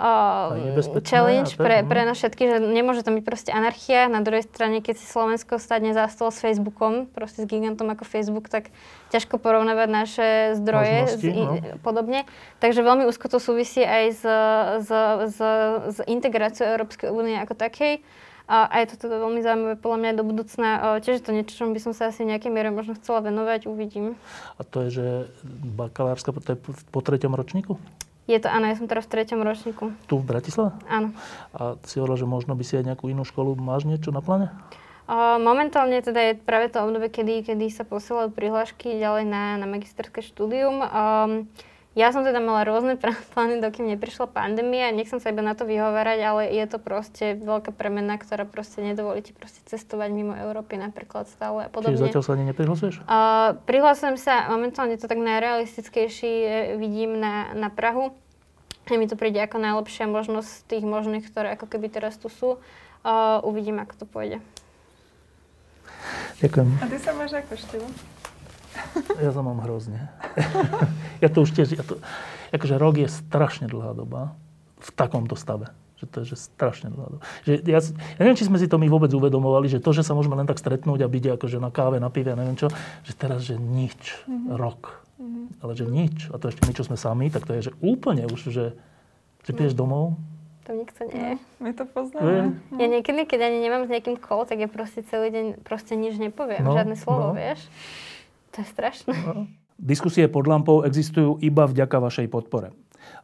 [0.00, 4.08] uh, challenge pre, pre nás všetky, že nemôže tam byť proste anarchia.
[4.08, 8.08] Na druhej strane, keď si Slovensko stane za stôl s Facebookom, proste s gigantom ako
[8.08, 8.72] Facebook, tak
[9.12, 11.60] ťažko porovnávať naše zdroje z, no.
[11.84, 12.24] podobne.
[12.64, 14.24] Takže veľmi úzko to súvisí aj s,
[14.86, 14.90] s,
[15.36, 15.38] s,
[15.92, 18.00] s integráciou Európskej únie ako takej.
[18.50, 20.68] A, a je to teda veľmi zaujímavé podľa mňa do budúcna.
[21.06, 23.70] Tiež je to niečo, čom by som sa asi v nejakej miere možno chcela venovať,
[23.70, 24.18] uvidím.
[24.58, 25.06] A to je, že
[25.78, 26.58] bakalárska, to je
[26.90, 27.78] po treťom ročníku?
[28.30, 29.90] Je to, áno, ja som teraz v treťom ročníku.
[30.06, 30.78] Tu v Bratislave?
[30.86, 31.10] Áno.
[31.50, 34.54] A si hovorila, že možno by si aj nejakú inú školu, máš niečo na pláne?
[35.42, 40.22] momentálne teda je práve to obdobie, kedy, kedy sa posielajú prihlášky ďalej na, na magisterské
[40.22, 40.78] štúdium.
[40.86, 41.50] Um,
[41.98, 42.94] ja som teda mala rôzne
[43.34, 44.94] plány, dokým neprišla pandémia.
[44.94, 49.26] Nechcem sa iba na to vyhovárať, ale je to proste veľká premena, ktorá proste nedovolí
[49.26, 51.98] ti proste cestovať mimo Európy napríklad stále a podobne.
[51.98, 52.94] Čiže zatiaľ sa ani neprihlasuješ?
[53.02, 56.32] Uh, prihlasujem sa, momentálne to tak najrealistickejší
[56.78, 58.14] vidím na, na Prahu.
[58.90, 62.26] A mi to príde ako najlepšia možnosť z tých možných, ktoré ako keby teraz tu
[62.26, 62.58] sú.
[63.00, 64.38] Uh, uvidím, ako to pôjde.
[66.42, 66.68] Ďakujem.
[66.80, 67.86] A ty sa máš ako števo?
[69.24, 70.08] Ja sa mám hrozne.
[71.24, 72.00] ja to už tiež, ja to,
[72.54, 74.34] akože rok je strašne dlhá doba
[74.80, 75.68] v takomto stave.
[76.00, 77.22] Že to je že strašne dlhá doba.
[77.44, 77.80] Že ja, ja
[78.16, 80.56] neviem, či sme si to my vôbec uvedomovali, že to, že sa môžeme len tak
[80.56, 82.72] stretnúť a byť akože na káve, na pive, neviem čo,
[83.04, 84.56] že teraz, že nič, mm-hmm.
[84.56, 85.04] rok.
[85.20, 85.44] Mm-hmm.
[85.60, 86.16] Ale že nič.
[86.32, 88.72] A to ešte my, čo sme sami, tak to je, že úplne už, že,
[89.44, 89.84] že prídeš no.
[89.84, 90.04] domov,
[90.70, 91.34] to nikto nie je.
[91.34, 92.54] No, my to poznáme.
[92.70, 92.78] No.
[92.78, 96.14] Ja niekedy, keď ani nemám s nejakým kol, tak ja proste celý deň proste nič
[96.14, 96.62] nepoviem.
[96.62, 97.34] No, Žiadne slovo, no.
[97.34, 97.66] vieš.
[98.50, 99.14] To je strašné.
[99.30, 99.46] No.
[99.80, 102.74] Diskusie pod lampou existujú iba vďaka vašej podpore.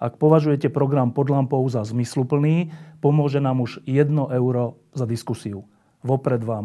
[0.01, 2.73] Ak považujete program pod lampou za zmysluplný,
[3.05, 5.69] pomôže nám už 1 euro za diskusiu.
[6.07, 6.55] Vopred vám